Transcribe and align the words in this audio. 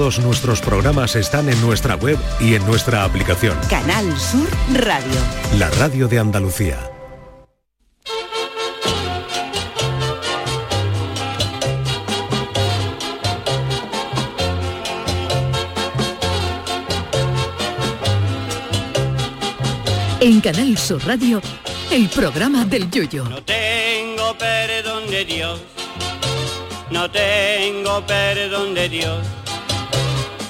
Todos 0.00 0.18
nuestros 0.20 0.62
programas 0.62 1.14
están 1.14 1.50
en 1.50 1.60
nuestra 1.60 1.94
web 1.94 2.18
y 2.40 2.54
en 2.54 2.64
nuestra 2.64 3.04
aplicación. 3.04 3.54
Canal 3.68 4.06
Sur 4.18 4.48
Radio. 4.72 5.20
La 5.58 5.68
radio 5.72 6.08
de 6.08 6.18
Andalucía. 6.18 6.90
En 20.20 20.40
Canal 20.40 20.78
Sur 20.78 21.06
Radio, 21.06 21.42
el 21.90 22.08
programa 22.08 22.64
del 22.64 22.90
Yoyo. 22.90 23.24
No 23.24 23.42
tengo 23.42 24.34
perdón 24.38 25.10
de 25.10 25.26
Dios, 25.26 25.60
no 26.90 27.10
tengo 27.10 28.06
perdón 28.06 28.72
de 28.72 28.88
Dios, 28.88 29.18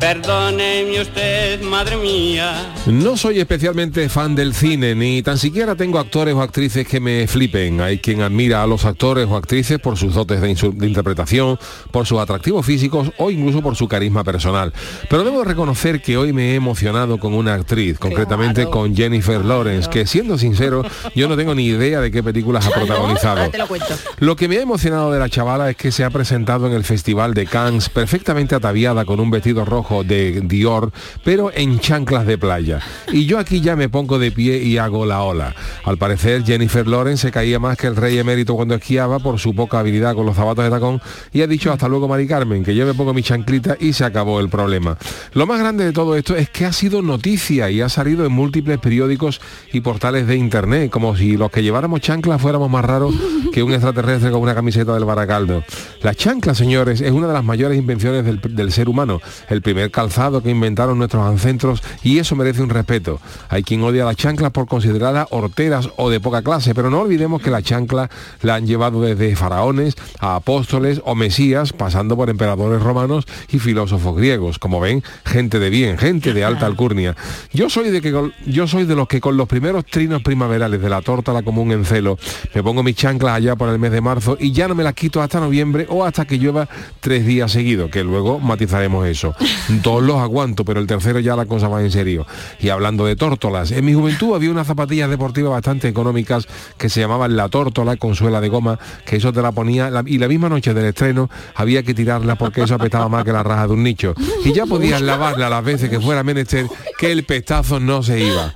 Perdóneme 0.00 0.98
usted, 0.98 1.60
madre 1.60 1.98
mía. 1.98 2.72
No 2.86 3.18
soy 3.18 3.38
especialmente 3.38 4.08
fan 4.08 4.34
del 4.34 4.54
cine, 4.54 4.94
ni 4.94 5.22
tan 5.22 5.36
siquiera 5.36 5.76
tengo 5.76 5.98
actores 5.98 6.34
o 6.34 6.40
actrices 6.40 6.88
que 6.88 7.00
me 7.00 7.26
flipen. 7.26 7.82
Hay 7.82 7.98
quien 7.98 8.22
admira 8.22 8.62
a 8.62 8.66
los 8.66 8.86
actores 8.86 9.28
o 9.28 9.36
actrices 9.36 9.78
por 9.78 9.98
sus 9.98 10.14
dotes 10.14 10.40
de, 10.40 10.48
interpretación, 10.48 11.58
por 11.90 12.06
sus 12.06 12.18
atractivos 12.18 12.64
físicos 12.64 13.12
o 13.18 13.30
incluso 13.30 13.60
por 13.60 13.76
su 13.76 13.88
carisma 13.88 14.24
personal. 14.24 14.72
Pero 15.10 15.22
debo 15.22 15.44
reconocer 15.44 16.00
que 16.00 16.16
hoy 16.16 16.32
me 16.32 16.52
he 16.52 16.54
emocionado 16.54 17.18
con 17.18 17.34
una 17.34 17.52
actriz, 17.52 17.98
concretamente 17.98 18.64
con 18.66 18.96
Jennifer 18.96 19.44
Lawrence, 19.44 19.90
que 19.90 20.06
siendo 20.06 20.38
sincero, 20.38 20.82
yo 21.14 21.28
no 21.28 21.36
tengo 21.36 21.54
ni 21.54 21.66
idea 21.66 22.00
de 22.00 22.10
qué 22.10 22.22
películas 22.22 22.66
ha 22.66 22.70
protagonizado. 22.70 23.50
te 23.50 23.58
lo 23.58 23.68
cuento. 23.68 23.94
Lo 24.18 24.34
que 24.34 24.48
me 24.48 24.56
ha 24.56 24.62
emocionado 24.62 25.12
de 25.12 25.18
la 25.18 25.28
chavala 25.28 25.68
es 25.68 25.76
que 25.76 25.92
se 25.92 26.04
ha 26.04 26.10
presentado 26.10 26.66
en 26.66 26.72
el 26.72 26.84
Festival 26.84 27.34
de 27.34 27.44
Cannes 27.44 27.90
perfectamente 27.90 28.54
ataviada 28.54 29.04
con 29.04 29.20
un 29.20 29.30
vestido 29.30 29.66
rojo 29.66 29.90
de 30.04 30.40
Dior, 30.42 30.92
pero 31.24 31.50
en 31.54 31.78
chanclas 31.80 32.26
de 32.26 32.38
playa. 32.38 32.80
Y 33.12 33.26
yo 33.26 33.38
aquí 33.38 33.60
ya 33.60 33.76
me 33.76 33.88
pongo 33.88 34.18
de 34.18 34.32
pie 34.32 34.62
y 34.62 34.78
hago 34.78 35.06
la 35.06 35.22
ola. 35.22 35.54
Al 35.84 35.98
parecer 35.98 36.44
Jennifer 36.44 36.86
Lawrence 36.86 37.28
se 37.28 37.32
caía 37.32 37.58
más 37.58 37.76
que 37.76 37.86
el 37.86 37.96
rey 37.96 38.18
emérito 38.18 38.54
cuando 38.54 38.74
esquiaba 38.74 39.18
por 39.18 39.38
su 39.38 39.54
poca 39.54 39.80
habilidad 39.80 40.14
con 40.14 40.26
los 40.26 40.36
zapatos 40.36 40.64
de 40.64 40.70
tacón 40.70 41.00
y 41.32 41.42
ha 41.42 41.46
dicho 41.46 41.72
hasta 41.72 41.88
luego 41.88 42.08
Mari 42.08 42.26
Carmen, 42.26 42.64
que 42.64 42.74
yo 42.74 42.86
me 42.86 42.94
pongo 42.94 43.14
mi 43.14 43.22
chanclita 43.22 43.76
y 43.78 43.92
se 43.92 44.04
acabó 44.04 44.40
el 44.40 44.48
problema. 44.48 44.96
Lo 45.32 45.46
más 45.46 45.58
grande 45.58 45.84
de 45.84 45.92
todo 45.92 46.16
esto 46.16 46.36
es 46.36 46.50
que 46.50 46.66
ha 46.66 46.72
sido 46.72 47.02
noticia 47.02 47.70
y 47.70 47.80
ha 47.80 47.88
salido 47.88 48.26
en 48.26 48.32
múltiples 48.32 48.78
periódicos 48.78 49.40
y 49.72 49.80
portales 49.80 50.26
de 50.26 50.36
internet, 50.36 50.90
como 50.90 51.16
si 51.16 51.36
los 51.36 51.50
que 51.50 51.62
lleváramos 51.62 52.00
chanclas 52.00 52.40
fuéramos 52.40 52.70
más 52.70 52.84
raros 52.84 53.14
que 53.52 53.62
un 53.62 53.72
extraterrestre 53.72 54.30
con 54.30 54.40
una 54.40 54.54
camiseta 54.54 54.94
del 54.94 55.04
Baracaldo. 55.04 55.64
La 56.02 56.14
chancla, 56.14 56.54
señores, 56.54 57.00
es 57.00 57.12
una 57.12 57.26
de 57.26 57.32
las 57.32 57.44
mayores 57.44 57.78
invenciones 57.78 58.24
del, 58.24 58.40
del 58.40 58.72
ser 58.72 58.88
humano, 58.88 59.20
el 59.48 59.62
primer 59.62 59.79
calzado 59.88 60.42
que 60.42 60.50
inventaron 60.50 60.98
nuestros 60.98 61.26
ancestros 61.26 61.82
y 62.02 62.18
eso 62.18 62.36
merece 62.36 62.62
un 62.62 62.68
respeto. 62.68 63.20
Hay 63.48 63.62
quien 63.62 63.82
odia 63.82 64.04
las 64.04 64.16
chanclas 64.16 64.50
por 64.50 64.66
considerarlas 64.66 65.28
horteras 65.30 65.88
o 65.96 66.10
de 66.10 66.20
poca 66.20 66.42
clase, 66.42 66.74
pero 66.74 66.90
no 66.90 67.00
olvidemos 67.00 67.40
que 67.40 67.50
la 67.50 67.62
chancla 67.62 68.10
la 68.42 68.56
han 68.56 68.66
llevado 68.66 69.00
desde 69.00 69.34
faraones 69.36 69.94
a 70.18 70.36
apóstoles 70.36 71.00
o 71.04 71.14
mesías, 71.14 71.72
pasando 71.72 72.16
por 72.16 72.28
emperadores 72.30 72.82
romanos 72.82 73.26
y 73.50 73.58
filósofos 73.58 74.16
griegos. 74.16 74.58
Como 74.58 74.80
ven, 74.80 75.02
gente 75.24 75.58
de 75.58 75.70
bien, 75.70 75.96
gente 75.96 76.34
de 76.34 76.44
alta 76.44 76.66
alcurnia. 76.66 77.16
Yo 77.52 77.70
soy 77.70 77.90
de 77.90 78.00
que 78.00 78.10
yo 78.46 78.66
soy 78.66 78.84
de 78.84 78.96
los 78.96 79.08
que 79.08 79.20
con 79.20 79.36
los 79.36 79.48
primeros 79.48 79.86
trinos 79.86 80.22
primaverales 80.22 80.80
de 80.80 80.88
la 80.88 81.02
tórtola 81.02 81.42
común 81.42 81.72
en 81.72 81.84
celo, 81.84 82.18
me 82.54 82.62
pongo 82.62 82.82
mis 82.82 82.96
chanclas 82.96 83.36
allá 83.36 83.56
por 83.56 83.68
el 83.68 83.78
mes 83.78 83.92
de 83.92 84.00
marzo 84.00 84.36
y 84.38 84.52
ya 84.52 84.68
no 84.68 84.74
me 84.74 84.84
las 84.84 84.94
quito 84.94 85.22
hasta 85.22 85.40
noviembre 85.40 85.86
o 85.88 86.04
hasta 86.04 86.26
que 86.26 86.38
llueva 86.38 86.68
tres 87.00 87.24
días 87.24 87.52
seguidos, 87.52 87.90
que 87.90 88.04
luego 88.04 88.38
matizaremos 88.38 89.06
eso. 89.06 89.34
Dos 89.82 90.02
los 90.02 90.16
aguanto, 90.16 90.64
pero 90.64 90.80
el 90.80 90.86
tercero 90.86 91.20
ya 91.20 91.36
la 91.36 91.46
cosa 91.46 91.68
va 91.68 91.80
en 91.80 91.90
serio. 91.90 92.26
Y 92.58 92.70
hablando 92.70 93.06
de 93.06 93.14
tórtolas, 93.14 93.70
en 93.70 93.84
mi 93.84 93.94
juventud 93.94 94.34
había 94.34 94.50
unas 94.50 94.66
zapatillas 94.66 95.08
deportivas 95.08 95.52
bastante 95.52 95.88
económicas 95.88 96.48
que 96.76 96.88
se 96.88 97.00
llamaban 97.00 97.36
la 97.36 97.48
tórtola 97.48 97.96
con 97.96 98.14
suela 98.14 98.40
de 98.40 98.48
goma, 98.48 98.78
que 99.04 99.16
eso 99.16 99.32
te 99.32 99.42
la 99.42 99.52
ponía 99.52 99.90
y 100.06 100.18
la 100.18 100.28
misma 100.28 100.48
noche 100.48 100.74
del 100.74 100.86
estreno 100.86 101.30
había 101.54 101.82
que 101.82 101.94
tirarla 101.94 102.34
porque 102.34 102.62
eso 102.62 102.74
apestaba 102.74 103.08
más 103.08 103.24
que 103.24 103.32
la 103.32 103.42
raja 103.42 103.68
de 103.68 103.74
un 103.74 103.82
nicho. 103.82 104.14
Y 104.44 104.52
ya 104.52 104.66
podías 104.66 105.00
lavarla 105.00 105.48
las 105.48 105.64
veces 105.64 105.88
que 105.88 106.00
fuera 106.00 106.22
menester 106.22 106.66
que 106.98 107.12
el 107.12 107.24
pestazo 107.24 107.78
no 107.78 108.02
se 108.02 108.20
iba. 108.20 108.52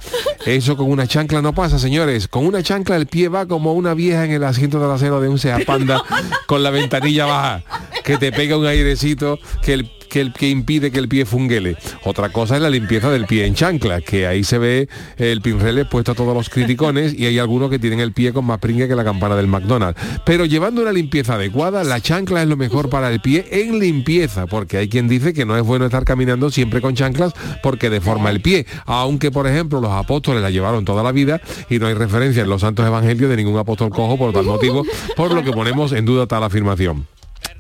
Eso 0.46 0.76
con 0.76 0.90
una 0.90 1.06
chancla 1.06 1.40
no 1.40 1.54
pasa, 1.54 1.78
señores. 1.78 2.28
Con 2.28 2.44
una 2.46 2.62
chancla 2.62 2.96
el 2.96 3.06
pie 3.06 3.28
va 3.28 3.46
como 3.46 3.72
una 3.72 3.94
vieja 3.94 4.24
en 4.24 4.32
el 4.32 4.44
asiento 4.44 4.78
trasero 4.78 5.20
de 5.20 5.28
un 5.28 5.38
Seat 5.38 5.64
Panda 5.64 6.02
con 6.46 6.62
la 6.62 6.70
ventanilla 6.70 7.24
baja, 7.24 7.62
que 8.04 8.18
te 8.18 8.30
pega 8.30 8.58
un 8.58 8.66
airecito 8.66 9.38
que 9.62 9.72
el 9.72 9.90
que, 10.14 10.48
impide 10.48 10.92
que 10.92 10.98
el 10.98 11.08
pie 11.08 11.26
funguele. 11.26 11.76
Otra 12.04 12.28
cosa 12.28 12.56
es 12.56 12.62
la 12.62 12.70
limpieza 12.70 13.10
del 13.10 13.26
pie 13.26 13.46
en 13.46 13.54
chancla, 13.54 14.00
que 14.00 14.26
ahí 14.26 14.44
se 14.44 14.58
ve 14.58 14.88
el 15.16 15.40
pinrele 15.40 15.84
puesto 15.84 16.12
a 16.12 16.14
todos 16.14 16.34
los 16.34 16.48
criticones 16.48 17.14
y 17.18 17.26
hay 17.26 17.38
algunos 17.38 17.70
que 17.70 17.78
tienen 17.78 18.00
el 18.00 18.12
pie 18.12 18.32
con 18.32 18.44
más 18.44 18.58
pringue 18.58 18.86
que 18.86 18.94
la 18.94 19.04
campana 19.04 19.34
del 19.34 19.48
McDonald's. 19.48 20.00
Pero 20.24 20.44
llevando 20.44 20.82
una 20.82 20.92
limpieza 20.92 21.34
adecuada, 21.34 21.82
la 21.82 22.00
chancla 22.00 22.42
es 22.42 22.48
lo 22.48 22.56
mejor 22.56 22.90
para 22.90 23.10
el 23.10 23.20
pie 23.20 23.46
en 23.50 23.80
limpieza, 23.80 24.46
porque 24.46 24.76
hay 24.78 24.88
quien 24.88 25.08
dice 25.08 25.32
que 25.32 25.44
no 25.44 25.56
es 25.56 25.62
bueno 25.64 25.86
estar 25.86 26.04
caminando 26.04 26.50
siempre 26.50 26.80
con 26.80 26.94
chanclas 26.94 27.32
porque 27.62 27.90
deforma 27.90 28.30
el 28.30 28.40
pie, 28.40 28.66
aunque 28.86 29.30
por 29.30 29.46
ejemplo 29.46 29.80
los 29.80 29.90
apóstoles 29.90 30.42
la 30.42 30.50
llevaron 30.50 30.84
toda 30.84 31.02
la 31.02 31.12
vida 31.12 31.40
y 31.68 31.78
no 31.78 31.86
hay 31.86 31.94
referencia 31.94 32.42
en 32.42 32.48
los 32.48 32.60
santos 32.60 32.86
evangelios 32.86 33.30
de 33.30 33.36
ningún 33.36 33.58
apóstol 33.58 33.90
cojo 33.90 34.16
por 34.16 34.32
tal 34.32 34.44
motivo, 34.44 34.84
por 35.16 35.32
lo 35.32 35.42
que 35.42 35.52
ponemos 35.52 35.92
en 35.92 36.04
duda 36.04 36.26
tal 36.26 36.44
afirmación. 36.44 37.13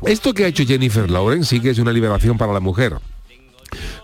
Esto 0.06 0.34
que 0.34 0.44
ha 0.44 0.48
hecho 0.48 0.64
Jennifer 0.64 1.10
Lawrence 1.10 1.50
sí 1.50 1.60
que 1.60 1.70
es 1.70 1.78
una 1.78 1.92
liberación 1.92 2.36
para 2.38 2.52
la 2.52 2.60
mujer. 2.60 2.94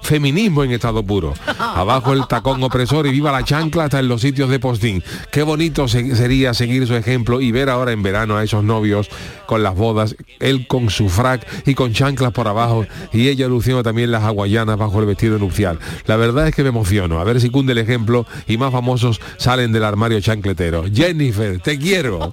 Feminismo 0.03 0.65
en 0.65 0.73
estado 0.73 1.03
puro. 1.05 1.35
Abajo 1.59 2.13
el 2.13 2.27
tacón 2.27 2.61
opresor 2.65 3.07
y 3.07 3.11
viva 3.13 3.31
la 3.31 3.45
chancla 3.45 3.85
hasta 3.85 4.01
en 4.01 4.09
los 4.09 4.21
sitios 4.23 4.51
de 4.51 4.59
postín. 4.59 5.05
Qué 5.31 5.43
bonito 5.45 5.87
se- 5.87 6.17
sería 6.17 6.55
seguir 6.55 6.87
su 6.89 6.97
ejemplo 6.97 7.41
y 7.41 7.53
ver 7.53 7.69
ahora 7.71 7.93
en 7.93 8.03
verano 8.03 8.37
a 8.37 8.43
esos 8.43 8.65
novios 8.65 9.09
con 9.47 9.63
las 9.63 9.77
bodas, 9.77 10.17
él 10.41 10.67
con 10.67 10.91
su 10.91 11.09
frac 11.09 11.47
y 11.69 11.75
con 11.75 11.93
chanclas 11.93 12.33
por 12.33 12.49
abajo 12.49 12.85
y 13.13 13.29
ella 13.29 13.47
luciendo 13.47 13.83
también 13.85 14.11
las 14.11 14.25
hawaianas 14.25 14.77
bajo 14.77 14.99
el 14.99 15.07
vestido 15.07 15.39
nupcial. 15.39 15.79
La 16.07 16.17
verdad 16.17 16.49
es 16.49 16.55
que 16.57 16.63
me 16.65 16.71
emociono. 16.71 17.21
A 17.21 17.25
ver 17.25 17.41
si 17.41 17.51
cunde 17.51 17.73
el 17.73 17.79
ejemplo 17.79 18.27
y 18.49 18.57
más 18.57 18.73
famosos 18.73 19.21
salen 19.37 19.71
del 19.71 19.85
armario 19.85 20.21
chancletero. 20.21 20.85
Jennifer, 20.93 21.61
te 21.61 21.79
quiero. 21.79 22.33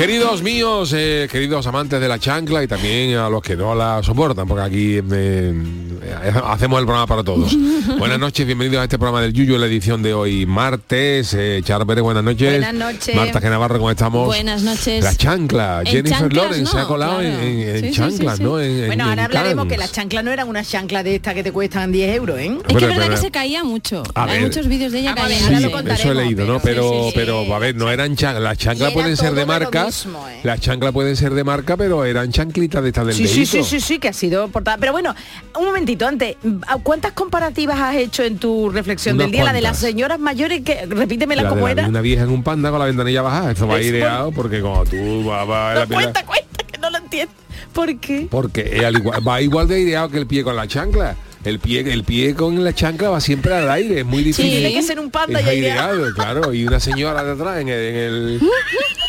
Queridos 0.00 0.42
míos, 0.42 0.94
eh, 0.96 1.28
queridos 1.30 1.66
amantes 1.66 2.00
de 2.00 2.08
la 2.08 2.18
chancla 2.18 2.62
y 2.64 2.66
también 2.66 3.16
a 3.18 3.28
los 3.28 3.42
que 3.42 3.54
no 3.54 3.74
la 3.74 4.02
soportan, 4.02 4.48
porque 4.48 4.62
aquí 4.64 4.94
eh, 4.96 5.02
eh, 5.12 6.32
hacemos 6.46 6.80
el 6.80 6.86
programa 6.86 7.06
para 7.06 7.22
todos. 7.22 7.54
buenas 7.98 8.18
noches, 8.18 8.46
bienvenidos 8.46 8.80
a 8.80 8.84
este 8.84 8.96
programa 8.96 9.20
del 9.20 9.34
Yuyo, 9.34 9.58
la 9.58 9.66
edición 9.66 10.02
de 10.02 10.14
hoy, 10.14 10.46
martes. 10.46 11.34
Eh, 11.34 11.60
Char 11.62 11.84
Pérez, 11.86 12.02
buenas 12.02 12.24
noches. 12.24 12.48
Buenas 12.50 12.72
noches. 12.72 13.14
Marta 13.14 13.42
Genavarro, 13.42 13.76
¿cómo 13.76 13.90
estamos? 13.90 14.24
Buenas 14.24 14.62
noches. 14.62 15.04
La 15.04 15.14
chancla, 15.14 15.80
En 15.84 15.86
Jennifer 15.88 16.32
Lawrence 16.32 16.72
se 16.72 16.78
ha 16.78 16.84
colado 16.86 17.18
claro. 17.18 17.38
en, 17.42 17.42
en- 17.60 17.68
en 17.68 17.80
Sí, 17.82 17.88
sí, 17.90 17.94
chanclas, 17.94 18.36
sí, 18.38 18.42
sí. 18.42 18.42
¿no? 18.48 18.58
En- 18.58 18.70
en- 18.80 18.86
Bueno, 18.86 19.04
ahora 19.04 19.24
en 19.24 19.26
hablaremos 19.26 19.66
que 19.66 19.76
la 19.76 19.88
chancla 19.88 20.22
no 20.22 20.30
era 20.32 20.46
una 20.46 20.64
chancla 20.64 21.02
de 21.02 21.16
esta 21.16 21.34
que 21.34 21.42
te 21.42 21.52
cuestan 21.52 21.92
10 21.92 22.16
euros, 22.16 22.38
¿eh? 22.38 22.46
Es 22.46 22.62
que 22.68 22.74
es 22.76 22.80
verdad 22.80 22.96
pero- 23.02 23.14
que 23.16 23.20
se 23.20 23.30
caía 23.30 23.64
mucho. 23.64 24.02
A 24.14 24.24
Hay 24.24 24.32
ver. 24.38 24.42
muchos 24.44 24.66
vídeos 24.66 24.92
de 24.92 25.00
ella 25.00 25.10
Vamos 25.14 25.24
a 25.24 25.28
ver, 25.28 25.38
cayendo. 25.42 25.76
ahora 25.76 25.96
Sí, 25.98 26.06
lo 26.06 26.12
eso 26.12 26.20
he 26.20 26.24
leído, 26.24 26.46
¿no? 26.46 26.58
pero- 26.58 26.70
Pero, 26.70 26.90
sí, 27.04 27.08
sí, 27.10 27.12
pero 27.16 27.44
sí. 27.44 27.52
a 27.52 27.58
ver, 27.58 27.74
no 27.76 27.90
eran 27.90 28.16
chanclas. 28.16 28.42
Las 28.42 28.56
chanclas 28.56 28.92
pueden 28.94 29.14
ser 29.18 29.34
de 29.34 29.44
marca. 29.44 29.89
Mismo, 29.90 30.28
¿eh? 30.28 30.40
Las 30.42 30.60
chanclas 30.60 30.92
pueden 30.92 31.16
ser 31.16 31.34
de 31.34 31.44
marca, 31.44 31.76
pero 31.76 32.04
eran 32.04 32.30
chanclitas 32.32 32.82
de 32.82 32.88
estas 32.88 33.06
del 33.06 33.14
Sí, 33.16 33.26
sí, 33.26 33.46
sí, 33.46 33.62
sí, 33.64 33.80
sí, 33.80 33.98
que 33.98 34.08
ha 34.08 34.12
sido 34.12 34.48
portada. 34.48 34.76
Pero 34.78 34.92
bueno, 34.92 35.14
un 35.58 35.64
momentito 35.64 36.06
antes, 36.06 36.36
¿cuántas 36.82 37.12
comparativas 37.12 37.78
has 37.80 37.96
hecho 37.96 38.22
en 38.22 38.38
tu 38.38 38.70
reflexión 38.70 39.16
Unas 39.16 39.26
del 39.26 39.32
día? 39.32 39.44
La 39.44 39.52
de 39.52 39.60
las 39.60 39.78
señoras 39.78 40.18
mayores, 40.18 40.62
que 40.62 40.86
repítemela 40.86 41.42
La 41.42 41.48
como 41.48 41.66
la- 41.66 41.72
era. 41.72 41.88
Una 41.88 42.00
vieja 42.00 42.22
en 42.24 42.30
un 42.30 42.42
panda 42.42 42.70
con 42.70 42.78
la 42.78 42.86
ventanilla 42.86 43.22
bajada. 43.22 43.52
Esto 43.52 43.66
va 43.66 43.78
Es 43.78 43.86
por- 43.86 43.94
aireado 43.94 44.32
porque 44.32 44.60
como 44.60 44.84
tú 44.84 45.24
vas 45.24 45.48
va, 45.48 45.74
la 45.74 45.80
No, 45.80 45.86
pila- 45.86 46.00
cuenta, 46.02 46.26
cuenta, 46.26 46.64
que 46.70 46.78
no 46.78 46.90
lo 46.90 46.98
entiendo. 46.98 47.32
¿Por 47.72 47.96
qué? 47.98 48.26
Porque 48.30 48.68
es 48.78 48.84
al 48.84 48.96
igual- 48.96 49.26
va 49.26 49.40
igual 49.40 49.68
de 49.68 49.76
aireado 49.76 50.08
que 50.10 50.18
el 50.18 50.26
pie 50.26 50.42
con 50.42 50.56
la 50.56 50.66
chancla. 50.66 51.16
el 51.42 51.58
pie, 51.58 51.80
el 51.90 52.04
pie 52.04 52.34
con 52.34 52.62
la 52.62 52.74
chancla 52.74 53.08
va 53.08 53.18
siempre 53.18 53.54
al 53.54 53.70
aire, 53.70 54.00
es 54.00 54.04
muy 54.04 54.22
difícil. 54.22 54.50
Tiene 54.50 54.74
que 54.74 54.82
ser 54.82 55.00
un 55.00 55.10
panda 55.10 55.40
Es 55.40 55.46
ya 55.46 55.54
ideal. 55.54 55.78
aireado, 55.90 56.14
claro, 56.14 56.52
y 56.52 56.66
una 56.66 56.78
señora 56.80 57.24
de 57.24 57.32
atrás 57.32 57.60
en 57.62 57.68
el, 57.70 57.78
en 57.80 57.96
el 57.96 58.40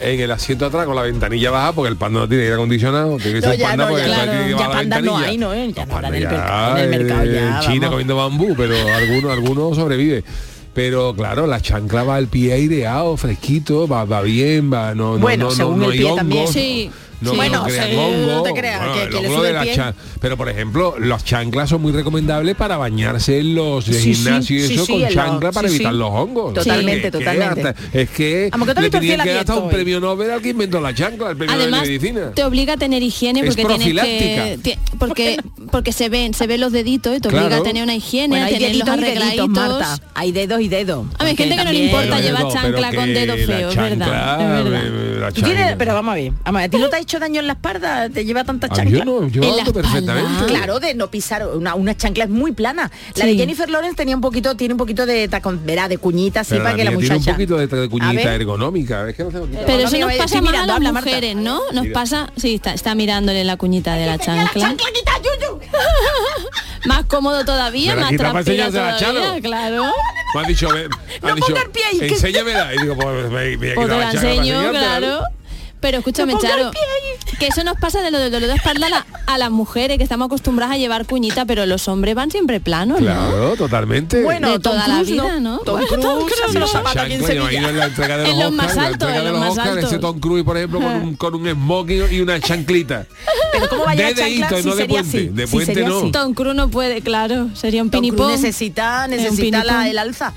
en 0.00 0.20
el 0.20 0.30
asiento 0.30 0.66
atrás 0.66 0.86
con 0.86 0.96
la 0.96 1.02
ventanilla 1.02 1.50
baja 1.50 1.72
porque 1.72 1.90
el 1.90 1.96
panda 1.96 2.20
no 2.20 2.28
tiene 2.28 2.44
aire 2.44 2.54
acondicionado, 2.54 3.16
tiene 3.18 3.40
que 3.40 3.46
No, 3.46 3.50
ser 3.52 3.58
ya 3.60 3.68
panda 3.68 3.84
no, 3.84 3.90
porque 3.90 4.08
ya, 4.08 4.08
entonces 4.08 4.24
claro. 4.24 4.30
tiene 4.32 4.44
que 4.44 4.50
Ya 4.50 4.56
bajar 4.68 4.70
la 4.70 4.78
pandas 4.80 5.02
no 5.02 5.12
ventanilla. 5.16 5.30
hay, 5.30 5.38
¿no? 5.38 5.54
eh? 5.54 5.72
Ya 5.74 5.86
Los 5.86 5.94
pandas 5.94 6.10
en 6.10 6.94
el, 6.94 6.94
en 6.94 7.06
mercado 7.06 7.24
ya, 7.26 7.60
China 7.60 7.72
vamos. 7.74 7.90
comiendo 7.90 8.16
bambú, 8.16 8.54
pero 8.56 8.74
algunos 8.94 9.32
algunos 9.32 9.76
sobrevive. 9.76 10.24
Pero 10.72 11.14
claro, 11.16 11.46
la 11.46 11.60
chancla 11.60 12.04
va 12.04 12.14
al 12.16 12.28
pie 12.28 12.52
aireado, 12.52 13.16
fresquito, 13.16 13.88
va, 13.88 14.04
va 14.04 14.22
bien, 14.22 14.72
va, 14.72 14.94
no, 14.94 15.14
no, 15.14 15.18
Bueno, 15.18 15.44
no, 15.44 15.50
no, 15.50 15.56
según 15.56 15.78
no 15.80 15.84
el 15.86 15.90
hay 15.92 15.98
pie 15.98 16.06
hongos, 16.06 16.16
también. 16.18 16.48
Sí. 16.48 16.90
No, 17.20 17.30
Sí. 17.30 17.36
no 17.36 17.36
Bueno, 17.36 17.64
crean 17.64 17.90
sí, 17.90 17.96
hongo. 17.96 18.26
no 18.32 18.42
te 18.42 18.52
creas, 18.52 18.78
Bueno, 18.80 18.94
que- 18.94 19.08
que 19.16 19.22
le 19.22 19.28
sube 19.28 19.52
de 19.52 19.58
el 19.58 19.68
pie. 19.68 19.84
Pero 20.20 20.36
por 20.36 20.48
ejemplo, 20.48 20.94
las 20.98 21.24
chanclas 21.24 21.68
son 21.70 21.82
muy 21.82 21.92
recomendables 21.92 22.54
para 22.56 22.76
bañarse 22.76 23.38
en 23.40 23.54
los 23.54 23.86
de 23.86 23.94
Sí, 23.94 24.14
gimnasio 24.14 24.56
y 24.58 24.72
eso 24.72 24.86
sí, 24.86 24.92
con 24.92 25.00
los- 25.02 25.12
chancla 25.14 25.52
para 25.52 25.68
sí, 25.68 25.74
evitar 25.76 25.92
sí. 25.92 25.98
los 25.98 26.10
hongos. 26.10 26.54
Totalmente, 26.54 27.06
Es 27.08 27.12
que 27.12 27.18
totalmente. 27.18 27.60
hasta- 27.68 27.98
es 27.98 28.10
que 28.10 28.50
que 28.50 28.80
le 28.80 28.90
tenían 28.90 29.20
que 29.22 29.32
hasta 29.38 29.56
un 29.56 29.68
premio 29.70 30.00
Nobel 30.00 30.30
al 30.30 30.42
que 30.42 30.50
inventó 30.50 30.80
la 30.80 30.94
chancla, 30.94 31.30
el 31.30 31.36
premio 31.36 31.54
Nobel 31.56 31.62
Además, 31.74 31.82
de 31.82 31.88
medicina. 31.98 32.30
te 32.34 32.44
obliga 32.44 32.74
a 32.74 32.76
tener 32.76 33.02
higiene 33.02 33.42
porque 33.44 33.64
tienes 33.64 34.58
que 34.62 34.78
porque 34.98 35.36
porque 35.70 35.92
se 35.92 36.08
ven 36.08 36.34
se 36.34 36.46
ven 36.46 36.60
los 36.60 36.72
deditos 36.72 37.16
y 37.16 37.20
te 37.20 37.28
obliga 37.28 37.46
Claro. 37.48 37.62
a 37.62 37.64
tener 37.64 37.82
una 37.82 37.94
higiene, 37.94 38.28
Bueno, 38.28 38.44
a 38.44 38.46
hay 38.48 38.54
tener 38.54 38.68
los 38.76 38.86
deditos 38.86 38.98
arregladitos. 39.04 39.48
Marta. 39.48 39.98
Hay 40.14 40.32
dedos 40.32 40.60
y 40.60 40.68
dedos. 40.68 41.06
A 41.14 41.18
Porque 41.18 41.36
gente 41.36 41.56
que 41.56 41.64
no 41.64 41.72
le 41.72 41.84
importa 41.84 42.20
llevar 42.20 42.48
chancla 42.52 42.92
con 42.94 43.04
que 43.04 43.12
dedos 43.12 43.40
feos, 43.46 43.70
es 43.74 43.80
verdad, 43.80 44.60
eh, 45.30 45.74
pero 45.78 45.94
vamos 45.94 46.12
a 46.12 46.14
ver, 46.16 46.32
vamos 46.44 46.58
a 46.58 46.62
ver, 46.62 46.62
¿a 46.64 46.68
ti 46.68 46.78
no 46.78 46.88
te 46.88 46.96
ha 46.96 46.98
hecho 47.10 47.18
daño 47.18 47.40
en 47.40 47.46
la 47.48 47.54
espalda? 47.54 48.08
¿Te 48.08 48.24
lleva 48.24 48.44
tanta 48.44 48.68
Ah, 48.70 48.74
chancla? 48.76 48.98
yo 48.98 49.04
no, 49.04 49.26
yo 49.28 49.42
En 49.42 49.50
la 49.56 49.62
ando 49.62 49.72
perfectamente. 49.72 50.44
Claro, 50.46 50.78
de 50.80 50.94
no 50.94 51.10
pisar 51.10 51.46
una, 51.46 51.74
una 51.74 51.96
chancla 51.96 52.24
es 52.24 52.30
muy 52.30 52.52
plana. 52.52 52.90
La 53.16 53.24
Sí. 53.24 53.30
de 53.32 53.36
Jennifer 53.36 53.68
Lawrence 53.68 53.96
tenía 53.96 54.14
un 54.14 54.20
poquito, 54.20 54.56
tiene 54.56 54.74
un 54.74 54.78
poquito 54.78 55.06
de 55.06 55.26
tacón, 55.28 55.60
verá, 55.64 55.88
de 55.88 55.98
cuñita 55.98 56.40
así 56.40 56.50
Pero 56.52 56.64
para 56.64 56.76
que 56.76 56.84
la 56.84 56.90
mía 56.92 57.00
tiene 57.00 57.14
muchacha. 57.16 57.30
un 57.32 57.36
poquito 57.36 57.56
de, 57.56 57.66
de 57.66 57.84
A 57.84 57.88
cuñita 57.88 58.34
ergonómica. 58.34 59.08
Es 59.08 59.16
que 59.16 59.24
no. 59.24 59.30
Pero 59.30 59.78
eso 59.82 59.98
nos 59.98 60.12
pasa 60.14 60.22
más 60.22 60.32
a 60.34 60.40
mirando, 60.40 60.66
las 60.68 60.76
habla, 60.76 60.92
Marta. 60.92 61.08
mujeres, 61.10 61.36
¿no? 61.36 61.60
Nos 61.72 61.82
Mira. 61.84 61.94
pasa, 61.94 62.32
sí, 62.36 62.54
está, 62.54 62.72
está 62.74 62.94
mirándole 62.94 63.42
la 63.44 63.56
cuñita 63.56 63.94
de 63.94 64.06
la 64.06 64.18
chancla. 64.18 64.60
¡Chancla, 64.68 64.86
quita, 64.94 65.12
yuyu! 65.18 65.60
Más 66.86 67.04
cómodo 67.06 67.44
todavía, 67.44 67.94
Me 67.94 68.00
la 68.16 68.32
más 68.32 68.46
enseñársela, 68.46 68.96
todavía, 68.96 69.40
claro. 69.42 69.84
Me 70.34 70.40
han 70.40 70.46
dicho, 70.46 70.68
me, 70.70 70.74
me 70.76 70.84
han 70.84 70.90
No 71.22 71.34
dicho, 71.34 71.46
ponga 71.48 71.62
el 71.62 71.70
pie 71.70 71.82
ahí, 71.90 72.08
enséñamela. 72.08 72.74
Y 72.74 72.78
digo, 72.78 72.96
pues 72.96 73.30
me, 73.30 73.56
me 73.58 73.72
a 73.72 73.74
Pues 73.74 73.86
quitar 73.86 73.88
la 73.88 73.96
la 73.98 74.12
chancla 74.12 74.30
enseño, 74.34 74.70
claro. 74.70 75.20
Pero 75.80 75.98
escúchame, 75.98 76.34
Charo, 76.38 76.70
que 77.38 77.46
eso 77.46 77.64
nos 77.64 77.78
pasa 77.78 78.02
de 78.02 78.10
lo 78.10 78.18
del 78.18 78.30
dolor 78.30 78.48
de 78.50 78.54
espalda 78.56 78.86
a, 78.86 78.90
la- 78.90 79.06
a 79.26 79.38
las 79.38 79.50
mujeres, 79.50 79.96
que 79.96 80.02
estamos 80.02 80.26
acostumbradas 80.26 80.74
a 80.74 80.78
llevar 80.78 81.06
cuñita, 81.06 81.46
pero 81.46 81.64
los 81.64 81.88
hombres 81.88 82.14
van 82.14 82.30
siempre 82.30 82.60
planos, 82.60 83.00
¿no? 83.00 83.06
Claro, 83.06 83.56
totalmente. 83.56 84.22
Bueno, 84.22 84.48
De 84.50 84.58
Tom 84.58 84.74
toda 84.74 84.88
la 84.88 84.94
Cruise 84.96 85.10
vida, 85.12 85.40
¿no? 85.40 85.58
Tom 85.60 85.76
Bueno, 85.76 85.88
Cruise, 85.88 86.02
Tom 86.04 86.18
Cruise, 86.26 86.40
hace 86.48 86.58
los 86.58 86.72
no. 86.72 86.78
zapatos 86.78 87.02
aquí 87.02 87.12
en 87.14 87.24
Sevilla. 87.24 87.68
en 87.70 87.78
la 87.78 87.84
entrega 87.86 88.16
de 88.18 88.22
los 88.24 88.32
En 88.32 88.38
los 88.40 88.50
Oscars, 88.50 88.66
más 88.66 88.76
la 88.76 88.82
altos, 88.86 88.92
entrega 89.08 89.16
en 89.18 89.24
de 89.24 89.30
los 89.30 89.40
los 89.46 89.56
más 89.56 89.66
Oscars, 89.66 89.84
ese. 89.86 89.98
Tom 89.98 90.20
Cruise, 90.20 90.44
por 90.44 90.56
ejemplo, 90.58 90.80
con 90.80 90.92
un, 90.96 91.16
con 91.16 91.34
un 91.34 91.50
smoking 91.50 92.02
y 92.10 92.20
una 92.20 92.40
chanclita. 92.40 93.06
Pero 93.52 93.68
¿cómo 93.70 93.84
vaya 93.86 94.06
De 94.06 94.14
la 94.14 94.22
dedito, 94.26 94.56
si 94.60 94.68
no 94.68 94.74
de 94.76 94.86
puente. 94.86 95.08
así? 95.18 95.28
De 95.28 95.46
puente 95.48 95.74
sería 95.74 95.88
no. 95.88 95.98
así. 96.00 96.10
Tom 96.12 96.34
Cruise 96.34 96.54
no 96.56 96.68
puede, 96.68 97.00
claro, 97.00 97.48
sería 97.54 97.82
un 97.82 97.90
Tom 97.90 98.02
pinipón. 98.02 98.30
necesita, 98.32 99.06
necesita 99.08 99.64
la- 99.64 99.88
el 99.88 99.98
alza. 99.98 100.34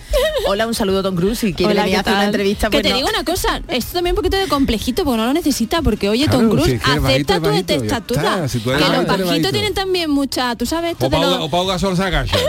Hola, 0.47 0.67
un 0.67 0.73
saludo 0.73 1.03
Tom 1.03 1.15
Cruise 1.15 1.37
si 1.39 1.53
quiere 1.53 1.73
venir 1.73 1.81
a 1.81 1.85
¿qué 1.89 1.95
hacer 1.97 2.11
una 2.13 2.19
tal? 2.21 2.25
entrevista. 2.27 2.69
Que 2.69 2.79
pues 2.79 2.83
te 2.83 2.93
digo 2.95 3.09
una 3.09 3.25
cosa, 3.25 3.61
esto 3.67 3.93
también 3.93 4.13
un 4.13 4.17
poquito 4.17 4.37
de 4.37 4.47
complejito 4.47 5.03
porque 5.03 5.17
no 5.17 5.32
lo 5.33 5.39
necesita, 5.39 5.81
porque 5.81 6.09
oye, 6.09 6.25
Claro, 6.25 6.39
Tom 6.39 6.49
si 6.49 6.55
Cruise, 6.55 6.73
es 6.75 6.81
que 6.83 6.91
es 6.93 7.01
bajito, 7.01 7.33
acepta 7.33 7.49
tu 7.77 7.83
estatura. 7.83 8.47
si 8.47 8.59
que 8.59 8.69
los 8.71 8.79
bajitos 9.05 9.27
bajito. 9.27 9.51
tienen 9.51 9.73
también 9.73 10.09
mucha, 10.09 10.55
tú 10.55 10.65
sabes 10.65 10.91
esto 10.93 11.07
O 11.07 11.09
de 11.09 11.17
Pau, 11.17 11.29
los... 11.29 11.39
o 11.41 11.49
Pau 11.49 11.67
Gasol 11.67 11.95
se 11.97 12.03
agacha. 12.03 12.37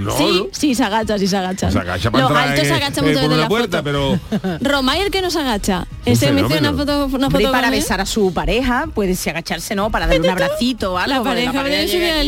No, 0.00 0.16
sí, 0.16 0.24
¿no? 0.32 0.46
sí, 0.52 0.74
se 0.76 0.84
agacha, 0.84 1.18
sí 1.18 1.26
se 1.26 1.36
agacha. 1.36 1.72
Se 1.72 1.78
agacha 1.80 2.08
para 2.12 2.22
Los 2.22 2.30
entrar 2.30 2.48
altos 2.50 2.62
en- 2.64 2.68
se 2.68 2.74
agachan 2.76 3.04
eh, 3.04 3.36
la 3.36 3.48
puerta, 3.48 3.78
foto. 3.78 3.84
pero 3.84 4.20
Romay 4.60 5.00
el 5.00 5.10
que 5.10 5.20
no 5.20 5.28
se 5.28 5.40
agacha. 5.40 5.88
Ese 6.04 6.30
me 6.30 6.42
hizo 6.42 6.56
una 6.56 6.72
foto, 6.72 7.06
una 7.06 7.28
para 7.50 7.68
besar 7.70 8.00
a 8.00 8.06
su 8.06 8.32
pareja, 8.32 8.86
puede 8.94 9.16
ser 9.16 9.30
agacharse, 9.32 9.74
¿no? 9.74 9.90
Para 9.90 10.06
darle 10.06 10.20
un 10.20 10.30
abracito 10.30 10.92
o 10.94 10.98
algo. 10.98 11.16
La 11.16 11.22
pareja 11.24 11.60
al. 11.60 11.66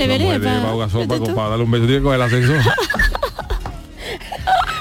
Everest. 0.00 1.30
para, 1.32 1.48
darle 1.50 1.64
un 1.64 1.70
beso 1.70 1.86
tiene 1.86 2.14
el 2.14 2.22
ascensor. 2.22 2.56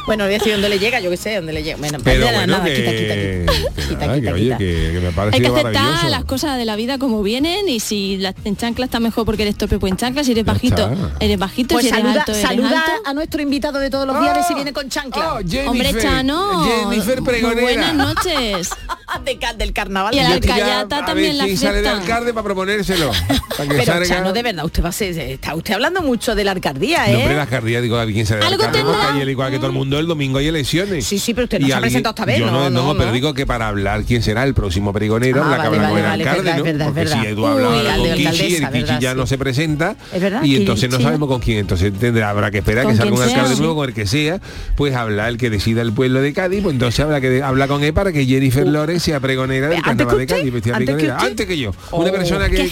Bueno, 0.09 0.23
voy 0.23 0.33
a 0.33 0.37
decir 0.39 0.53
dónde 0.53 0.69
le 0.69 0.79
llega, 0.79 0.99
yo 0.99 1.11
qué 1.11 1.17
sé, 1.17 1.35
dónde 1.35 1.53
le 1.53 1.61
llega. 1.61 1.77
Bueno, 1.77 1.99
Pero 2.03 2.25
nada, 2.25 2.37
bueno, 2.39 2.53
nada, 2.53 2.65
que, 2.65 2.73
quita, 2.73 2.91
quita, 2.91 3.13
quita. 3.13 3.13
que 3.13 3.81
Quita, 3.89 4.07
nada, 4.07 4.15
quita, 4.15 4.27
que, 4.27 4.33
oye, 4.33 4.43
quita. 4.45 4.57
que, 4.57 4.89
que 4.91 4.99
me 4.99 5.07
ha 5.07 5.23
Hay 5.25 5.39
que 5.39 5.47
aceptar 5.47 6.09
las 6.09 6.25
cosas 6.25 6.57
de 6.57 6.65
la 6.65 6.75
vida 6.75 6.97
como 6.97 7.21
vienen 7.21 7.69
y 7.69 7.79
si 7.79 8.17
la, 8.17 8.33
en 8.43 8.57
chancla 8.57 8.85
está 8.85 8.99
mejor 8.99 9.25
porque 9.25 9.43
eres 9.43 9.55
torpe, 9.55 9.77
pues 9.77 9.91
en 9.91 9.97
chancla, 9.97 10.23
si 10.23 10.31
eres 10.31 10.45
bajito, 10.45 10.89
eres 11.19 11.37
bajito, 11.37 11.75
Pues 11.75 11.83
si 11.85 11.89
eres 11.89 12.01
saluda, 12.01 12.21
alto, 12.21 12.31
eres 12.31 12.41
saluda 12.41 12.69
alto. 12.69 12.91
a 13.05 13.13
nuestro 13.13 13.43
invitado 13.43 13.77
de 13.77 13.91
todos 13.91 14.07
los 14.07 14.19
días 14.19 14.31
a 14.31 14.33
ver 14.33 14.43
si 14.45 14.55
viene 14.55 14.73
con 14.73 14.89
chancla. 14.89 15.33
Oh, 15.35 15.37
Jennifer, 15.47 15.67
Hombre, 15.67 15.93
Chano, 16.01 16.65
Jennifer 16.65 17.21
Pregonera. 17.21 17.61
buenas 17.61 17.93
noches. 17.93 18.69
De 19.23 19.39
del 19.57 19.73
carnaval. 19.73 20.13
Y 20.13 20.19
el 20.19 20.27
Alcayata 20.27 21.03
también 21.05 21.37
la 21.37 21.45
quién 21.45 21.57
sale 21.57 21.77
de 21.77 21.81
fiesta. 21.81 21.99
alcalde 21.99 22.33
para 22.33 22.43
proponérselo. 22.43 23.11
Para 23.57 23.67
que 23.69 23.75
Pero 23.75 23.85
salga... 23.85 24.05
Chano, 24.07 24.33
de 24.33 24.43
verdad, 24.43 24.65
usted 24.65 24.83
va 24.83 24.89
a 24.89 24.91
ser, 24.91 25.17
está 25.17 25.55
usted 25.55 25.73
hablando 25.73 26.01
mucho 26.03 26.35
de 26.35 26.43
la 26.43 26.51
alcaldía, 26.51 27.07
¿eh? 27.07 27.13
No, 27.13 27.19
hombre, 27.19 27.35
la 27.35 27.41
alcaldía, 27.41 27.81
digo, 27.81 27.99
quién 28.05 28.25
sale 28.27 28.41
de 28.41 28.45
Algo 28.47 28.63
alcalde, 28.63 29.31
igual 29.31 29.51
que 29.51 29.57
todo 29.57 29.67
el 29.67 29.73
mundo, 29.73 29.98
el 29.99 30.07
domingo 30.07 30.39
hay 30.39 30.47
elecciones. 30.47 31.05
Sí, 31.05 31.19
sí, 31.19 31.33
pero 31.33 31.45
usted 31.45 31.59
no 31.59 31.67
Y 31.67 31.69
se 31.69 31.75
ha 31.75 31.81
presentado 31.81 32.11
esta 32.13 32.25
vez, 32.25 32.39
yo 32.39 32.45
no, 32.51 32.69
no, 32.69 32.93
pero 32.93 33.07
no. 33.07 33.11
digo 33.13 33.33
que 33.33 33.45
para 33.45 33.67
hablar 33.67 34.03
quién 34.03 34.21
será 34.23 34.43
el 34.43 34.53
próximo 34.53 34.93
pregonero, 34.93 35.43
Ah, 35.43 35.57
la 35.57 35.63
que 35.63 35.69
vale, 35.69 35.77
habla 35.77 35.89
con 35.89 35.93
vale, 35.93 35.99
el 35.99 36.09
vale, 36.09 36.23
es 36.23 36.27
alcalde, 36.29 36.57
¿no? 36.57 36.63
verdad, 36.63 36.85
Porque 36.85 36.99
verdad. 37.01 37.23
si 37.29 37.35
tú 37.35 37.45
hablas 37.47 37.71
Uy, 37.71 38.07
con 38.07 38.15
Kichi, 38.15 38.55
el 38.55 38.69
Kichi 38.69 38.99
ya 38.99 39.11
sí. 39.11 39.17
no 39.17 39.27
se 39.27 39.37
presenta 39.37 39.95
Es 40.13 40.21
verdad, 40.21 40.43
y 40.43 40.55
entonces 40.55 40.89
no 40.89 40.99
sabemos 40.99 41.27
con 41.29 41.39
quién. 41.41 41.59
Entonces 41.59 41.93
tendrá, 41.93 42.29
habrá 42.29 42.51
que 42.51 42.59
esperar 42.59 42.83
Con 42.85 42.93
que 42.93 42.97
salga 42.97 43.15
un 43.15 43.21
alcalde 43.21 43.55
nuevo, 43.57 43.75
con 43.75 43.89
el 43.89 43.95
que 43.95 44.05
sea, 44.07 44.39
pues 44.75 44.95
hablar 44.95 45.29
el 45.29 45.37
que 45.37 45.49
decida 45.49 45.81
el 45.81 45.93
pueblo 45.93 46.21
de 46.21 46.33
Cádiz, 46.33 46.61
pues 46.63 46.73
entonces 46.73 46.99
habrá 47.01 47.21
que 47.21 47.41
hablar 47.43 47.67
con 47.67 47.83
él 47.83 47.93
para 47.93 48.11
que 48.11 48.25
Jennifer 48.25 48.67
Lores 48.67 49.03
sea 49.03 49.19
pregonera 49.19 49.67
del 49.69 49.79
Uh. 49.79 49.81
¿Antes 49.85 50.05
carnaval 50.05 50.17
de? 50.17 50.27
Cádiz. 50.27 51.13
¿Antes 51.19 51.45
que 51.45 51.57
yo. 51.57 51.71
Oh, 51.91 52.01
Una 52.01 52.11
persona 52.11 52.49
que, 52.49 52.69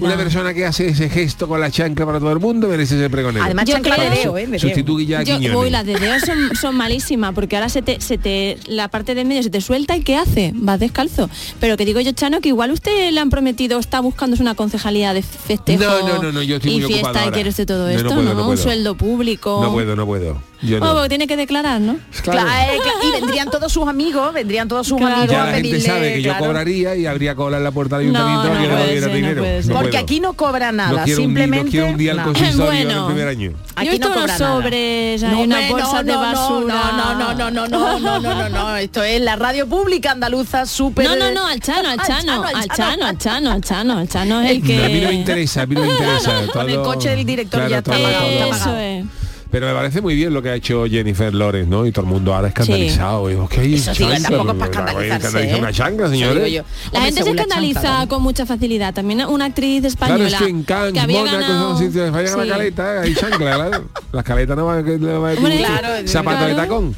una 0.00 0.16
persona 0.16 0.54
que 0.54 0.64
hace 0.66 0.88
ese 0.88 1.08
gesto 1.08 1.46
con 1.48 1.60
la 1.60 1.70
chancla 1.70 2.06
para 2.06 2.18
todo 2.18 2.32
el 2.32 2.40
mundo 2.40 2.68
merece 2.68 2.98
ser 2.98 3.10
pregonera. 3.10 3.44
Además, 3.44 3.64
chancla 3.66 3.96
de 3.96 4.10
Deo, 4.10 4.36
¿eh? 4.38 4.58
Sustituye 4.58 5.16
a 5.16 5.22
Yo, 5.22 5.36
Quiñones. 5.38 5.58
uy, 5.58 5.70
las 5.70 5.86
de 5.86 5.94
Deo 5.98 6.14
son, 6.20 6.56
son 6.66 6.74
malísimas 6.74 7.32
porque 7.32 7.54
ahora 7.54 7.68
se 7.68 7.80
te, 7.80 8.00
se 8.00 8.18
te 8.18 8.58
la 8.66 8.88
parte 8.88 9.14
de 9.14 9.24
medio 9.24 9.40
se 9.40 9.50
te 9.50 9.60
suelta 9.60 9.96
y 9.96 10.02
¿qué 10.02 10.16
hace? 10.16 10.50
Vas 10.52 10.80
descalzo. 10.80 11.30
Pero 11.60 11.76
que 11.76 11.84
digo 11.84 12.00
yo, 12.00 12.10
Chano, 12.10 12.40
que 12.40 12.48
igual 12.48 12.72
usted 12.72 13.12
le 13.12 13.20
han 13.20 13.30
prometido, 13.30 13.78
está 13.78 14.00
buscando 14.00 14.36
una 14.40 14.56
concejalía 14.56 15.14
de 15.14 15.22
festejo 15.22 15.84
No, 15.84 16.08
no, 16.08 16.22
no, 16.22 16.32
no, 16.32 16.42
yo 16.42 16.56
estoy 16.56 16.72
y 16.72 16.80
muy 16.80 16.92
fiesta 16.92 17.24
y 17.24 17.30
quiere 17.30 17.50
usted 17.50 17.68
todo 17.68 17.88
esto, 17.88 18.16
¿no? 18.16 18.34
puedo, 18.34 18.48
Un 18.48 18.58
sueldo 18.58 18.96
público. 18.96 19.60
No 19.62 19.72
puedo, 19.72 19.94
no 19.94 20.06
puedo. 20.06 20.42
Yo 20.62 20.76
no. 20.76 20.80
Bueno, 20.80 20.94
porque 20.94 21.08
tiene 21.10 21.26
que 21.26 21.36
declarar, 21.36 21.80
¿no? 21.80 21.98
Claro. 22.22 22.46
Claro. 22.46 22.72
Y 23.02 23.20
vendrían 23.20 23.50
todos 23.50 23.72
sus 23.72 23.86
amigos, 23.86 24.32
vendrían 24.32 24.68
todos 24.68 24.86
sus 24.86 25.00
amigos 25.00 25.28
ya 25.28 25.42
a 25.42 25.46
la 25.46 25.52
pedirle, 25.52 25.80
gente 25.80 25.90
sabe 25.90 26.14
que 26.14 26.22
yo 26.22 26.36
cobraría 26.38 26.96
y 26.96 27.06
habría 27.06 27.34
cola 27.34 27.58
en 27.58 27.64
la 27.64 27.70
puerta 27.70 27.98
del 27.98 28.08
ayuntamiento 28.08 28.48
no, 28.48 28.54
no, 28.54 28.68
puede 28.68 29.00
ser, 29.00 29.12
dinero. 29.12 29.42
Puede 29.42 29.62
ser. 29.62 29.74
porque 29.74 29.98
aquí 29.98 30.20
no 30.20 30.32
cobra 30.32 30.72
nada, 30.72 31.04
quiero 31.04 31.20
simplemente. 31.20 31.66
Un, 31.66 31.70
día, 31.70 31.70
quiero 31.70 31.92
un 31.92 31.98
día 31.98 32.12
al 32.12 32.56
bueno, 32.56 33.00
el 33.00 33.14
primer 33.14 33.28
año. 33.28 33.52
Aquí 33.74 33.86
yo 33.86 33.92
he 33.92 33.98
no 33.98 34.14
cobra 34.14 34.38
sobres, 34.38 35.22
nada. 35.22 35.36
hay 35.36 35.44
una 35.44 35.68
bolsa 35.68 36.02
de 36.02 36.16
basura. 36.16 36.74
No, 36.74 37.14
no, 37.14 37.34
no, 37.34 37.50
no, 37.50 37.50
no, 37.50 37.68
no, 37.68 37.98
no, 37.98 38.20
no, 38.20 38.34
no, 38.34 38.48
no. 38.48 38.76
Esto 38.76 39.02
es 39.02 39.20
la 39.20 39.36
radio 39.36 39.66
pública 39.66 40.12
andaluza 40.12 40.66
súper. 40.66 41.06
No, 41.06 41.16
no, 41.16 41.30
no, 41.32 41.46
al 41.46 41.60
Chano, 41.60 41.88
al 41.90 42.00
Chano, 42.00 42.42
al 42.42 42.68
Chano, 42.68 43.06
al 43.06 43.18
Chano, 43.18 43.50
al 43.50 43.62
Chano, 43.62 43.98
al 43.98 44.08
Chano 44.08 44.40
es 44.42 44.50
el 44.50 44.62
que. 44.62 44.84
A 44.84 44.88
mí 44.88 45.00
no 45.00 45.08
me 45.08 45.14
interesa, 45.14 45.62
a 45.62 45.66
mí 45.66 45.74
no 45.74 45.82
me 45.82 45.88
interesa. 45.88 46.46
Con 46.52 46.70
el 46.70 46.76
coche 46.82 47.10
del 47.10 47.24
director 47.26 47.68
ya 47.68 47.78
está 47.78 47.96
Eso 47.96 48.76
es. 48.76 49.04
Pero 49.50 49.66
me 49.68 49.74
parece 49.74 50.00
muy 50.00 50.14
bien 50.16 50.34
lo 50.34 50.42
que 50.42 50.50
ha 50.50 50.54
hecho 50.54 50.86
Jennifer 50.86 51.32
Lawrence, 51.32 51.70
¿no? 51.70 51.86
Y 51.86 51.92
todo 51.92 52.04
el 52.04 52.10
mundo 52.10 52.34
ahora 52.34 52.48
escandalizado. 52.48 53.28
Digo, 53.28 53.48
¿qué 53.48 53.60
hay 53.60 53.74
Eso 53.74 53.94
sí, 53.94 54.04
tampoco 54.22 54.50
es 54.50 54.56
para 54.56 54.70
escandalizarse, 54.70 55.16
escandalizar 55.16 55.56
¿eh? 55.92 55.94
una 55.94 56.08
señores. 56.08 56.52
yo. 56.52 56.62
La 56.92 56.98
Hombre, 56.98 57.00
gente 57.12 57.22
se 57.22 57.30
escandaliza 57.30 58.06
con 58.08 58.22
mucha 58.22 58.44
facilidad. 58.44 58.92
También 58.92 59.20
una 59.26 59.44
actriz 59.46 59.80
Claro, 59.80 59.88
española 59.88 60.26
es 60.28 60.34
que 60.34 60.48
en 60.48 60.62
Cannes, 60.64 60.92
que 60.92 61.00
había 61.00 61.18
Mónaco, 61.20 61.38
ganado... 61.38 61.68
son 61.78 61.86
sitios, 61.86 62.10
vayan 62.12 62.34
a 62.34 62.36
la 62.36 62.42
Sí. 62.44 62.50
caleta, 62.50 63.00
hay 63.02 63.14
chancla, 63.14 63.54
claro. 63.54 63.84
Las 64.12 64.24
caletas 64.24 64.56
no 64.56 64.66
van 64.66 64.78
a 64.78 64.82
no 64.82 65.20
van 65.22 65.34
a 65.36 65.38
Hombre, 65.38 65.56
Claro, 65.58 65.88
zapato 66.08 66.44
de 66.46 66.54
tacón. 66.54 66.96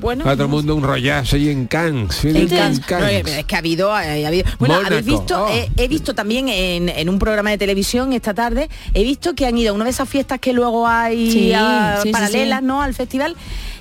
Bueno, 0.00 0.22
Para 0.24 0.36
todo 0.36 0.44
el 0.46 0.50
mundo 0.50 0.74
un 0.76 0.82
rollazo 0.84 1.36
ahí 1.36 1.48
en 1.48 1.66
Cannes. 1.66 2.24
En 2.24 2.36
en 2.36 2.78
Cannes. 2.78 3.26
Es 3.26 3.44
que 3.44 3.54
ha 3.54 3.58
habido, 3.58 3.88
eh, 4.00 4.24
ha 4.24 4.28
habido- 4.28 4.44
bueno 4.58 4.74
Mónaco, 4.76 4.94
habéis 4.94 5.06
visto 5.06 5.44
oh. 5.44 5.48
eh, 5.52 5.68
he 5.76 5.88
visto 5.88 6.14
también 6.14 6.48
en, 6.48 6.88
en 6.88 7.08
un 7.08 7.18
programa 7.18 7.50
de 7.50 7.58
televisión 7.58 8.12
esta 8.12 8.32
tarde 8.34 8.68
he 8.94 9.02
visto 9.02 9.34
que 9.34 9.46
han 9.46 9.58
ido 9.58 9.70
a 9.70 9.74
una 9.74 9.84
de 9.84 9.90
esas 9.90 10.08
fiestas 10.08 10.38
que 10.38 10.52
luego 10.52 10.86
hay 10.86 11.30
Sí, 11.32 11.52
sí, 11.52 12.02
sí, 12.04 12.10
paralelas 12.12 12.60
sí. 12.60 12.64
no 12.66 12.80
al 12.82 12.94
festival 12.94 13.36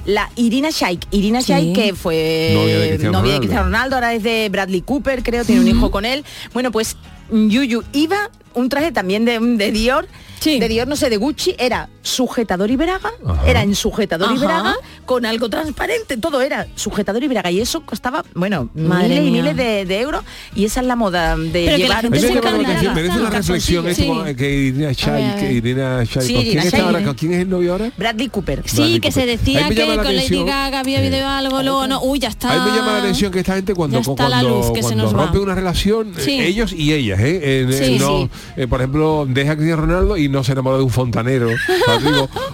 la 0.06 0.30
Irina 0.36 0.70
Shayk 0.72 1.06
Irina 1.12 1.42
Sí. 1.42 1.52
Shayk 1.52 1.76
que 1.76 1.94
fue 1.94 2.52
Novia 2.54 2.80
de 2.80 2.88
Cristiano 2.90 3.12
novia 3.20 3.32
de 3.34 3.38
Ronaldo. 3.38 3.40
Cristiano 3.40 3.64
Ronaldo 3.66 3.96
ahora 3.96 4.14
es 4.14 4.24
de 4.24 4.50
Bradley 4.52 4.82
Cooper 4.82 5.24
creo 5.24 5.46
tiene 5.46 5.62
un 5.62 5.68
hijo 5.68 5.92
con 5.92 6.06
él 6.06 6.24
bueno 6.54 6.72
pues 6.72 6.96
Yuyu 7.32 7.84
iba 7.94 8.30
un 8.54 8.70
traje 8.70 8.92
también 8.92 9.24
de, 9.26 9.40
de 9.40 9.72
Dior 9.72 10.08
Sí. 10.40 10.60
de 10.60 10.68
Dior, 10.68 10.88
no 10.88 10.96
sé, 10.96 11.10
de 11.10 11.18
Gucci, 11.18 11.56
era 11.58 11.90
sujetador 12.02 12.70
y 12.72 12.76
braga, 12.76 13.12
Ajá. 13.26 13.42
era 13.48 13.62
en 13.64 13.76
sujetador 13.76 14.32
y 14.32 14.36
Ajá. 14.38 14.46
braga, 14.46 14.76
con 15.06 15.26
algo 15.26 15.50
transparente, 15.50 16.18
todo 16.18 16.42
era 16.42 16.68
sujetador 16.76 17.24
y 17.24 17.28
braga. 17.28 17.52
Y 17.52 17.60
eso 17.60 17.82
costaba, 17.82 18.24
bueno, 18.34 18.70
Madre 18.74 19.08
miles 19.10 19.20
y 19.20 19.32
mía. 19.32 19.42
miles 19.42 19.58
de, 19.58 19.86
de 19.86 20.00
euros. 20.02 20.24
Y 20.56 20.66
esa 20.66 20.82
es 20.82 20.86
la 20.88 20.96
moda 20.96 21.36
de 21.38 21.50
Pero 21.52 21.66
que 21.66 21.72
la 21.72 21.78
llevar 21.78 22.02
gente 22.02 22.10
Merece 22.22 22.28
se 22.28 22.42
reflexión, 22.42 22.94
merece 22.96 23.20
una 23.20 23.30
reflexión 23.30 23.86
Sí. 23.86 23.92
esto 23.92 24.08
como 24.08 24.24
que 24.36 24.54
Irina 24.56 24.88
ver. 24.88 25.36
que 25.40 25.52
Irina 25.54 26.06
Chay, 26.06 26.24
Sí, 26.28 26.34
¿con 26.34 26.42
quién 26.44 26.48
Irina 26.48 26.64
está 26.64 26.78
Shayk. 26.78 26.86
ahora? 26.88 27.04
¿Con 27.06 27.14
quién 27.16 27.34
es 27.34 27.40
el 27.42 27.50
novio 27.50 27.72
ahora? 27.74 27.92
Bradley 27.98 28.30
Cooper. 28.30 28.64
Sí, 28.66 28.78
Bradley 28.78 29.00
que 29.00 29.12
se 29.12 29.20
Cooper. 29.22 29.40
decía 29.40 29.58
Ahí 29.66 29.70
me 29.70 29.76
que 29.76 29.86
la 29.88 30.04
con 30.04 30.16
Lady. 30.16 30.44
Gaga 30.44 30.80
había 30.80 31.00
Eh. 31.00 31.10
video 31.10 31.28
algo, 31.28 31.64
luego 31.64 31.88
no, 31.88 32.02
uy, 32.04 32.20
ya 32.20 32.30
está. 32.30 32.52
A 32.52 32.64
mí 32.66 32.72
me 32.72 32.78
llama 32.78 32.92
la 32.94 32.98
atención 33.00 33.32
que 33.32 33.40
esta 33.40 33.56
gente 33.56 33.74
cuando, 33.74 34.02
cuando, 34.04 34.50
luz 34.50 34.72
que 34.72 34.76
se 34.78 34.82
cuando 34.90 35.04
nos 35.04 35.16
va. 35.16 35.24
rompe 35.24 35.40
una 35.40 35.56
relación, 35.56 36.14
eh, 36.26 36.46
ellos 36.48 36.74
y 36.74 36.94
ellas, 36.94 37.20
¿eh? 37.20 37.40
Eh, 37.44 37.68
eh, 37.70 37.84
Sí, 37.88 37.98
no, 38.00 38.24
sí. 38.24 38.30
eh, 38.58 38.68
por 38.68 38.80
ejemplo, 38.82 39.26
deja 39.30 39.52
a 39.52 39.56
Cristiano 39.56 39.82
Ronaldo 39.84 40.18
y 40.18 40.27
no 40.30 40.44
se 40.44 40.52
enamora 40.54 40.78
de 40.78 40.84
un 40.84 40.90
fontanero, 40.90 41.50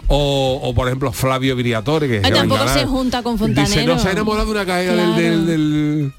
o, 0.08 0.60
o, 0.64 0.74
por 0.74 0.88
ejemplo 0.88 1.12
Flavio 1.12 1.56
Viriatore, 1.56 2.08
que 2.08 2.16
Ay, 2.18 2.22
que 2.24 2.32
tampoco 2.32 2.68
se 2.68 2.86
junta 2.86 3.24
con 3.24 3.34
Dice, 3.38 3.48
no 3.50 3.56
fontanero. 3.64 4.00
se 4.00 4.08
ha 4.08 4.12
enamorado 4.12 4.46
de 4.46 4.52
una 4.52 4.66
caída 4.66 4.94
Claro. 4.94 5.14
del, 5.14 5.46
del, 5.46 5.46
del, 5.48 6.14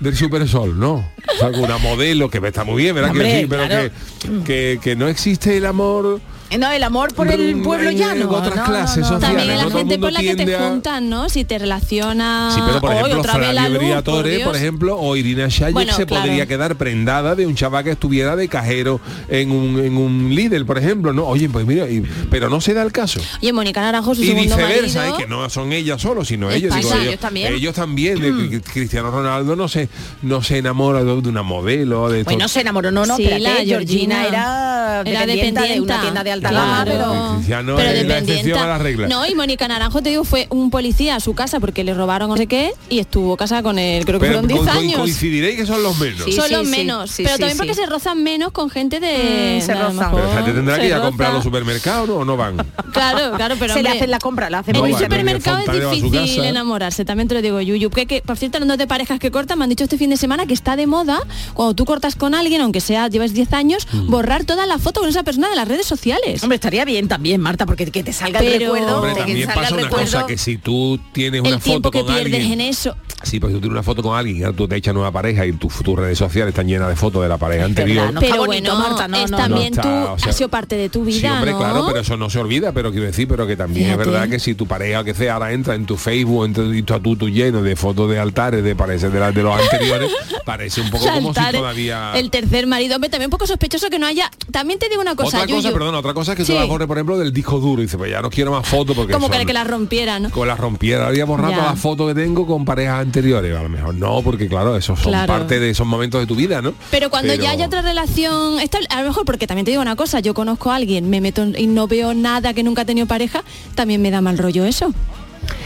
del 0.00 0.16
Supersol, 0.16 0.78
no. 0.78 0.94
O 0.94 1.38
sea, 1.38 1.48
una 1.48 1.78
modelo 1.78 2.30
que 2.30 2.38
está 2.38 2.64
muy 2.64 2.82
bien, 2.82 2.94
¿verdad? 2.94 3.10
Hombre, 3.10 3.30
que, 3.30 3.40
sí, 3.40 3.46
pero 3.48 3.66
claro. 3.66 3.90
que, 4.20 4.42
que, 4.44 4.78
que 4.82 4.96
no 4.96 5.08
existe 5.08 5.56
el 5.56 5.66
amor 5.66 6.20
No, 6.58 6.70
el 6.70 6.82
amor 6.82 7.14
por 7.14 7.28
el 7.30 7.60
pueblo 7.62 7.90
en- 7.90 7.98
llano. 7.98 8.30
otras 8.30 8.54
No, 8.56 8.62
no, 8.62 8.68
clases 8.68 8.96
no, 8.98 9.02
no. 9.02 9.14
sociales, 9.14 9.36
También 9.38 9.58
no 9.58 9.68
la 9.70 9.76
gente 9.78 9.98
por 9.98 10.12
la 10.12 10.20
que 10.20 10.36
te 10.36 10.54
a- 10.56 10.68
juntan, 10.68 11.08
¿no? 11.10 11.28
Si 11.28 11.44
te 11.44 11.58
relaciona 11.58 12.50
Sí, 12.54 12.60
pero 12.66 12.80
por 12.80 12.90
hoy 12.90 12.96
ejemplo, 12.98 13.20
otra 13.20 13.36
vez 13.38 13.46
la 13.48 13.60
Flavio 13.62 13.70
luz, 13.78 13.78
Briatore, 13.88 14.34
por 14.38 14.44
por, 14.46 14.56
ejemplo, 14.56 14.98
o 14.98 15.16
Irina 15.16 15.48
Shayk 15.48 15.72
Bueno, 15.72 15.92
se 15.94 16.06
claro. 16.06 16.24
podría 16.24 16.46
quedar 16.46 16.76
prendada 16.76 17.34
de 17.34 17.46
un 17.46 17.54
chaval 17.54 17.84
que 17.84 17.90
estuviera 17.90 18.36
de 18.36 18.48
cajero 18.48 19.00
en 19.28 19.50
un, 19.50 19.78
en 19.78 19.96
un 19.96 20.34
líder, 20.34 20.64
por 20.66 20.78
ejemplo, 20.78 21.12
¿no? 21.12 21.26
Oye, 21.26 21.48
pues 21.48 21.66
mira, 21.66 21.88
y- 21.88 22.02
pero 22.30 22.48
no 22.48 22.60
se 22.60 22.74
da 22.74 22.82
el 22.82 22.92
caso. 22.92 23.20
Oye, 23.42 23.52
Mónica 23.52 23.80
Naranjo, 23.80 24.14
su 24.14 24.22
Y 24.22 24.26
segundo 24.28 24.56
viceversa, 24.56 24.98
marido. 25.00 25.18
¿eh? 25.18 25.22
que 25.22 25.26
no 25.28 25.48
son 25.50 25.72
ellas 25.72 26.00
solo, 26.00 26.24
sino 26.24 26.50
ellos. 26.50 26.74
digo, 26.74 26.90
ellos 26.94 27.18
también. 27.20 27.52
Ellos 27.54 27.74
también, 27.74 28.20
de 28.20 28.48
que 28.50 28.60
Cristiano 28.60 29.10
Ronaldo 29.10 29.56
no 29.56 29.68
se, 29.68 29.88
no 30.22 30.42
se 30.42 30.58
enamora 30.58 31.02
de, 31.04 31.12
una 31.12 31.42
modelo, 31.42 32.08
de 32.08 32.22
Bueno, 32.24 32.38
todo. 32.40 32.48
se 32.48 32.60
enamoró, 32.60 32.90
no, 32.90 33.04
no, 33.06 33.16
Sí, 33.16 33.22
espérate, 33.24 33.42
la 33.42 33.50
Georgina 33.64 33.76
Georgina 33.76 34.26
era, 34.26 35.02
Era 35.04 35.20
dependienta 35.26 35.62
de 35.64 35.80
una 35.80 36.00
tienda 36.00 36.24
de 36.24 36.32
alta 36.32 36.45
Claro. 36.48 36.90
pero... 36.92 37.32
Cristiano 37.36 37.76
pero 37.76 37.88
es 37.90 37.94
la 37.94 38.00
dependienta. 38.14 38.32
excepción 38.32 38.58
a 38.58 38.66
la 38.66 38.78
regla. 38.78 39.08
No, 39.08 39.26
y 39.26 39.34
Mónica 39.34 39.68
Naranjo, 39.68 40.02
te 40.02 40.10
digo, 40.10 40.24
fue 40.24 40.46
un 40.50 40.70
policía 40.70 41.16
a 41.16 41.20
su 41.20 41.34
casa 41.34 41.60
porque 41.60 41.84
le 41.84 41.94
robaron 41.94 42.28
no 42.30 42.36
sé 42.36 42.46
qué 42.46 42.72
y 42.88 42.98
estuvo 42.98 43.36
casada 43.36 43.62
con 43.62 43.78
él, 43.78 44.04
creo 44.04 44.18
que 44.20 44.26
Pero 44.26 44.40
fueron 44.40 44.48
10 44.48 44.60
co- 44.60 44.66
co- 44.66 44.70
años. 44.72 44.98
coincidiréis 45.00 45.56
que 45.58 45.66
son 45.66 45.82
los 45.82 45.98
menos. 45.98 46.24
Sí, 46.24 46.32
son 46.32 46.46
sí, 46.46 46.52
los 46.54 46.64
sí, 46.66 46.70
menos, 46.76 47.10
sí, 47.10 47.22
pero 47.22 47.36
sí, 47.36 47.40
también 47.40 47.56
sí. 47.56 47.58
porque 47.58 47.74
se 47.74 47.86
rozan 47.86 48.22
menos 48.22 48.52
con 48.52 48.70
gente 48.70 49.00
de... 49.00 49.58
Mm, 49.62 49.66
se 49.66 49.74
rozan. 49.74 50.10
Pero 50.14 50.32
gente 50.32 50.52
tendrá 50.52 50.74
se 50.76 50.80
que 50.82 50.86
ir 50.88 50.94
a 50.94 51.00
comprar 51.02 51.30
a 51.30 51.34
los 51.34 51.44
supermercados 51.44 52.08
¿no? 52.08 52.16
o 52.16 52.24
no 52.24 52.36
van. 52.36 52.56
Claro, 52.92 53.32
claro, 53.36 53.54
pero 53.58 53.74
se 53.74 53.82
le 53.82 53.88
hacen 53.90 54.10
la 54.10 54.18
compra, 54.18 54.50
la 54.50 54.58
hacen 54.60 54.74
No 54.74 54.86
en 54.86 54.92
el 54.94 54.98
supermercado 54.98 55.58
es 55.72 55.90
difícil 56.02 56.36
casa. 56.38 56.48
enamorarse, 56.48 57.04
también 57.04 57.28
te 57.28 57.34
lo 57.34 57.42
digo, 57.42 57.60
Yuyu. 57.60 57.90
Que, 57.90 58.06
que, 58.06 58.22
por 58.22 58.36
cierto, 58.36 58.56
hablando 58.58 58.76
de 58.76 58.86
parejas 58.86 59.18
que 59.18 59.30
cortan, 59.30 59.58
me 59.58 59.64
han 59.64 59.70
dicho 59.70 59.84
este 59.84 59.98
fin 59.98 60.10
de 60.10 60.16
semana 60.16 60.46
que 60.46 60.54
está 60.54 60.76
de 60.76 60.86
moda, 60.86 61.18
cuando 61.54 61.74
tú 61.74 61.84
cortas 61.84 62.16
con 62.16 62.34
alguien, 62.34 62.60
aunque 62.60 62.80
sea 62.80 63.08
lleves 63.08 63.32
10 63.34 63.52
años, 63.52 63.86
Mm. 63.92 64.10
borrar 64.10 64.44
toda 64.44 64.66
la 64.66 64.78
foto 64.78 65.00
con 65.00 65.08
esa 65.08 65.22
persona 65.22 65.48
de 65.48 65.56
las 65.56 65.68
redes 65.68 65.86
sociales. 65.86 66.25
Hombre, 66.42 66.56
estaría 66.56 66.84
bien 66.84 67.08
también, 67.08 67.40
Marta, 67.40 67.66
porque 67.66 67.86
que 67.90 68.02
te 68.02 68.12
salga 68.12 68.40
el 68.40 68.46
Pero- 68.46 68.74
recuerdo, 68.74 68.96
Hombre, 68.96 69.10
de 69.10 69.14
que 69.14 69.20
también 69.22 69.46
salga 69.46 69.54
pasa 69.62 69.68
el 69.68 69.74
una 69.74 69.82
recuerdo. 69.84 70.04
cosa, 70.12 70.26
que 70.26 70.38
si 70.38 70.56
tú 70.58 71.00
tienes 71.12 71.40
una 71.40 71.50
el 71.50 71.60
foto 71.60 71.90
que 71.90 72.00
con 72.00 72.14
pierdes 72.14 72.34
alguien... 72.34 72.60
en 72.60 72.60
eso. 72.60 72.96
Sí, 73.22 73.40
pues 73.40 73.50
si 73.52 73.56
tú 73.56 73.60
tienes 73.60 73.72
una 73.72 73.82
foto 73.82 74.02
con 74.02 74.16
alguien 74.16 74.36
y 74.36 74.42
ahora 74.42 74.56
tú 74.56 74.68
te 74.68 74.76
echas 74.76 74.94
nueva 74.94 75.10
pareja 75.10 75.46
y 75.46 75.52
tus 75.52 75.74
tus 75.82 75.98
redes 75.98 76.18
sociales 76.18 76.52
están 76.52 76.66
llenas 76.68 76.88
de 76.88 76.96
fotos 76.96 77.22
de 77.22 77.28
la 77.28 77.38
pareja 77.38 77.64
anterior. 77.64 78.12
no 78.12 78.20
está 78.20 78.32
pero 78.32 78.46
bonito, 78.46 78.74
bueno, 78.74 78.88
Marta, 78.88 79.08
no, 79.08 79.16
es 79.16 79.30
no, 79.30 79.36
también 79.36 79.72
no 79.74 79.82
tú, 79.82 79.88
está, 79.88 80.12
o 80.12 80.18
sea, 80.18 80.30
ha 80.30 80.32
sido 80.32 80.48
parte 80.48 80.76
de 80.76 80.88
tu 80.88 81.04
vida, 81.04 81.40
sí, 81.40 81.44
claro, 81.44 81.84
pero 81.86 82.00
eso 82.00 82.16
no 82.16 82.28
se 82.30 82.38
olvida, 82.38 82.72
pero 82.72 82.90
quiero 82.90 83.06
decir, 83.06 83.26
pero 83.28 83.46
que 83.46 83.56
también 83.56 83.86
Fíjate. 83.86 84.02
es 84.02 84.08
verdad 84.08 84.28
que 84.28 84.38
si 84.38 84.54
tu 84.54 84.66
pareja 84.66 85.04
que 85.04 85.14
sea 85.14 85.34
ahora 85.34 85.52
entra 85.52 85.74
en 85.74 85.86
tu 85.86 85.96
Facebook, 85.96 86.46
en 86.46 86.84
tu, 86.84 87.16
tú, 87.16 87.28
lleno 87.28 87.62
de 87.62 87.76
fotos 87.76 88.10
de 88.10 88.18
altares, 88.18 88.62
de 88.62 88.74
parece 88.76 89.08
de, 89.10 89.42
los 89.42 89.60
anteriores, 89.60 90.10
parece 90.44 90.80
un 90.80 90.90
poco 90.90 91.06
como 91.06 91.32
si 91.34 91.52
todavía... 91.52 92.12
el 92.14 92.30
tercer 92.30 92.66
marido, 92.66 92.96
hombre, 92.96 93.10
también 93.10 93.28
un 93.28 93.32
poco 93.32 93.46
sospechoso 93.46 93.88
que 93.90 93.98
no 93.98 94.06
haya. 94.06 94.30
También 94.50 94.78
te 94.78 94.88
digo 94.88 95.00
una 95.00 95.14
cosa, 95.14 95.42
otra 95.42 96.14
cosa 96.16 96.32
es 96.32 96.38
que 96.38 96.44
Sí. 96.44 96.52
tú 96.52 96.58
la 96.58 96.64
borres, 96.64 96.88
por 96.88 96.96
ejemplo, 96.96 97.16
del 97.18 97.32
disco 97.32 97.60
duro 97.60 97.80
y 97.80 97.84
dices, 97.84 97.96
pues 97.96 98.10
ya 98.10 98.20
no 98.20 98.28
quiero 98.30 98.50
más 98.50 98.66
fotos 98.66 98.96
porque 98.96 99.12
como 99.12 99.28
que, 99.30 99.36
son- 99.36 99.46
que 99.46 99.52
la 99.52 99.62
rompiera, 99.64 100.18
¿no? 100.18 100.30
con 100.30 100.48
la 100.48 100.56
rompiera 100.56 101.06
había 101.06 101.24
borrado 101.24 101.52
Ya. 101.52 101.62
las 101.66 101.78
fotos 101.78 102.08
que 102.12 102.20
tengo 102.20 102.46
con 102.46 102.64
parejas 102.64 103.00
anteriores 103.00 103.56
a 103.56 103.62
lo 103.62 103.68
mejor 103.68 103.94
no 103.94 104.20
porque 104.22 104.48
claro 104.48 104.76
esos 104.76 104.98
son 104.98 105.12
Claro. 105.12 105.32
parte 105.32 105.60
de 105.60 105.70
esos 105.70 105.86
momentos 105.86 106.20
de 106.20 106.26
tu 106.26 106.34
vida 106.34 106.60
no 106.60 106.74
Pero 106.90 107.08
cuando 107.10 107.32
Pero- 107.32 107.44
ya 107.44 107.50
hay 107.50 107.62
otra 107.62 107.82
relación 107.82 108.58
estable, 108.60 108.88
a 108.90 109.00
lo 109.02 109.08
mejor 109.08 109.24
porque 109.24 109.46
también 109.46 109.64
te 109.64 109.70
digo 109.70 109.82
una 109.82 109.94
cosa, 109.96 110.18
yo 110.20 110.34
conozco 110.34 110.70
a 110.72 110.76
alguien, 110.76 111.08
me 111.10 111.20
meto 111.20 111.44
y 111.56 111.66
no 111.68 111.86
veo 111.86 112.14
nada 112.14 112.52
que 112.54 112.62
nunca 112.64 112.82
ha 112.82 112.84
tenido 112.84 113.06
pareja, 113.06 113.44
también 113.74 114.00
me 114.02 114.10
da 114.10 114.20
mal 114.20 114.38
rollo 114.38 114.64
eso. 114.64 114.92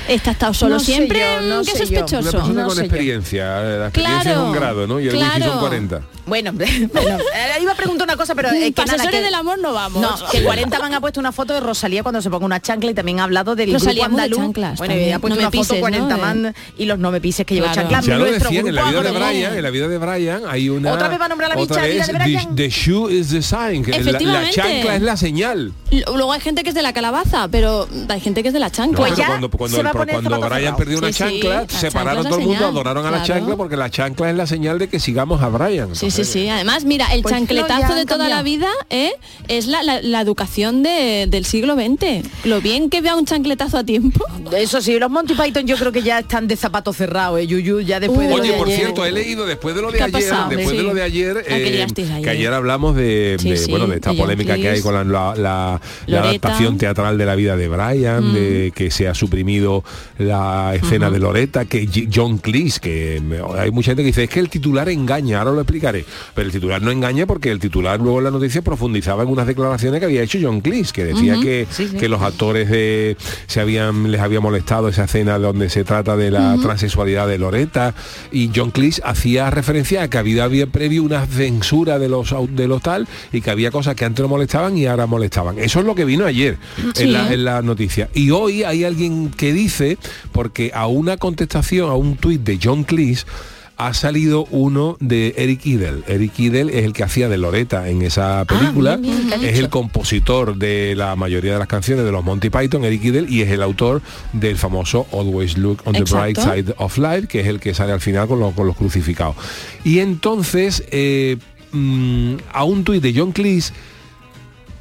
Esta 0.08 0.30
ha 0.30 0.32
estado 0.32 0.52
solo 0.54 0.74
No 0.74 0.80
siempre, 0.80 1.20
yo, 1.20 1.40
no 1.48 1.60
qué 1.60 1.70
sé 1.70 1.86
yo. 1.86 1.98
una 2.00 2.08
sospechoso. 2.08 2.30
persona 2.38 2.62
No 2.62 2.68
con 2.68 2.76
yo. 2.76 2.82
experiencia 2.82 3.44
eh, 3.62 3.78
la 3.78 3.86
experiencia 3.86 4.22
Claro, 4.32 4.40
es 4.40 4.46
un 4.48 4.52
grado 4.52 4.86
no 4.86 5.00
y 5.00 5.08
el 5.08 5.14
wifi 5.14 5.26
son 5.30 5.36
claro. 5.40 5.60
40 5.60 6.00
Bueno, 6.26 6.52
bueno, 6.52 6.68
eh, 7.34 7.62
iba 7.62 7.72
a 7.72 7.74
preguntar 7.74 8.06
una 8.06 8.16
cosa, 8.16 8.34
pero 8.34 8.48
es 8.50 8.74
que 8.74 8.84
nada, 8.84 9.06
que- 9.10 9.20
del 9.20 9.34
amor 9.34 9.58
no 9.58 9.72
vamos. 9.72 10.00
No, 10.00 10.14
que 10.30 10.42
40 10.42 10.78
van 10.78 10.94
ha 10.94 11.00
puesto 11.00 11.18
una 11.20 11.32
foto 11.32 11.54
de 11.54 11.60
Rosalía 11.60 12.02
cuando 12.02 12.22
se 12.22 12.30
ponga 12.30 12.46
una 12.46 12.60
chancla 12.60 12.90
y 12.90 12.94
también 12.94 13.20
ha 13.20 13.24
hablado 13.24 13.56
del 13.56 13.72
Rosalía 13.72 14.04
grupo 14.04 14.10
muy 14.12 14.16
de 14.18 14.24
andaluz. 14.24 14.38
chanclas 14.44 14.78
bueno, 14.78 14.92
también. 14.92 15.08
y 15.08 15.12
ha 15.12 15.18
puesto 15.18 15.34
No 15.36 15.40
una 15.40 15.50
foto 15.50 15.62
pises, 15.62 15.80
40 15.80 16.16
¿no? 16.16 16.22
man 16.22 16.54
y 16.78 16.84
los 16.86 16.98
no 16.98 17.10
me 17.10 17.20
pises 17.20 17.44
que 17.46 17.54
lleva 17.54 17.72
chanclas. 17.72 18.04
ya 18.06 18.16
lo 18.18 18.24
decían 18.24 18.66
en 18.66 18.74
la 18.74 18.84
vida 18.84 19.02
de. 19.02 19.10
Brian 19.10 19.54
en 19.56 19.62
la 19.62 19.70
vida 19.70 19.88
de 19.88 19.98
Brian 19.98 20.42
hay 20.48 20.68
una 20.68 20.92
Otra 20.92 21.08
vez 21.08 21.20
va 21.20 21.24
a 21.24 21.28
nombrar 21.28 21.50
la 21.50 21.56
bicha, 21.56 21.80
vez, 21.82 21.94
vida 21.94 22.06
de 22.06 22.12
Brian. 22.12 22.54
the, 22.56 22.62
the 22.64 22.70
shoe 22.70 23.10
is 23.12 23.28
the 23.30 23.42
sign 23.42 23.84
que 23.84 23.90
la, 23.92 23.98
la 23.98 24.02
Efectivamente. 24.10 24.52
chancla 24.54 24.96
es 24.96 25.02
la 25.02 25.16
señal 25.16 25.72
Luego 25.90 26.32
hay 26.32 26.40
gente 26.40 26.62
que 26.62 26.68
es 26.68 26.74
de 26.76 26.82
la 26.82 26.92
calabaza, 26.92 27.48
pero 27.48 27.88
hay 28.08 28.20
gente 28.20 28.42
que 28.42 28.48
es 28.48 28.54
de 28.54 28.60
la 28.60 28.70
chancla. 28.70 28.98
Pues 28.98 29.16
ya 29.16 29.26
cuando, 29.26 29.50
cuando, 29.50 29.76
se 29.76 29.82
va 29.82 29.88
a 29.88 29.92
el- 29.92 29.98
poner 29.98 30.14
cuando 30.14 30.30
zapato 30.30 30.48
Brian 30.48 30.60
cerrado. 30.62 30.76
perdió 30.76 30.98
una 30.98 31.06
Sí, 31.08 31.12
sí, 31.14 31.18
chancla, 31.18 31.60
la 31.62 31.68
separaron 31.80 32.24
todo 32.26 32.38
el 32.38 32.46
mundo, 32.46 32.66
adoraron 32.66 33.06
a 33.06 33.10
la 33.10 33.22
chancla 33.24 33.56
porque 33.56 33.76
la 33.76 33.90
chancla 33.90 34.30
es 34.30 34.36
la 34.36 34.46
señal 34.46 34.78
de 34.78 34.88
que 34.88 35.00
sigamos 35.00 35.42
a 35.42 35.48
Brian. 35.48 35.94
Sí, 36.10 36.24
sí. 36.24 36.48
Además, 36.48 36.84
mira, 36.84 37.06
el 37.14 37.22
Pues 37.22 37.34
chancletazo 37.34 37.94
de 37.94 38.06
toda 38.06 38.28
la 38.28 38.42
vida 38.42 38.68
¿eh? 38.90 39.12
es 39.48 39.66
la, 39.66 39.82
la- 39.82 40.02
la 40.02 40.20
educación 40.20 40.82
de- 40.82 41.26
del 41.28 41.44
siglo 41.44 41.74
XX. 41.74 42.22
Lo 42.44 42.60
bien 42.60 42.90
que 42.90 43.00
vea 43.00 43.14
un 43.16 43.24
chancletazo 43.26 43.78
a 43.78 43.84
tiempo. 43.84 44.24
Eso 44.56 44.80
sí, 44.80 44.98
los 44.98 45.10
Monty 45.10 45.34
Python 45.34 45.66
yo 45.66 45.76
creo 45.76 45.92
que 45.92 46.02
ya 46.02 46.18
están 46.20 46.48
de 46.48 46.56
zapato 46.56 46.92
cerrado, 46.92 47.38
eh, 47.38 47.46
Yuyu, 47.46 47.80
ya 47.80 48.00
después 48.00 48.28
de 48.28 48.34
lo 48.36 48.40
Oye, 48.42 48.52
de 48.52 48.58
por 48.58 48.66
ayer. 48.68 48.78
cierto, 48.80 49.04
he 49.04 49.12
leído 49.12 49.46
después 49.46 49.74
de 49.74 49.82
lo 49.82 49.90
de 49.92 49.98
¿Qué 49.98 50.02
ha 50.02 50.06
ayer, 50.06 50.28
pasado? 50.28 50.48
después 50.50 50.70
Sí. 50.70 50.76
de 50.76 50.82
lo 50.82 50.94
de 50.94 51.02
ayer, 51.02 51.36
Ah, 51.38 51.42
que 51.46 51.54
eh, 51.78 51.82
ayer. 51.82 52.22
que 52.22 52.30
ayer 52.30 52.52
hablamos 52.52 52.96
de, 52.96 53.36
Sí, 53.38 53.50
de, 53.50 53.56
sí, 53.56 53.70
bueno, 53.70 53.86
de 53.86 53.96
esta 53.96 54.12
polémica 54.14 54.56
que 54.56 54.68
hay 54.70 54.80
con 54.80 54.94
la, 54.94 55.04
la- 55.04 55.34
la- 55.36 55.80
la 56.06 56.16
Loretta. 56.20 56.28
adaptación 56.48 56.78
teatral 56.78 57.18
de 57.18 57.26
la 57.26 57.34
vida 57.34 57.56
de 57.56 57.68
Brian, 57.68 58.32
de 58.34 58.72
que 58.74 58.90
se 58.90 59.08
ha 59.08 59.14
suprimido 59.14 59.84
la 60.18 60.72
escena 60.74 61.10
de 61.10 61.18
Loretta, 61.18 61.64
que 61.64 61.88
John 62.12 62.38
Cleese, 62.38 62.80
que 62.80 63.20
me- 63.24 63.38
hay 63.58 63.70
mucha 63.70 63.90
gente 63.92 64.02
que 64.02 64.06
dice, 64.08 64.24
es 64.24 64.30
que 64.30 64.40
el 64.40 64.48
titular 64.48 64.88
engaña, 64.88 65.38
ahora 65.38 65.52
lo 65.52 65.60
explicaré, 65.60 65.99
pero 66.34 66.46
el 66.46 66.52
titular 66.52 66.82
no 66.82 66.90
engaña 66.90 67.26
porque 67.26 67.50
el 67.50 67.58
titular 67.58 68.00
luego 68.00 68.18
en 68.18 68.24
la 68.24 68.30
noticia 68.30 68.62
profundizaba 68.62 69.22
en 69.22 69.28
unas 69.28 69.46
declaraciones 69.46 70.00
que 70.00 70.06
había 70.06 70.22
hecho 70.22 70.38
John 70.42 70.60
Cleese, 70.60 70.92
que 70.92 71.04
decía 71.04 71.34
que, 71.40 71.66
que 71.98 72.08
los 72.08 72.22
actores 72.22 72.68
de, 72.70 73.16
se 73.46 73.60
habían, 73.60 74.10
les 74.10 74.20
había 74.20 74.40
molestado 74.40 74.88
esa 74.88 75.04
escena 75.04 75.38
donde 75.38 75.68
se 75.70 75.84
trata 75.84 76.16
de 76.16 76.30
la 76.30 76.56
transexualidad 76.62 77.26
de 77.28 77.38
Loretta 77.38 77.94
y 78.32 78.50
John 78.54 78.70
Cleese 78.70 79.02
hacía 79.04 79.50
referencia 79.50 80.02
a 80.02 80.08
que 80.08 80.18
había, 80.18 80.44
había 80.44 80.66
previo 80.66 81.02
una 81.02 81.26
censura 81.26 81.98
de 81.98 82.08
los 82.08 82.34
de 82.50 82.68
los 82.68 82.82
tal 82.82 83.06
y 83.32 83.40
que 83.40 83.50
había 83.50 83.70
cosas 83.70 83.94
que 83.94 84.04
antes 84.04 84.22
no 84.22 84.28
molestaban 84.28 84.76
y 84.78 84.86
ahora 84.86 85.06
molestaban. 85.06 85.58
Eso 85.58 85.80
es 85.80 85.86
lo 85.86 85.94
que 85.94 86.04
vino 86.04 86.24
ayer 86.26 86.58
Sí. 86.94 87.04
en, 87.04 87.12
la, 87.12 87.32
en 87.32 87.44
la 87.44 87.62
noticia. 87.62 88.08
Y 88.14 88.30
hoy 88.30 88.62
hay 88.64 88.84
alguien 88.84 89.30
que 89.30 89.52
dice, 89.52 89.98
porque 90.32 90.70
a 90.74 90.86
una 90.86 91.16
contestación, 91.16 91.90
a 91.90 91.94
un 91.94 92.16
tuit 92.16 92.40
de 92.42 92.58
John 92.62 92.84
Cleese, 92.84 93.24
ha 93.86 93.94
salido 93.94 94.44
uno 94.50 94.96
de 95.00 95.34
Eric 95.38 95.64
Idle. 95.64 96.02
Eric 96.06 96.38
Idle 96.38 96.78
es 96.78 96.84
el 96.84 96.92
que 96.92 97.02
hacía 97.02 97.28
de 97.30 97.38
Loretta 97.38 97.88
en 97.88 98.02
esa 98.02 98.44
película. 98.44 98.96
bien, 98.96 99.26
bien, 99.28 99.40
¿qué 99.40 99.46
ha 99.46 99.50
es 99.50 99.58
el 99.58 99.70
compositor 99.70 100.56
de 100.56 100.94
la 100.96 101.16
mayoría 101.16 101.54
de 101.54 101.58
las 101.58 101.68
canciones 101.68 102.04
de 102.04 102.12
los 102.12 102.22
Monty 102.22 102.50
Python, 102.50 102.84
Eric 102.84 103.02
Idle, 103.04 103.26
y 103.28 103.40
es 103.40 103.50
el 103.50 103.62
autor 103.62 104.02
del 104.34 104.58
famoso 104.58 105.06
Always 105.12 105.56
Look 105.56 105.80
on 105.86 105.94
the 105.94 106.02
Bright. 106.02 106.38
Side 106.38 106.74
of 106.76 106.98
Life, 106.98 107.26
que 107.26 107.40
es 107.40 107.46
el 107.46 107.58
que 107.58 107.72
sale 107.74 107.92
al 107.92 108.00
final 108.00 108.28
con, 108.28 108.38
los- 108.38 108.52
con 108.54 108.66
los 108.66 108.76
crucificados. 108.76 109.36
Y 109.82 110.00
entonces, 110.00 110.84
eh, 110.90 111.38
mm, 111.72 112.34
a 112.52 112.64
un 112.64 112.84
tuit 112.84 113.02
de 113.02 113.14
John 113.16 113.32
Cleese, 113.32 113.72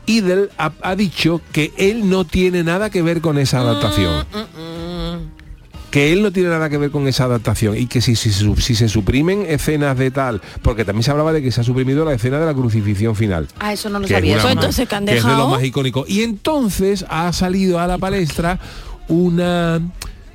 Idle 0.07 0.49
ha, 0.57 0.71
ha 0.81 0.95
dicho 0.95 1.39
que 1.51 1.71
él 1.77 2.09
no 2.09 2.25
tiene 2.25 2.63
nada 2.63 2.89
que 2.89 3.03
ver 3.03 3.21
con 3.21 3.37
esa 3.37 3.59
adaptación. 3.61 4.25
Que 5.91 6.13
él 6.13 6.21
no 6.21 6.31
tiene 6.31 6.49
nada 6.49 6.69
que 6.69 6.77
ver 6.77 6.91
con 6.91 7.07
esa 7.07 7.23
adaptación 7.23 7.75
y 7.75 7.87
que 7.87 7.99
si, 8.01 8.15
si, 8.15 8.31
si, 8.31 8.55
si 8.57 8.75
se 8.75 8.87
suprimen 8.89 9.45
escenas 9.47 9.97
de 9.97 10.11
tal, 10.11 10.39
porque 10.61 10.85
también 10.85 11.01
se 11.03 11.09
hablaba 11.11 11.33
de 11.33 11.41
que 11.41 11.51
se 11.51 11.61
ha 11.61 11.63
suprimido 11.63 12.05
la 12.05 12.13
escena 12.13 12.39
de 12.39 12.45
la 12.45 12.53
crucifixión 12.53 13.15
final. 13.15 13.47
Ah, 13.59 13.73
eso 13.73 13.89
no 13.89 13.97
lo 13.99 14.05
es 14.05 14.11
sabía. 14.11 14.35
una 14.39 14.51
entonces 14.51 14.87
que 14.87 14.95
han 14.95 15.05
que 15.05 15.17
es 15.17 15.23
de 15.23 15.29
lo 15.29 15.35
dejado. 15.35 15.49
más 15.49 15.63
icónico. 15.63 16.05
Y 16.07 16.21
entonces 16.21 17.05
ha 17.09 17.33
salido 17.33 17.79
a 17.79 17.87
la 17.87 17.97
palestra 17.97 18.59
una 19.07 19.81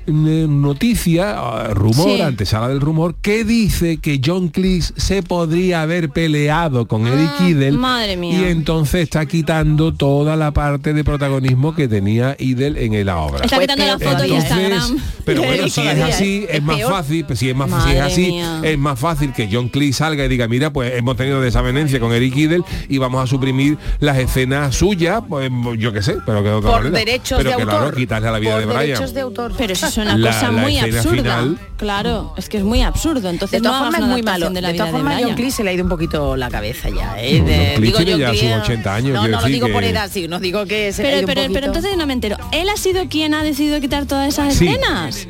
noticia, 0.06 1.34
ah, 1.38 1.68
rumor, 1.74 2.16
Sí. 2.16 2.20
antesala 2.20 2.68
del 2.68 2.80
rumor, 2.80 3.14
que 3.20 3.44
dice 3.44 3.98
que 3.98 4.20
John 4.24 4.48
Cleese 4.48 4.92
se 4.96 5.22
podría 5.22 5.82
haber 5.82 6.10
peleado 6.10 6.86
con 6.86 7.06
Eddie 7.06 7.28
Idle 7.50 7.68
Ah, 7.68 7.72
madre 7.72 8.16
mía. 8.16 8.40
y 8.40 8.44
entonces 8.50 9.02
está 9.02 9.26
quitando 9.26 9.92
toda 9.94 10.36
la 10.36 10.52
parte 10.52 10.92
de 10.92 11.04
protagonismo 11.04 11.74
que 11.74 11.88
tenía 11.88 12.36
Idle 12.38 12.84
en 12.84 13.06
la 13.06 13.18
obra. 13.18 13.44
Está 13.44 13.56
Pues 13.56 13.68
la 13.68 13.98
foto 13.98 14.22
Entonces, 14.24 14.30
Instagram. 14.30 14.96
pero 15.24 15.42
bueno, 15.42 15.68
si 15.68 15.80
es 15.80 16.00
así, 16.00 16.36
¿eh? 16.36 16.46
es, 16.50 16.56
Es 16.56 16.62
más 16.62 16.76
peor. 16.76 16.92
fácil, 16.92 17.24
pues 17.24 17.38
si 17.38 17.50
es 17.50 17.56
más 17.56 17.84
si 17.84 17.92
es 17.92 18.00
así, 18.00 18.26
mía. 18.32 18.60
es 18.62 18.78
más 18.78 18.98
fácil 18.98 19.32
que 19.32 19.48
John 19.50 19.68
Cleese 19.68 19.98
salga 19.98 20.24
y 20.24 20.28
diga, 20.28 20.48
mira, 20.48 20.72
pues 20.72 20.94
hemos 20.94 21.16
tenido 21.16 21.40
desavenencia 21.40 22.00
con 22.00 22.12
Eric 22.12 22.36
Idle 22.36 22.62
y 22.88 22.98
vamos 22.98 23.22
a 23.22 23.26
suprimir 23.26 23.78
las 24.00 24.18
escenas 24.18 24.74
suyas, 24.76 25.22
pues 25.28 25.50
yo 25.78 25.92
qué 25.92 26.02
sé, 26.02 26.16
pero 26.26 26.42
que 26.42 26.48
de 26.48 26.54
otra 26.54 26.70
Por 26.70 26.82
manera. 26.84 26.98
derechos 26.98 27.38
pero 27.38 27.50
de 27.50 27.56
que, 27.56 27.62
autor. 27.62 27.78
claro, 27.80 27.96
quitarle 27.96 28.28
a 28.28 28.32
la 28.32 28.38
vida 28.38 28.50
Por 28.52 28.60
de 28.60 28.66
Brian. 28.66 28.80
derechos 28.86 29.14
de 29.14 29.20
autor. 29.20 29.52
Pero 29.56 29.72
eso 29.72 29.86
es 30.02 30.06
una 30.08 30.16
La- 30.18 30.30
cosa 30.30 30.50
la 30.50 30.52
muy 30.52 30.78
absurda. 30.78 31.16
final- 31.16 31.58
Claro, 31.76 32.32
es 32.36 32.48
que 32.48 32.58
es 32.58 32.64
muy 32.64 32.82
absurdo. 32.82 33.20
De 33.22 33.30
Entonces 33.30 33.60
no 33.60 33.68
todas 33.70 33.80
hagas 33.82 33.94
formas 33.94 34.08
es 34.08 34.12
muy 34.12 34.22
malo. 34.22 34.50
de 34.50 34.60
la 34.62 34.68
De 34.68 34.72
vida 34.74 34.84
todas 34.84 34.92
de 34.94 34.98
formas, 35.00 35.22
John. 35.24 35.34
Cleese 35.34 35.56
se 35.56 35.64
le 35.64 35.70
ha 35.70 35.72
ido 35.74 35.82
un 35.82 35.88
poquito 35.90 36.36
la 36.36 36.48
cabeza 36.48 36.88
ya. 36.88 37.14
¿eh? 37.18 37.40
No, 37.40 37.46
De- 37.46 37.76
digo 37.80 37.96
tiene 37.98 38.12
John 38.12 38.20
ya 38.20 38.28
sus 38.30 38.38
Cleese- 38.40 38.60
80 38.62 38.94
años, 38.94 39.14
No, 39.14 39.28
no 39.28 39.40
lo 39.40 39.46
digo 39.46 39.68
por 39.68 39.82
que- 39.82 39.88
edad, 39.90 40.10
sí, 40.12 40.28
no 40.28 40.38
digo 40.40 40.64
que 40.66 40.92
se 40.92 41.02
le 41.02 41.08
ha 41.08 41.10
Pero, 41.10 41.16
ido 41.18 41.20
un 41.22 41.26
pero, 41.26 41.40
poquito. 41.42 41.54
pero 41.54 41.66
entonces 41.66 41.96
no 41.98 42.06
me 42.06 42.12
entero. 42.12 42.36
¿Él 42.52 42.68
ha 42.68 42.76
sido 42.76 43.08
quien 43.08 43.34
ha 43.34 43.42
decidido 43.42 43.80
quitar 43.80 44.06
todas 44.06 44.28
esas 44.28 44.54
Sí. 44.54 44.66
escenas? 44.68 45.26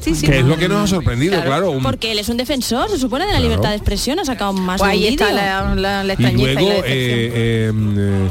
Sí, 0.00 0.14
sí. 0.14 0.26
Que 0.26 0.40
es 0.40 0.44
lo 0.44 0.56
que 0.58 0.68
nos 0.68 0.84
ha 0.84 0.86
sorprendido, 0.88 1.34
Claro, 1.34 1.46
claro. 1.48 1.70
un- 1.70 1.82
Porque 1.82 2.12
él 2.12 2.18
es 2.18 2.28
un 2.28 2.36
defensor, 2.36 2.90
se 2.90 2.98
supone, 2.98 3.24
de 3.26 3.32
la 3.32 3.38
Claro. 3.38 3.48
libertad 3.50 3.70
de 3.70 3.76
expresión. 3.76 4.18
Ha 4.18 4.24
sacado 4.24 4.52
más 4.52 4.78
Pues 4.80 4.90
de 4.90 4.96
un 4.98 5.02
ahí 5.04 5.08
está 5.08 5.32
la, 5.32 5.74
la, 5.76 6.04
la 6.04 6.12
y 6.12 6.16
extrañeza 6.16 6.52
luego, 6.60 6.60
y 6.60 6.64
la 6.68 6.74
decepción. 6.74 6.90
eh, 6.90 7.32
eh, 7.34 7.72
eh, 7.72 8.30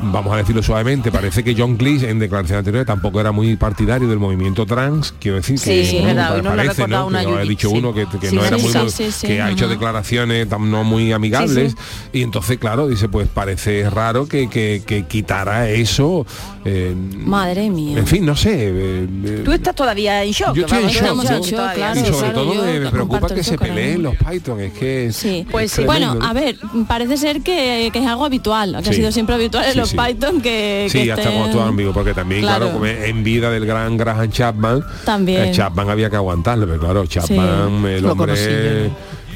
vamos 0.00 0.32
a 0.32 0.36
decirlo 0.36 0.62
suavemente, 0.62 1.10
parece 1.10 1.42
que 1.42 1.54
John 1.56 1.76
Cleese 1.76 2.08
en 2.10 2.18
declaración 2.18 2.58
anterior 2.58 2.84
tampoco 2.84 3.20
era 3.20 3.32
muy 3.32 3.56
partidario 3.56 4.08
del 4.08 4.18
movimiento 4.18 4.64
trans, 4.66 5.12
quiero 5.20 5.36
decir 5.38 5.58
Sí, 5.58 5.70
que 5.70 5.84
sí, 5.86 5.96
es 5.98 6.14
parece, 6.14 6.86
¿no? 6.88 7.06
una 7.06 7.24
que 7.24 7.48
dicho 7.48 7.68
sí. 7.70 7.76
uno 7.78 7.92
que, 7.94 8.06
que 8.20 8.30
Sí, 8.30 8.36
no 8.36 8.44
era 8.44 8.56
muy 8.58 8.70
sí, 8.72 8.78
muy- 8.78 8.90
sí, 8.90 9.10
sí, 9.12 9.26
que 9.26 9.42
ha 9.42 9.50
hecho 9.50 9.68
declaraciones 9.68 10.48
tan 10.48 10.70
no 10.70 10.84
muy 10.84 11.12
amigables 11.12 11.74
y 12.12 12.22
entonces 12.22 12.58
claro 12.58 12.86
dice 12.88 13.08
pues 13.08 13.28
parece 13.28 13.88
raro 13.90 14.26
que, 14.28 14.48
que- 14.48 14.82
que 14.86 15.06
quitara 15.06 15.68
eso 15.70 16.26
eh, 16.64 16.94
Madre 17.16 17.70
mía. 17.70 17.98
en 17.98 18.06
fin 18.06 18.24
no 18.26 18.36
sé 18.36 18.50
eh, 18.68 19.08
eh, 19.24 19.42
Tú 19.44 19.52
estás 19.52 19.74
todavía 19.74 20.22
en 20.24 20.30
shock. 20.32 20.54
yo 20.54 20.66
estoy 20.66 20.78
en 20.78 20.84
vamos, 20.84 20.92
shock, 20.94 21.02
estamos 21.02 21.24
yo- 21.28 21.30
en 21.36 21.42
shock, 21.42 21.50
todavía. 21.50 21.74
claro, 21.92 22.00
y 22.00 22.04
sobre 22.04 22.18
claro, 22.18 22.34
todo 22.34 22.64
me, 22.64 22.90
preocupa 22.90 23.28
que 23.34 23.42
se 23.42 23.58
peleen 23.58 24.02
los 24.02 24.14
Python 24.16 24.60
es 24.60 24.72
que 24.72 25.10
Sí, 25.12 25.46
es 25.60 25.72
sí. 25.72 25.82
bueno, 25.84 26.12
tremendo, 26.12 26.14
¿no? 26.20 26.26
a 26.26 26.32
ver, 26.32 26.56
parece 26.86 27.16
ser 27.16 27.40
que, 27.42 27.90
que 27.92 27.98
es 27.98 28.06
algo 28.06 28.24
habitual, 28.24 28.78
que 28.82 28.90
ha 28.90 28.92
sido 28.92 29.10
siempre 29.12 29.34
habitual 29.34 29.64
en 29.64 29.72
Sí, 29.72 29.78
sí. 29.88 29.96
Python 29.96 30.40
que, 30.40 30.86
Sí, 30.90 31.04
que 31.04 31.12
hasta 31.12 31.24
estén- 31.30 31.38
cuando 31.38 31.62
amigo, 31.62 31.92
porque 31.92 32.14
también, 32.14 32.42
claro, 32.42 32.66
Claro. 32.66 32.72
como 32.74 32.86
en 32.86 33.24
vida 33.24 33.50
del 33.50 33.66
gran 33.66 33.96
Graham 33.96 34.30
Chapman, 34.30 34.84
También. 35.04 35.44
eh, 35.44 35.52
Chapman 35.52 35.90
había 35.90 36.08
que 36.10 36.16
aguantarlo, 36.16 36.66
pero 36.66 36.78
claro, 36.80 37.06
Chapman, 37.06 37.84
el 37.86 38.02
Lo 38.02 38.12
hombre, 38.12 38.90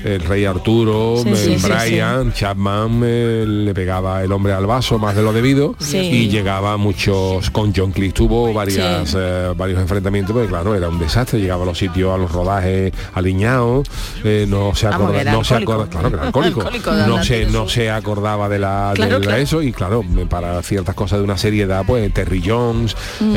el 0.04 0.20
rey 0.20 0.44
Arturo, 0.44 1.16
Sí, 1.22 1.28
el 1.30 1.36
sí, 1.36 1.58
sí, 1.58 1.66
Brian, 1.68 2.32
Chapman 2.32 3.00
eh, 3.04 3.44
le 3.46 3.74
pegaba 3.74 4.22
el 4.22 4.32
hombre 4.32 4.52
al 4.52 4.66
vaso 4.66 4.98
más 4.98 5.14
de 5.16 5.22
lo 5.22 5.32
debido. 5.32 5.74
Y 5.92 6.28
llegaba 6.28 6.76
muchos, 6.76 7.50
con 7.50 7.72
John 7.74 7.92
Cleese 7.92 8.12
tuvo 8.14 8.52
varias, 8.52 9.14
eh, 9.18 9.52
varios 9.56 9.80
enfrentamientos, 9.80 10.32
porque 10.34 10.48
claro, 10.48 10.74
era 10.74 10.88
un 10.88 10.98
desastre, 10.98 11.40
llegaba 11.40 11.62
a 11.62 11.66
los 11.66 11.78
sitios, 11.78 12.12
a 12.14 12.18
los 12.18 12.30
rodajes 12.32 12.92
aliñados, 13.14 13.88
eh, 14.24 14.46
no 14.48 14.74
se 14.74 14.86
acordaba, 14.86 15.24
no 15.24 15.44
se 15.44 15.54
acordaba, 15.54 15.88
claro 15.88 16.08
que 16.10 16.14
era 16.16 16.24
alcohólico, 16.26 16.62
no 17.06 17.22
se, 17.24 17.46
no 17.46 17.68
se 17.68 17.90
acordaba 17.90 18.48
de 18.48 18.58
la, 18.58 18.92
Claro, 18.94 19.14
de 19.14 19.18
la 19.20 19.24
claro. 19.26 19.42
eso. 19.42 19.62
Y 19.62 19.72
claro, 19.72 20.04
para 20.28 20.62
ciertas 20.62 20.94
cosas 20.94 21.18
de 21.18 21.24
una 21.24 21.38
seriedad, 21.38 21.84
pues 21.86 22.12
Terry 22.12 22.42
Jones, 22.44 22.96
Mm. 23.20 23.36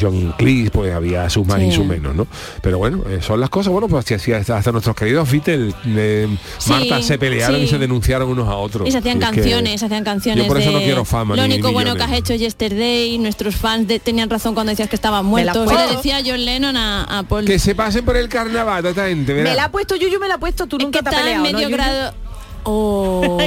John 0.00 0.34
Cleese, 0.38 0.70
pues 0.70 0.92
había 0.94 1.28
sus 1.30 1.46
más 1.46 1.60
y 1.62 1.70
sus 1.72 1.84
menos, 1.86 2.14
¿no? 2.14 2.26
Pero 2.60 2.78
bueno, 2.78 3.02
eh, 3.08 3.18
son 3.20 3.40
las 3.40 3.50
cosas, 3.50 3.72
bueno, 3.72 3.88
pues 3.88 4.10
así 4.10 4.32
hasta, 4.32 4.56
hasta 4.56 4.72
nuestros 4.72 4.94
queridos 4.96 5.30
Beatles, 5.30 5.74
eh, 5.86 6.28
Sí, 6.58 6.70
Marta, 6.70 7.02
se 7.02 7.18
pelearon 7.18 7.56
sí. 7.58 7.64
y 7.64 7.68
se 7.68 7.78
denunciaron 7.78 8.28
unos 8.28 8.48
a 8.48 8.56
otros. 8.56 8.88
Y 8.88 8.92
se 8.92 8.98
hacían 8.98 9.18
que 9.18 9.24
canciones, 9.26 9.80
se 9.80 9.86
hacían 9.86 10.04
canciones. 10.04 10.44
Yo 10.44 10.48
por 10.48 10.60
eso 10.60 10.70
de, 10.70 10.76
no 10.78 10.82
quiero 10.82 11.04
fama. 11.04 11.36
Lo 11.36 11.46
ni 11.46 11.54
único 11.54 11.72
bueno 11.72 11.94
que 11.96 12.02
has 12.02 12.12
hecho 12.12 12.34
yesterday, 12.34 13.18
nuestros 13.18 13.56
fans 13.56 13.86
de- 13.88 14.00
tenían 14.00 14.30
razón 14.30 14.54
cuando 14.54 14.70
decías 14.70 14.88
que 14.88 14.96
estaban 14.96 15.24
Me 15.30 15.44
la 15.44 15.52
muertos. 15.54 15.72
Le 15.90 15.96
decía 15.96 16.20
John 16.24 16.44
Lennon 16.44 16.76
a, 16.76 17.04
a 17.18 17.22
Paul. 17.24 17.44
Que 17.44 17.58
se 17.58 17.74
pasen 17.74 18.04
por 18.04 18.16
el 18.16 18.28
carnaval, 18.28 18.84
esta 18.86 19.06
gente, 19.08 19.32
Me 19.34 19.42
verá. 19.42 19.54
la 19.54 19.64
ha 19.64 19.70
puesto 19.70 19.96
Yuyu, 19.96 20.18
me 20.20 20.28
la 20.28 20.34
ha 20.34 20.38
puesto, 20.38 20.66
tú 20.66 20.76
Es 20.76 20.82
nunca 20.84 21.00
que 21.00 21.02
te 21.04 21.08
has 21.10 21.16
está 21.16 21.30
en 21.30 21.36
¿no, 21.38 21.42
medio 21.44 21.60
Yuyu? 21.68 21.76
grado. 21.76 22.14
Oh. 22.66 23.38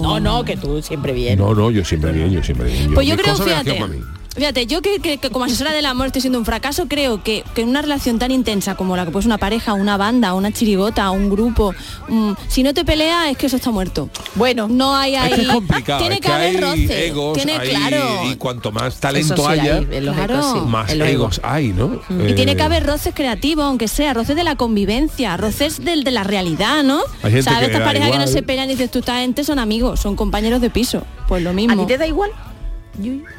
No, 0.00 0.18
no, 0.18 0.44
que 0.44 0.56
tú 0.56 0.82
siempre 0.82 1.12
bien. 1.12 1.38
No, 1.38 1.54
no, 1.54 1.70
yo 1.70 1.84
siempre 1.84 2.10
bien, 2.10 2.32
yo 2.32 2.42
siempre 2.42 2.66
bien. 2.72 2.92
Pues 2.92 3.06
yo 3.06 3.16
creo, 3.16 3.38
me 3.38 3.44
fíjate. 3.44 3.78
Fíjate, 4.34 4.66
yo 4.66 4.82
que, 4.82 4.98
que- 5.00 5.18
que 5.18 5.30
como 5.30 5.44
asesora 5.44 5.72
del 5.72 5.86
amor 5.86 6.06
estoy 6.08 6.20
siendo 6.20 6.38
un 6.38 6.44
fracaso, 6.44 6.86
creo 6.88 7.22
que, 7.22 7.44
que 7.54 7.62
en 7.62 7.68
una 7.68 7.82
relación 7.82 8.18
tan 8.18 8.30
intensa 8.30 8.74
como 8.74 8.96
la 8.96 9.04
que 9.04 9.10
puede 9.10 9.22
ser 9.22 9.28
una 9.28 9.38
pareja, 9.38 9.74
una 9.74 9.96
banda, 9.96 10.34
una 10.34 10.52
chirigota, 10.52 11.10
un 11.10 11.30
grupo, 11.30 11.74
mm, 12.08 12.32
si 12.48 12.62
no 12.62 12.74
te 12.74 12.84
pelea 12.84 13.30
es 13.30 13.36
que 13.36 13.46
eso 13.46 13.56
está 13.56 13.70
muerto. 13.70 14.08
Bueno, 14.34 14.68
No 14.68 14.96
hay 14.96 15.14
ahí. 15.16 15.30
Es 15.32 15.36
que 15.38 15.42
es 15.42 15.48
complicado, 15.48 16.00
Tiene 16.00 16.14
es 16.16 16.20
que, 16.20 16.26
que 16.26 16.32
haber 16.32 16.60
roce. 16.60 17.06
egos, 17.06 17.34
tiene, 17.36 17.56
hay- 17.56 17.68
claro. 17.70 18.20
y 18.30 18.34
cuanto 18.36 18.72
más 18.72 18.98
talento 19.00 19.36
sí, 19.36 19.42
haya, 19.46 19.76
hay, 19.76 19.88
en 19.90 20.04
los 20.06 20.14
Claro. 20.16 20.34
egos, 20.34 20.52
sí, 20.52 20.60
más 20.68 20.90
en 20.90 20.98
los 20.98 21.08
egos 21.08 21.40
hay, 21.44 21.68
¿no? 21.72 22.00
Y 22.10 22.32
tiene 22.34 22.52
Eh, 22.52 22.56
que 22.56 22.62
haber 22.62 22.86
roces 22.86 23.14
creativos, 23.14 23.64
aunque 23.64 23.88
sea, 23.88 24.14
roces 24.14 24.34
de 24.36 24.44
la 24.44 24.56
convivencia, 24.56 25.36
roces 25.36 25.84
del, 25.84 26.04
de 26.04 26.10
la 26.10 26.24
realidad, 26.24 26.82
¿no? 26.82 27.00
Hay 27.22 27.40
¿Sabes? 27.42 27.68
Estas 27.68 27.82
parejas 27.82 28.10
que 28.10 28.18
no 28.18 28.26
se 28.26 28.42
pelean 28.42 28.68
y 28.68 28.72
dices, 28.72 28.90
tú 28.90 28.98
esta 28.98 29.18
gente 29.18 29.44
son 29.44 29.58
amigos, 29.58 30.00
son 30.00 30.16
compañeros 30.16 30.60
de 30.60 30.70
piso. 30.70 31.02
Pues 31.28 31.42
lo 31.42 31.50
¿A 31.50 31.52
mismo. 31.52 31.80
ti 31.82 31.86
te 31.86 31.98
da 31.98 32.06
igual? 32.06 32.30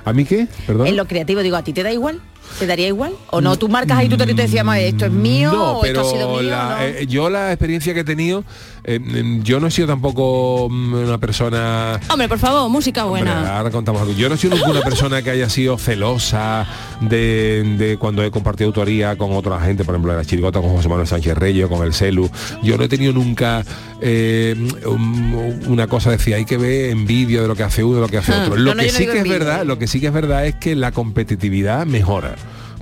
¿A 0.04 0.14
mí 0.14 0.26
qué? 0.26 0.48
¿Perdón? 0.68 0.88
En 0.88 0.96
lo 0.98 1.06
creativo 1.06 1.42
digo, 1.42 1.56
¿a 1.56 1.64
ti 1.64 1.74
te 1.74 1.84
da 1.84 1.92
igual? 1.92 2.20
¿Te 2.60 2.68
daría 2.68 2.88
igual? 2.88 3.14
¿O 3.32 3.42
no? 3.42 3.58
Tú 3.58 3.68
marcas 3.70 3.98
ahí 3.98 4.08
tu 4.08 4.18
territorio 4.18 4.44
y 4.44 4.48
decías, 4.48 4.64
"Ma, 4.66 4.80
esto 4.80 5.06
es 5.06 5.12
mío 5.12 5.52
No, 5.52 5.78
o 5.80 5.82
pero 5.82 6.02
esto 6.02 6.10
ha 6.10 6.18
sido 6.18 6.30
mío? 6.34 6.42
la- 6.44 6.70
¿no? 6.78 6.84
eh, 6.84 7.08
yo 7.08 7.30
la 7.30 7.52
experiencia 7.52 7.94
que 7.94 8.02
he 8.02 8.04
tenido, 8.04 8.44
eh, 8.88 9.00
mm, 9.00 9.42
yo 9.44 9.60
no 9.60 9.68
he 9.68 9.72
sido 9.72 9.88
tampoco 9.88 10.68
mm, 10.70 10.94
una 10.94 11.18
persona... 11.18 12.00
Hombre, 12.10 12.28
por 12.30 12.40
favor, 12.40 12.70
música 12.70 13.06
Hombre, 13.06 13.24
buena. 13.24 13.58
ahora 13.58 13.72
contamos 13.72 14.02
algo. 14.02 14.14
Yo 14.14 14.30
no 14.30 14.36
he 14.36 14.38
sido 14.38 14.56
nunca 14.56 14.70
una 14.70 14.82
persona 14.82 15.22
que 15.22 15.32
haya 15.32 15.50
sido 15.50 15.78
celosa 15.78 16.68
de, 17.02 17.64
de 17.78 17.98
cuando 17.98 18.24
he 18.24 18.32
compartido 18.32 18.68
autoría 18.68 19.18
con 19.18 19.34
otra 19.34 19.60
gente, 19.60 19.84
por 19.84 19.96
ejemplo, 19.96 20.16
la 20.16 20.24
chirigota 20.24 20.62
con 20.62 20.70
José 20.72 20.88
Manuel 20.88 21.08
Sánchez 21.08 21.36
Reyes, 21.36 21.68
con 21.68 21.84
el 21.86 21.94
Celu. 21.94 22.30
Yo 22.64 22.78
no 22.78 22.84
he 22.84 22.88
tenido 22.88 23.12
nunca 23.14 23.64
eh, 24.02 24.56
un- 24.86 25.62
una 25.68 25.88
cosa 25.88 26.12
de 26.12 26.18
decir, 26.18 26.36
hay 26.36 26.46
que 26.46 26.58
ver 26.58 26.92
envidia 26.92 27.42
de 27.42 27.48
lo 27.48 27.56
que 27.56 27.64
hace 27.64 27.84
uno, 27.84 27.96
de 27.96 28.02
lo 28.02 28.08
que 28.08 28.18
hace 28.20 28.34
Ah. 28.34 28.44
otro. 28.44 28.56
Lo 28.56 28.76
No, 28.76 28.82
que 28.82 28.88
no 28.88 28.94
sí 28.94 29.06
que 29.06 29.12
es 29.12 29.18
envidia. 29.18 29.40
verdad, 29.40 29.66
lo 29.66 29.80
que 29.80 29.88
sí 29.88 30.00
que 30.00 30.08
es 30.08 30.14
verdad 30.14 30.46
es 30.46 30.56
que 30.56 30.76
la 30.76 30.92
competitividad 30.92 31.86
mejora. 31.86 32.36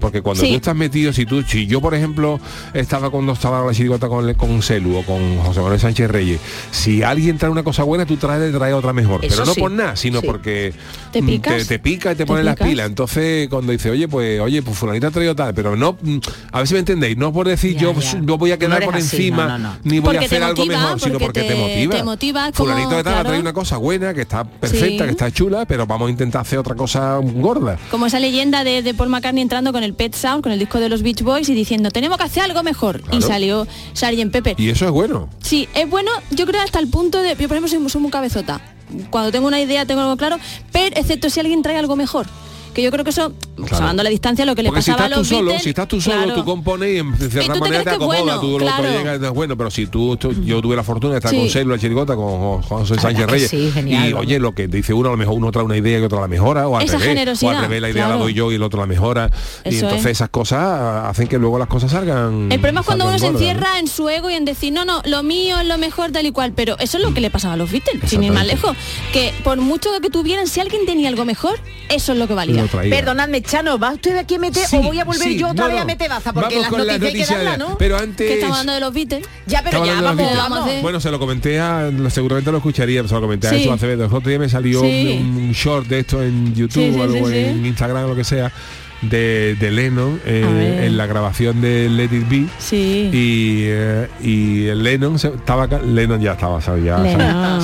Porque 0.04 0.22
cuando 0.22 0.44
Sí. 0.44 0.50
tú 0.50 0.56
estás 0.58 0.76
metido, 0.76 1.14
si 1.14 1.26
tú, 1.26 1.42
si 1.44 1.66
yo 1.66 1.80
por 1.80 1.96
ejemplo 1.96 2.38
estaba 2.74 3.10
cuando 3.10 3.32
estaba 3.32 3.66
la 3.66 3.74
chirigota 3.74 4.10
con, 4.10 4.34
con 4.34 4.62
Celu 4.62 4.98
o 4.98 5.04
con 5.06 5.38
José 5.38 5.62
Manuel 5.62 5.80
Sánchez 5.80 6.12
Reyes, 6.12 6.42
si 6.72 7.02
alguien 7.04 7.38
trae 7.38 7.50
una 7.50 7.64
cosa 7.64 7.84
buena, 7.84 8.06
tú 8.06 8.18
traes, 8.18 8.54
traes 8.54 8.74
otra 8.74 8.92
mejor. 8.92 9.24
Eso 9.24 9.36
pero 9.38 9.46
no 9.46 9.54
sí, 9.54 9.62
por 9.62 9.72
nada, 9.72 9.96
sino 9.96 10.20
sí. 10.20 10.26
porque 10.28 10.74
¿Te 11.14 11.22
mm, 11.22 11.26
te, 11.40 11.64
te 11.66 11.80
pica 11.80 12.12
y 12.12 12.16
te, 12.16 12.24
¿Te 12.24 12.26
pone 12.26 12.44
las 12.44 12.58
pilas. 12.58 12.86
Entonces 12.88 13.48
cuando 13.48 13.72
dice, 13.72 13.90
oye, 13.92 14.10
pues, 14.10 14.42
oye, 14.42 14.62
pues 14.62 14.78
fulanita 14.78 15.08
ha 15.08 15.12
traído 15.12 15.36
tal, 15.36 15.54
pero 15.54 15.78
no, 15.78 15.98
mm, 16.02 16.18
a 16.52 16.58
ver 16.58 16.68
si 16.68 16.74
me 16.74 16.80
entendéis, 16.82 17.16
no 17.16 17.32
por 17.32 17.48
decir 17.48 17.76
Ya, 17.76 17.84
yo, 17.84 17.94
ya. 17.98 18.20
yo 18.22 18.38
voy 18.38 18.52
a 18.52 18.56
no 18.56 18.60
quedar 18.60 18.84
por 18.84 18.96
así, 18.96 19.16
encima, 19.16 19.46
no, 19.48 19.58
no, 19.58 19.70
no. 19.70 19.78
ni 19.86 20.00
voy 20.00 20.18
a 20.18 20.20
Porque 20.20 20.26
hacer 20.26 20.44
algo 20.44 20.66
motiva, 20.66 20.82
mejor, 20.82 21.00
sino 21.00 21.20
porque 21.20 21.44
te, 21.44 21.56
motiva. 21.56 21.96
te 21.96 22.04
motiva 22.04 22.52
como- 22.52 22.70
Fulanito 22.70 22.90
de 22.98 23.04
tal 23.04 23.14
claro. 23.14 23.24
traído 23.30 23.42
una 23.42 23.54
cosa 23.54 23.78
buena, 23.78 24.14
que 24.14 24.22
está 24.22 24.44
perfecta, 24.44 25.06
que 25.06 25.12
está 25.12 25.32
chula, 25.32 25.66
pero 25.66 25.88
vamos 25.88 26.10
a 26.10 26.12
intentar 26.12 26.42
hacer 26.42 26.60
otra 26.60 26.76
cosa 26.76 27.18
gorda. 27.24 27.78
Como 27.90 28.06
esa 28.06 28.20
leyenda 28.20 28.66
de, 28.66 28.82
de 28.82 28.94
Paul 28.94 29.08
McCartney 29.10 29.42
entrando 29.44 29.72
con 29.72 29.84
el 29.84 29.93
Pet 29.94 30.16
Sound, 30.16 30.44
con 30.44 30.52
el 30.52 30.60
disco 30.60 30.80
de 30.80 30.90
los 30.90 31.02
Beach 31.02 31.22
Boys 31.22 31.50
y 31.50 31.54
diciendo, 31.54 31.92
tenemos 31.92 32.18
que 32.18 32.24
hacer 32.24 32.44
algo 32.44 32.64
mejor. 32.64 33.02
Claro. 33.02 33.18
Y 33.18 33.22
salió 33.22 33.68
Sgt. 33.94 34.32
Pepper. 34.32 34.60
Y 34.60 34.70
eso 34.70 34.86
es 34.86 34.92
bueno. 34.92 35.30
Sí, 35.42 35.68
es 35.74 35.90
bueno, 35.90 36.12
yo 36.32 36.46
creo 36.46 36.62
hasta 36.62 36.80
el 36.80 36.88
punto 36.88 37.22
de, 37.22 37.30
yo 37.30 37.48
por 37.48 37.58
ejemplo 37.58 37.68
soy, 37.68 37.90
soy 37.90 38.02
muy 38.02 38.12
cabezota. 38.12 38.62
Cuando 39.10 39.32
tengo 39.32 39.48
una 39.48 39.60
idea 39.60 39.86
tengo 39.86 40.02
algo 40.02 40.18
claro, 40.18 40.38
pero 40.72 40.96
excepto 40.96 41.30
si 41.30 41.40
alguien 41.40 41.62
trae 41.62 41.78
algo 41.78 41.96
mejor. 41.96 42.28
Que 42.74 42.82
yo 42.82 42.90
creo 42.92 43.04
que 43.04 43.12
eso, 43.12 43.32
salvando 43.70 44.02
la 44.04 44.10
distancia, 44.10 44.46
lo 44.46 44.56
que 44.56 44.64
le 44.64 44.70
Porque 44.70 44.82
si 44.82 44.92
pasaba 44.92 45.06
estás 45.06 45.18
a 45.18 45.20
los 45.20 45.28
tú 45.30 45.36
solo, 45.36 45.46
Beatles, 45.48 45.64
si 45.64 45.70
estás 45.70 45.88
tú 45.88 46.02
solo, 46.02 46.18
claro. 46.24 46.34
tú 46.34 46.44
compones 46.46 46.96
y 46.96 46.98
en 46.98 47.16
cierta 47.18 47.54
te 47.54 47.60
manera 47.60 47.84
te 47.84 47.90
acomodas, 47.92 48.24
bueno, 48.24 48.40
tú 48.42 48.60
lo 48.60 48.66
claro. 48.66 48.84
llegas, 48.84 49.30
bueno, 49.32 49.56
pero 49.58 49.70
si 49.70 49.86
tú, 49.86 50.18
tú- 50.18 50.34
yo 50.44 50.60
tuve 50.62 50.76
la 50.76 50.84
fortuna 50.84 51.14
de 51.14 51.18
estar 51.20 51.32
Sí. 51.32 51.38
con 51.38 51.50
Celo, 51.50 51.76
la 51.76 51.80
chirigota, 51.82 52.16
con 52.16 52.26
Jo- 52.40 52.62
José 52.64 52.96
Sánchez 53.00 53.28
Reyes, 53.28 53.50
sí, 53.52 53.70
genial, 53.72 54.10
y 54.10 54.14
oye, 54.14 54.40
lo 54.40 54.54
que 54.56 54.68
dice 54.68 54.94
uno, 54.94 55.10
a 55.10 55.12
lo 55.12 55.18
mejor 55.18 55.36
uno 55.36 55.52
trae 55.52 55.64
una 55.66 55.78
idea 55.78 56.00
y 56.00 56.02
otro 56.02 56.20
la 56.20 56.28
mejora, 56.28 56.68
o 56.68 56.76
al 56.78 56.84
Esa 56.86 56.94
revés, 56.94 57.08
o 57.08 57.10
generosidad, 57.12 57.56
al 57.58 57.62
revés 57.62 57.82
la 57.82 57.90
idea 57.92 58.02
la 58.04 58.08
claro. 58.10 58.24
doy 58.24 58.34
yo 58.34 58.52
y 58.52 58.56
el 58.56 58.64
otro 58.64 58.80
la 58.80 58.88
mejora, 58.88 59.30
y 59.64 59.70
Eso 59.70 59.86
entonces 59.86 60.06
es. 60.08 60.12
esas 60.18 60.30
cosas 60.30 61.06
hacen 61.06 61.28
que 61.28 61.38
luego 61.38 61.60
las 61.60 61.68
cosas 61.68 61.92
salgan 61.92 62.52
El 62.52 62.60
problema 62.60 62.80
es 62.80 62.86
cuando 62.88 63.06
uno 63.08 63.20
se 63.20 63.28
encierra 63.28 63.78
en 63.80 63.88
su 63.88 64.10
ego 64.10 64.32
y 64.32 64.34
en 64.34 64.46
decir, 64.46 64.74
no, 64.74 64.84
no, 64.84 65.02
lo 65.06 65.22
mío 65.22 65.60
es 65.60 65.68
lo 65.68 65.78
mejor 65.78 66.12
tal 66.12 66.26
y 66.26 66.32
cual, 66.32 66.54
pero 66.56 66.78
eso 66.80 66.98
es 66.98 67.04
lo 67.04 67.14
que 67.14 67.22
le 67.22 67.30
pasaba 67.30 67.54
a 67.54 67.58
los 67.58 67.72
Beatles, 67.72 68.10
sin 68.10 68.24
ir 68.24 68.32
más 68.32 68.48
lejos. 68.48 68.76
Que 69.12 69.32
por 69.44 69.58
mucho 69.60 69.90
que 70.02 70.10
tuvieran, 70.10 70.48
si 70.48 70.60
alguien 70.60 70.86
tenía 70.86 71.08
algo 71.10 71.24
mejor, 71.26 71.60
eso 71.90 72.14
es 72.14 72.18
lo 72.20 72.28
que 72.28 72.34
valía. 72.34 72.63
Perdonadme, 72.68 73.42
Chano, 73.42 73.78
¿va 73.78 73.92
usted 73.94 74.18
aquí 74.18 74.36
a 74.36 74.40
meter 74.40 74.66
Sí, 74.66 74.78
o 74.78 74.82
voy 74.84 75.00
a 75.00 75.04
volver 75.06 75.24
sí, 75.28 75.38
yo 75.38 75.50
otra 75.50 75.66
no, 75.68 75.74
vez 75.74 75.82
a 75.82 75.86
meter 75.86 76.10
baza? 76.10 76.34
Porque 76.34 76.60
las 76.60 76.72
noticias, 76.72 77.30
las 77.30 77.30
hay 77.40 77.46
que 77.46 77.52
de- 77.52 77.58
¿no? 77.58 77.78
Pero 77.78 77.98
Que 77.98 78.04
antes... 78.04 78.32
estamos 78.32 78.58
hablando 78.58 78.74
de 78.74 78.80
los 78.80 78.94
Beatles. 78.94 79.26
Ya, 79.46 79.62
pero 79.64 79.86
ya, 79.86 80.02
vamos, 80.02 80.18
vamos. 80.18 80.38
vamos. 80.50 80.66
de- 80.66 80.82
Bueno, 80.82 81.00
se 81.00 81.12
lo 81.12 81.20
comenté 81.20 81.60
a, 81.60 81.92
seguramente 82.10 82.52
lo 82.52 82.58
escucharía, 82.58 83.08
se 83.08 83.14
lo 83.14 83.22
comenté 83.22 83.48
a 83.48 83.52
Sí. 83.52 83.68
Acevedo. 83.70 84.06
El 84.06 84.14
otro 84.14 84.30
día 84.30 84.40
me 84.40 84.50
salió 84.50 84.82
Sí. 84.82 85.20
un, 85.22 85.36
un 85.38 85.52
short 85.52 85.88
de 85.88 86.00
esto 86.00 86.22
en 86.24 86.54
YouTube 86.56 86.84
Sí, 86.84 86.92
sí, 86.94 87.00
o 87.00 87.04
algo 87.04 87.28
sí, 87.28 87.34
sí. 87.34 87.40
en 87.40 87.66
Instagram 87.66 88.06
o 88.06 88.08
lo 88.10 88.16
que 88.16 88.24
sea. 88.24 88.52
De, 89.10 89.56
de 89.60 89.72
Lennon 89.72 90.20
eh, 90.26 90.84
en 90.86 90.98
la 90.98 91.06
grabación 91.06 91.62
de 91.62 91.90
Let 91.90 92.06
It 92.06 92.30
Be. 92.30 92.46
Sí. 92.60 93.10
Y, 93.14 93.64
eh, 93.68 94.08
y 94.22 94.66
Lennon 94.76 95.20
se- 95.20 95.30
estaba 95.30 95.68
Lennon 95.68 96.22
ya 96.22 96.34
estaba 96.34 96.62
se 96.62 96.72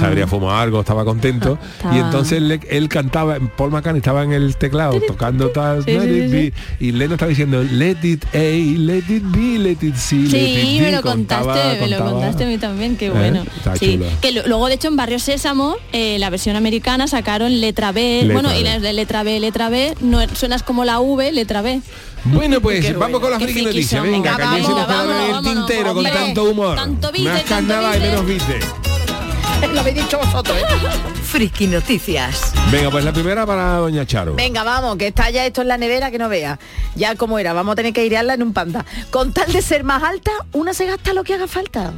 habría 0.06 0.28
fumado 0.28 0.58
algo 0.58 0.80
estaba 0.82 1.06
contento 1.06 1.58
Estaba- 1.78 1.96
y 1.96 2.00
entonces 2.00 2.42
le- 2.42 2.60
él 2.70 2.90
cantaba 2.90 3.38
Paul 3.58 3.72
McCartney 3.72 4.00
estaba 4.00 4.24
en 4.24 4.34
el 4.34 4.56
teclado 4.56 5.00
tocando 5.08 5.50
tal 5.50 5.84
Sí, 5.84 5.92
Let 5.92 6.02
sí, 6.02 6.10
It 6.10 6.24
sí, 6.26 6.32
Be 6.32 6.54
y 6.88 6.92
Lennon 6.92 7.14
estaba 7.14 7.30
diciendo 7.30 7.64
Let 7.64 7.98
it 8.04 8.26
A 8.34 8.38
Let 8.40 9.04
it 9.10 9.24
be 9.32 9.60
Let 9.60 9.78
it 9.88 9.96
see 9.96 10.28
let 10.28 10.40
it 10.40 10.64
Sí, 10.66 10.78
be", 10.80 10.86
me 10.86 10.92
lo 10.92 11.02
contaba- 11.02 11.54
contaste, 11.54 11.82
me 11.82 11.88
lo 11.90 12.00
contaste 12.12 12.44
a 12.44 12.48
mí 12.48 12.58
también, 12.58 12.98
qué 12.98 13.08
¿Eh? 13.08 13.12
bueno. 13.12 13.44
Sí, 13.80 14.00
que 14.22 14.32
luego 14.32 14.68
de 14.68 14.74
hecho 14.76 14.88
en 14.88 14.96
Barrio 14.96 15.20
Sésamo, 15.20 15.76
eh, 15.94 16.18
la 16.20 16.30
versión 16.30 16.56
americana 16.56 17.08
sacaron 17.08 17.60
letra 17.62 17.92
B, 17.92 18.20
Letra 18.24 18.34
bueno, 18.34 18.50
y 18.54 18.64
B. 18.64 18.70
las 18.70 18.82
de 18.82 18.94
letra 18.94 19.24
B, 19.24 19.40
letra 19.40 19.70
B, 19.70 19.96
no 20.02 20.20
suenas 20.34 20.64
como 20.64 20.86
la 20.86 21.00
V, 21.00 21.29
letra 21.32 21.62
B. 21.62 21.82
bueno 22.26 22.62
pues 22.62 22.86
Qué 22.86 22.94
vamos 22.94 23.20
bueno. 23.20 23.22
con 23.22 23.32
las 23.32 23.44
friki 23.44 23.64
noticias 23.64 24.04
venga, 24.04 24.36
que 24.38 24.44
se 24.44 24.70
nos 24.70 24.86
queda 24.86 24.86
vámonos, 24.86 25.30
en 25.30 25.36
el 25.36 25.42
tintero 25.44 25.94
con 25.94 26.04
tanto 26.04 26.44
humor 26.46 26.76
Tanto 26.76 27.12
más 27.24 27.44
carnaval 27.44 27.98
y 27.98 28.00
menos 28.02 28.26
viste 28.26 28.60
Lo 29.74 29.82
habéis 29.82 29.98
dicho 29.98 30.18
vosotros, 30.18 30.58
¿eh? 30.58 30.64
Friki 31.22 31.68
Noticias. 31.68 32.54
venga 32.72 32.90
pues 32.90 33.04
la 33.04 33.12
primera 33.12 33.46
para 33.46 33.74
doña 33.74 34.06
Charo 34.06 34.34
Venga, 34.36 34.64
vamos, 34.64 34.96
que 34.96 35.08
está 35.08 35.30
ya 35.32 35.46
esto 35.46 35.62
en 35.62 35.68
la 35.68 35.78
nevera 35.78 36.12
que 36.12 36.18
no 36.18 36.30
vea. 36.30 36.58
Ya 36.96 37.16
como 37.16 37.40
era, 37.40 37.52
vamos 37.52 37.74
a 37.74 37.76
tener 37.76 37.92
que 37.92 38.00
airearla 38.02 38.36
en 38.36 38.44
un 38.44 38.54
panda. 38.54 38.86
Con 39.12 39.34
tal 39.34 39.52
de 39.52 39.62
ser 39.62 39.84
más 39.84 40.02
alta, 40.02 40.32
una 40.54 40.74
se 40.74 40.86
gasta 40.86 41.12
lo 41.14 41.26
que 41.26 41.34
haga 41.34 41.48
falta. 41.48 41.92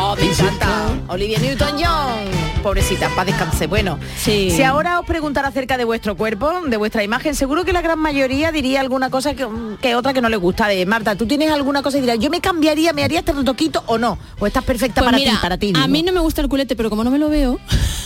Oh, 0.00 0.14
me 0.16 0.26
encanta. 0.26 0.90
Olivia 1.08 1.38
Newton-John. 1.40 2.62
Pobrecita, 2.62 3.08
para 3.10 3.24
descanse. 3.24 3.66
Bueno, 3.66 3.98
Sí. 4.16 4.50
si 4.50 4.62
ahora 4.62 5.00
os 5.00 5.06
preguntara 5.06 5.48
acerca 5.48 5.76
de 5.76 5.84
vuestro 5.84 6.16
cuerpo, 6.16 6.52
de 6.66 6.76
vuestra 6.76 7.02
imagen, 7.02 7.34
seguro 7.34 7.64
que 7.64 7.72
la 7.72 7.80
gran 7.82 7.98
mayoría 7.98 8.52
diría 8.52 8.80
alguna 8.80 9.10
cosa 9.10 9.34
que, 9.34 9.46
que 9.80 9.94
otra 9.94 10.12
que 10.12 10.20
no 10.20 10.28
le 10.28 10.36
gusta. 10.36 10.68
De 10.68 10.84
Marta, 10.86 11.16
¿tú 11.16 11.26
tienes 11.26 11.50
alguna 11.50 11.82
cosa 11.82 11.98
y 11.98 12.00
dirás, 12.02 12.18
yo 12.18 12.30
me 12.30 12.40
cambiaría, 12.40 12.92
me 12.92 13.04
haría 13.04 13.20
este 13.20 13.32
retoquito 13.32 13.82
o 13.86 13.96
no? 13.98 14.18
¿O 14.38 14.46
estás 14.46 14.64
perfecta 14.64 15.00
Pues 15.00 15.06
para 15.06 15.18
mira, 15.18 15.32
ti, 15.32 15.38
para 15.40 15.56
ti? 15.58 15.68
a 15.68 15.72
digo? 15.80 15.88
mí 15.88 16.02
no 16.02 16.12
me 16.12 16.20
gusta 16.20 16.40
el 16.42 16.48
culete, 16.48 16.76
pero 16.76 16.90
como 16.90 17.04
no 17.04 17.10
me 17.10 17.18
lo 17.18 17.28
veo, 17.28 17.58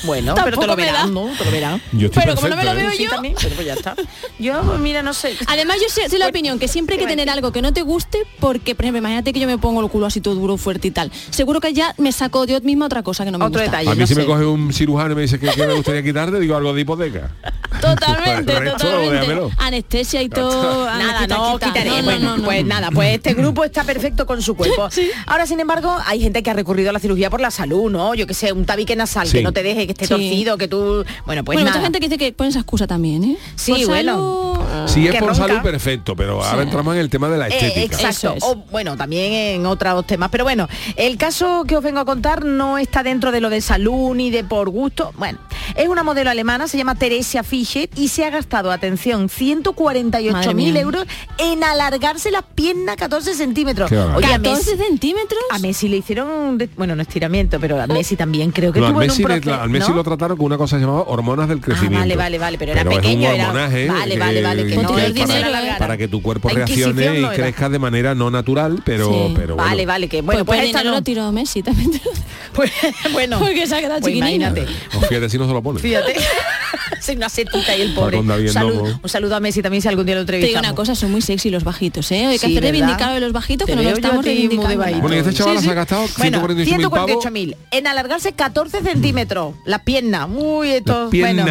Bueno, 0.04 0.34
pero 0.44 0.44
te 0.46 0.50
tampoco 0.52 0.66
lo 0.66 0.76
me 0.76 0.84
da. 0.86 0.92
verán, 0.92 1.14
¿no? 1.14 1.26
Te 1.36 1.44
lo 1.44 1.50
verán. 1.50 1.82
yo 1.92 2.06
estoy 2.06 2.22
Pero 2.22 2.34
como 2.36 2.48
no 2.48 2.56
me 2.56 2.64
lo 2.64 2.74
veo 2.74 2.88
¿eh? 2.90 2.94
Sí, 2.96 3.04
yo- 3.04 3.10
también, 3.10 3.34
pero 3.40 3.54
pues 3.54 3.66
ya 3.66 3.74
está. 3.74 3.94
Yo, 4.38 4.60
pues 4.62 4.78
mira, 4.80 5.02
no 5.02 5.12
sé. 5.14 5.34
Además 5.46 5.76
yo 5.82 5.88
sé, 5.88 6.08
sé 6.08 6.18
la 6.18 6.28
opinión 6.28 6.58
que 6.58 6.68
siempre 6.68 6.94
hay 6.94 6.98
que 7.00 7.06
¿qué 7.06 7.10
tener 7.12 7.30
algo 7.30 7.52
que 7.52 7.62
no 7.62 7.72
te 7.72 7.82
guste 7.82 8.18
porque, 8.38 8.74
por 8.74 8.84
ejemplo, 8.84 8.98
imagínate 8.98 9.32
que 9.32 9.40
yo 9.40 9.46
me 9.46 9.58
pongo 9.58 9.80
el 9.82 9.88
culo 9.88 10.06
así 10.06 10.20
todo 10.20 10.34
duro, 10.34 10.56
fuerte 10.56 10.88
y 10.88 10.90
tal. 10.90 11.10
Seguro 11.30 11.60
que 11.60 11.72
ya 11.72 11.81
me 11.98 12.12
saco 12.12 12.44
yo 12.44 12.60
misma 12.60 12.86
otra 12.86 13.02
cosa 13.02 13.24
que 13.24 13.30
no 13.30 13.38
me 13.38 13.44
Otro 13.46 13.60
gusta. 13.60 13.78
detalle. 13.78 13.90
a 13.90 13.94
mí 13.94 14.00
no 14.00 14.06
si 14.06 14.14
me 14.14 14.24
coge 14.26 14.44
un 14.44 14.72
cirujano 14.72 15.12
y 15.12 15.16
me 15.16 15.22
dice 15.22 15.38
que, 15.38 15.48
que 15.48 15.66
me 15.66 15.74
gustaría 15.74 16.02
quitarte 16.02 16.38
digo 16.40 16.56
algo 16.56 16.72
de 16.74 16.80
hipoteca 16.82 17.30
Totalmente, 17.80 18.58
resto, 18.60 18.78
totalmente. 18.78 19.54
Anestesia 19.58 20.22
y 20.22 20.28
todo. 20.28 20.84
Nada, 20.86 21.20
quita, 21.22 21.36
no, 21.36 21.52
quita. 21.54 21.66
quitaré. 21.72 21.90
No, 21.90 21.96
no, 21.96 22.02
bueno, 22.04 22.28
no, 22.30 22.36
no. 22.36 22.44
pues 22.44 22.64
nada, 22.64 22.90
pues 22.92 23.14
este 23.16 23.34
grupo 23.34 23.64
está 23.64 23.82
perfecto 23.82 24.24
con 24.26 24.40
su 24.42 24.54
cuerpo. 24.54 24.88
Ahora, 25.26 25.46
sin 25.46 25.58
embargo, 25.58 25.96
hay 26.06 26.20
gente 26.20 26.42
que 26.42 26.50
ha 26.50 26.54
recurrido 26.54 26.90
a 26.90 26.92
la 26.92 27.00
cirugía 27.00 27.28
por 27.30 27.40
la 27.40 27.50
salud, 27.50 27.90
¿no? 27.90 28.14
Yo 28.14 28.26
que 28.26 28.34
sé, 28.34 28.52
un 28.52 28.66
tabique 28.66 28.94
nasal 28.94 29.26
Sí. 29.26 29.38
que 29.38 29.42
no 29.42 29.52
te 29.52 29.62
deje, 29.62 29.86
que 29.86 29.92
esté 29.92 30.04
Sí. 30.06 30.10
torcido, 30.10 30.58
que 30.58 30.68
tú... 30.68 31.04
Bueno, 31.26 31.42
pues 31.44 31.56
bueno, 31.56 31.60
nada. 31.64 31.72
mucha 31.78 31.82
gente 31.82 31.98
que 31.98 32.08
dice 32.08 32.18
que 32.18 32.32
pone 32.32 32.50
esa 32.50 32.60
excusa 32.60 32.86
también, 32.86 33.24
¿eh? 33.24 33.36
Sí, 33.56 33.72
Por 33.72 33.86
bueno. 33.86 34.12
salud. 34.12 34.51
Si 34.86 35.06
es 35.06 35.14
por 35.16 35.28
ronca. 35.28 35.34
salud, 35.46 35.62
perfecto, 35.62 36.14
pero 36.16 36.42
ahora 36.42 36.62
entramos 36.62 36.94
en 36.94 37.00
el 37.00 37.10
tema 37.10 37.28
de 37.28 37.38
la 37.38 37.48
Eh, 37.48 37.52
estética. 37.52 37.96
exacto. 38.08 38.36
Es. 38.36 38.42
O, 38.44 38.56
bueno, 38.70 38.96
también 38.96 39.32
en 39.32 39.66
otros 39.66 40.06
temas. 40.06 40.30
Pero 40.30 40.44
bueno, 40.44 40.68
el 40.96 41.16
caso 41.16 41.64
que 41.66 41.76
os 41.76 41.82
vengo 41.82 42.00
a 42.00 42.04
contar 42.04 42.44
no 42.44 42.78
está 42.78 43.02
dentro 43.02 43.32
de 43.32 43.40
lo 43.40 43.50
de 43.50 43.60
salud 43.60 44.14
ni 44.14 44.30
de 44.30 44.44
por 44.44 44.70
gusto. 44.70 45.12
Bueno, 45.16 45.38
es 45.76 45.88
una 45.88 46.02
modelo 46.02 46.30
alemana, 46.30 46.68
se 46.68 46.76
llama 46.78 46.94
Teresia 46.94 47.42
Fischer 47.42 47.88
y 47.96 48.08
se 48.08 48.24
ha 48.24 48.30
gastado, 48.30 48.70
atención, 48.72 49.28
148 49.28 50.32
Madre 50.32 50.54
mil 50.54 50.72
mía. 50.72 50.82
euros 50.82 51.04
en 51.38 51.62
alargarse 51.64 52.30
las 52.30 52.42
piernas 52.54 52.96
14 52.96 53.34
centímetros. 53.34 53.90
Messi, 53.90 54.26
14 54.32 54.76
centímetros. 54.76 55.40
a 55.50 55.58
Messi 55.58 55.88
le 55.88 55.98
hicieron, 55.98 56.58
de- 56.58 56.68
bueno, 56.76 56.94
no 56.96 57.02
estiramiento, 57.02 57.58
pero 57.60 57.80
a 57.80 57.86
Messi 57.86 58.16
también 58.16 58.50
creo 58.50 58.72
que 58.72 58.80
No, 58.80 58.86
al, 58.86 58.92
tuvo 58.92 59.02
en 59.02 59.10
un 59.10 59.16
Messi 59.18 59.40
le, 59.50 59.68
Messi 59.68 59.90
¿no? 59.90 59.96
lo 59.96 60.04
trataron 60.04 60.36
con 60.36 60.46
una 60.46 60.58
cosa 60.58 60.78
llamada 60.78 61.00
hormonas 61.06 61.48
del 61.48 61.60
crecimiento. 61.60 61.96
Ah, 61.98 62.00
vale, 62.00 62.16
vale, 62.16 62.38
vale, 62.38 62.58
pero 62.58 62.72
era 62.72 62.84
pequeño, 62.84 63.28
un 63.28 63.34
era- 63.34 63.48
hormonaje 63.48 63.88
vale, 63.88 64.18
vale, 64.18 64.42
que 64.66 64.76
no 64.76 64.98
es 64.98 65.04
es 65.08 65.14
dinero, 65.14 65.50
para, 65.50 65.66
¿eh? 65.68 65.74
para 65.78 65.96
que 65.96 66.08
tu 66.08 66.22
cuerpo 66.22 66.48
La 66.48 66.54
reaccione 66.54 67.18
y 67.18 67.22
no 67.22 67.32
era. 67.32 67.42
crezca 67.42 67.68
de 67.68 67.78
manera 67.78 68.14
no 68.14 68.30
natural, 68.30 68.82
pero, 68.84 69.06
Sí. 69.08 69.32
pero 69.36 69.54
bueno. 69.56 69.68
Vale, 69.70 69.86
vale, 69.86 70.08
que 70.08 70.22
bueno, 70.22 70.44
pues, 70.44 70.58
pues, 70.58 70.68
esta 70.68 70.82
no. 70.84 70.92
lo 70.92 71.02
tiró 71.02 71.30
Messi 71.32 71.62
también. 71.62 71.90
te 71.90 71.98
lo- 72.04 72.10
Pues, 72.52 72.70
bueno, 73.12 73.38
Porque 73.38 73.66
se 73.66 73.74
ha 73.76 73.80
quedado 73.80 74.00
pues 74.00 74.14
imagínate. 74.14 74.66
O 74.94 75.00
fíjate 75.00 75.30
si 75.30 75.38
no 75.38 75.46
se 75.46 75.52
lo 75.54 75.62
pone. 75.62 75.80
Fíjate. 75.80 76.14
Sin 77.00 77.16
una 77.16 77.28
setita 77.28 77.74
y 77.76 77.80
el 77.82 77.94
pobre. 77.94 78.22
David 78.22 78.46
Un 78.48 78.52
saludo, 78.52 78.74
Novo. 78.86 79.00
un 79.02 79.08
saludo 79.08 79.34
a 79.34 79.40
Messi 79.40 79.60
también 79.60 79.82
si 79.82 79.88
algún 79.88 80.06
día 80.06 80.14
lo 80.14 80.24
Te 80.24 80.32
digo 80.32 80.44
entrevistamos. 80.46 80.68
una 80.68 80.76
cosa, 80.76 80.94
son 80.94 81.10
muy 81.10 81.20
sexy 81.20 81.50
los 81.50 81.64
bajitos, 81.64 82.12
¿eh? 82.12 82.26
Hay 82.26 82.38
que 82.38 82.46
Sí, 82.46 82.52
hacer 82.52 82.62
reivindicar 82.62 83.12
de 83.14 83.20
los 83.20 83.32
bajitos 83.32 83.66
Te 83.66 83.72
que 83.72 83.76
no 83.76 83.82
lo 83.82 83.88
estamos 83.90 84.16
muy 84.18 84.24
reivindicando. 84.26 84.76
Bueno, 85.00 85.16
y 85.16 85.18
esta 85.18 85.32
chavala 85.32 85.60
se 85.60 85.70
ha 85.70 85.74
gastado 85.74 86.04
Bueno, 86.18 86.38
148.000 86.46 86.90
pavos. 86.90 87.24
148.000 87.24 87.56
en 87.72 87.86
alargarse 87.88 88.32
14 88.32 88.82
centímetros 88.82 89.54
las 89.64 89.80
piernas. 89.82 90.28
Uy, 90.32 90.70
esto 90.70 91.08
bueno. 91.10 91.44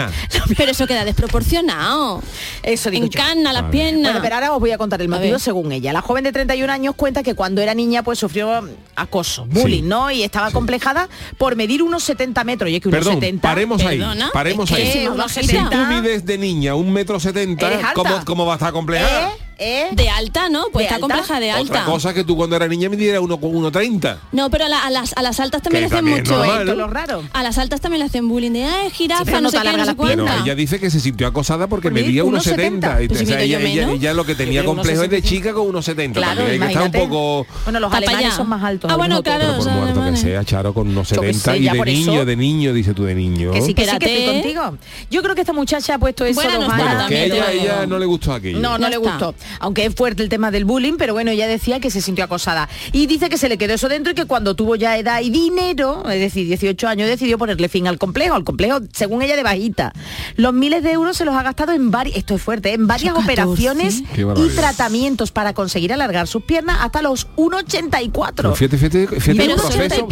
Pero 0.56 0.72
eso 0.72 0.88
queda 0.88 1.04
desproporcionado. 1.04 2.22
Eso 2.64 2.91
digo 2.92 3.06
yo. 3.08 3.20
Encarna 3.20 3.52
las 3.54 3.64
Vale. 3.64 3.72
piernas. 3.72 4.04
Bueno, 4.04 4.20
pero 4.22 4.36
ahora 4.36 4.54
os 4.54 4.60
voy 4.60 4.72
a 4.72 4.78
contar 4.78 5.02
el 5.02 5.10
motivo 5.10 5.40
según 5.40 5.72
ella. 5.72 5.92
La 5.94 6.02
joven 6.02 6.24
de 6.24 6.32
31 6.32 6.72
años 6.72 6.94
cuenta 6.96 7.24
que 7.24 7.34
cuando 7.34 7.62
era 7.62 7.74
niña 7.74 8.04
pues 8.04 8.20
sufrió 8.20 8.68
acoso, 8.96 9.46
bullying, 9.48 9.82
Sí. 9.84 9.88
¿no? 9.88 10.12
Y 10.12 10.24
estaba 10.24 10.52
complejada 10.52 11.10
por 11.38 11.56
medir 11.56 11.82
unos 11.82 12.04
70 12.04 12.44
metros. 12.44 12.70
Y 12.70 12.76
es 12.76 12.82
que 12.82 12.90
unos 12.90 13.00
Perdón, 13.00 13.16
70... 13.16 13.42
paremos 13.48 13.82
ahí, 13.84 13.98
Perdona, 14.00 14.30
paremos 14.34 14.70
es 14.72 14.78
que 14.78 15.00
ahí. 15.00 15.08
unos 15.08 15.18
bajita. 15.18 15.42
Si 15.42 15.48
70... 15.48 15.70
tú 15.70 15.94
mides 15.94 16.26
de 16.26 16.38
niña 16.38 16.76
un 16.76 16.92
metro 16.92 17.16
Eres 17.16 17.24
setenta, 17.24 17.68
alta. 17.68 17.94
¿cómo, 17.96 18.26
¿cómo 18.26 18.46
va 18.46 18.54
a 18.54 18.56
estar 18.58 18.72
compleja? 18.72 19.28
¿Eh? 19.30 19.32
¿Eh? 19.64 19.90
De 19.92 20.10
alta, 20.10 20.50
¿no? 20.50 20.64
Pues 20.74 20.82
¿De 20.82 20.84
está 20.86 20.96
alta? 20.96 21.08
compleja 21.08 21.40
de 21.40 21.52
alta. 21.52 21.62
Otra 21.82 21.86
cosa 21.86 22.14
que 22.16 22.24
tú 22.24 22.36
cuando 22.36 22.56
eras 22.56 22.68
niña 22.68 22.90
midieras 22.90 23.22
uno 23.22 23.40
con 23.40 23.52
1,30. 23.52 24.18
No, 24.32 24.50
pero 24.50 24.66
a, 24.66 24.70
la- 24.70 24.84
a 24.84 24.90
las, 24.90 25.14
a 25.16 25.22
las 25.22 25.40
altas 25.40 25.62
también 25.62 25.84
Que 25.88 25.90
le 25.90 25.96
hacen 25.96 25.98
también 26.00 26.18
mucho. 26.20 26.44
es 26.44 26.48
normal, 26.66 26.78
lo 26.78 26.88
raro. 26.88 27.24
A 27.32 27.44
las 27.44 27.58
altas 27.60 27.80
también 27.80 28.00
le 28.00 28.06
hacen 28.08 28.28
bullying 28.28 28.52
de 28.54 28.64
ay, 28.64 28.90
jirafa, 28.90 29.24
Sí, 29.24 29.32
no, 29.32 29.42
no 29.42 29.52
sé 29.52 29.60
te 29.60 29.64
qué, 29.70 29.78
no 29.78 29.86
sé 29.86 29.96
cuánta. 29.96 30.16
Pero 30.26 30.44
ella 30.44 30.56
dice 30.56 30.80
que 30.80 30.90
se 30.90 31.00
sintió 31.00 31.28
acosada 31.28 31.68
porque 31.68 31.90
Por 31.90 31.94
medía 31.94 32.24
1,70. 32.24 32.82
1,70. 32.82 33.04
Y 33.04 33.08
Pues 33.08 33.20
si 33.20 33.26
o 33.26 33.28
sea, 33.28 33.42
ella, 33.42 33.60
ella- 33.60 33.82
menos. 33.86 33.96
ella 34.00 34.14
lo 34.16 34.26
que 34.26 34.34
tenía 34.34 34.66
complejo 34.66 35.04
es 35.04 35.10
de 35.12 35.22
1,65. 35.22 35.30
chica 35.30 35.54
con 35.54 35.68
1,70. 35.68 36.14
Claro, 36.14 36.38
también 36.42 36.64
hay 36.64 36.68
que 36.68 36.74
estar 36.74 36.84
un 36.84 37.10
poco... 37.10 37.46
Bueno, 37.66 37.80
los 37.80 37.94
alemanes 37.94 38.34
son 38.34 38.50
más 38.50 38.64
altos. 38.64 38.92
Ah, 38.92 38.96
bueno, 38.98 39.22
claro. 39.22 39.46
Pero 39.48 39.64
por 39.64 39.72
muerto 39.74 40.04
que 40.12 40.18
sea, 40.18 40.44
Charo, 40.44 40.74
con 40.74 40.88
unos 40.90 41.08
Yo 41.10 41.22
que 41.22 41.34
70 41.34 41.52
sé, 41.52 41.58
y 41.60 41.64
ya 41.66 41.74
de 41.74 41.86
niño, 41.86 42.26
de 42.26 42.36
niño, 42.36 42.74
dice 42.74 42.94
tú 42.96 43.04
de 43.04 43.14
niño. 43.14 43.52
Que 43.52 43.62
sí, 43.62 43.76
que 43.76 43.86
sí, 43.86 43.92
que 44.00 44.06
estoy 44.06 44.12
Espérate. 44.12 44.42
contigo. 44.42 44.78
Yo 45.12 45.22
creo 45.22 45.36
que 45.36 45.42
esta 45.42 45.54
muchacha 45.54 45.96
ha 45.96 46.00
puesto 46.00 46.26
eso. 46.26 46.42
Bueno, 46.42 46.68
que 47.08 47.26
ella, 47.26 47.86
no 47.86 48.00
le 48.00 48.06
gustó 48.08 48.34
aquello. 48.34 48.60
No, 48.60 48.78
no 48.80 48.90
le 48.90 48.98
gustó. 48.98 49.36
Aunque 49.60 49.86
es 49.86 49.96
fuerte 49.96 50.24
el 50.24 50.30
tema 50.30 50.52
del 50.52 50.66
bullying, 50.66 50.94
pero 50.98 51.14
bueno, 51.14 51.32
ella 51.32 51.48
decía 51.48 51.80
que 51.80 51.90
se 51.92 52.02
sintió 52.02 52.24
acosada. 52.26 52.70
Y 52.92 53.06
dice 53.08 53.30
que 53.30 53.38
se 53.38 53.50
le 53.50 53.58
quedó 53.58 53.74
eso 53.74 53.90
dentro 53.90 54.12
y 54.12 54.16
que 54.16 54.26
cuando 54.26 54.56
tuvo 54.56 54.76
ya 54.76 54.98
edad 54.98 55.22
y 55.22 55.30
dinero, 55.30 56.04
es 56.10 56.20
decir, 56.20 56.48
18 56.48 56.88
años, 56.88 57.08
decidió 57.08 57.38
ponerle 57.38 57.70
fin 57.70 57.88
al 57.88 57.98
complejo, 57.98 58.36
al 58.36 58.44
complejo, 58.44 58.80
según 58.94 59.22
ella, 59.22 59.36
de 59.36 59.44
bajita. 59.44 59.94
Los 60.36 60.54
miles 60.54 60.84
de 60.84 60.92
euros 60.92 61.18
se 61.18 61.26
los 61.26 61.36
ha 61.36 61.44
gastado 61.44 61.72
en 61.74 61.92
varias, 61.92 62.18
esto 62.18 62.36
es 62.36 62.42
fuerte, 62.42 62.70
¿eh? 62.70 62.74
en 62.74 62.88
varias 62.88 63.14
14. 63.14 63.32
operaciones 63.32 64.04
y 64.38 64.50
tratamientos 64.56 65.32
para 65.32 65.54
conseguir 65.54 65.94
alargar 65.94 66.28
sus 66.28 66.44
piernas 66.44 66.78
hasta 66.82 67.02
los 67.02 67.28
1,84. 67.36 68.34
Pero 68.36 68.56
fíjate, 68.56 68.78
fíjate, 68.78 69.08
fíjate 69.20 69.46
el 69.46 69.56
proceso. 69.56 70.08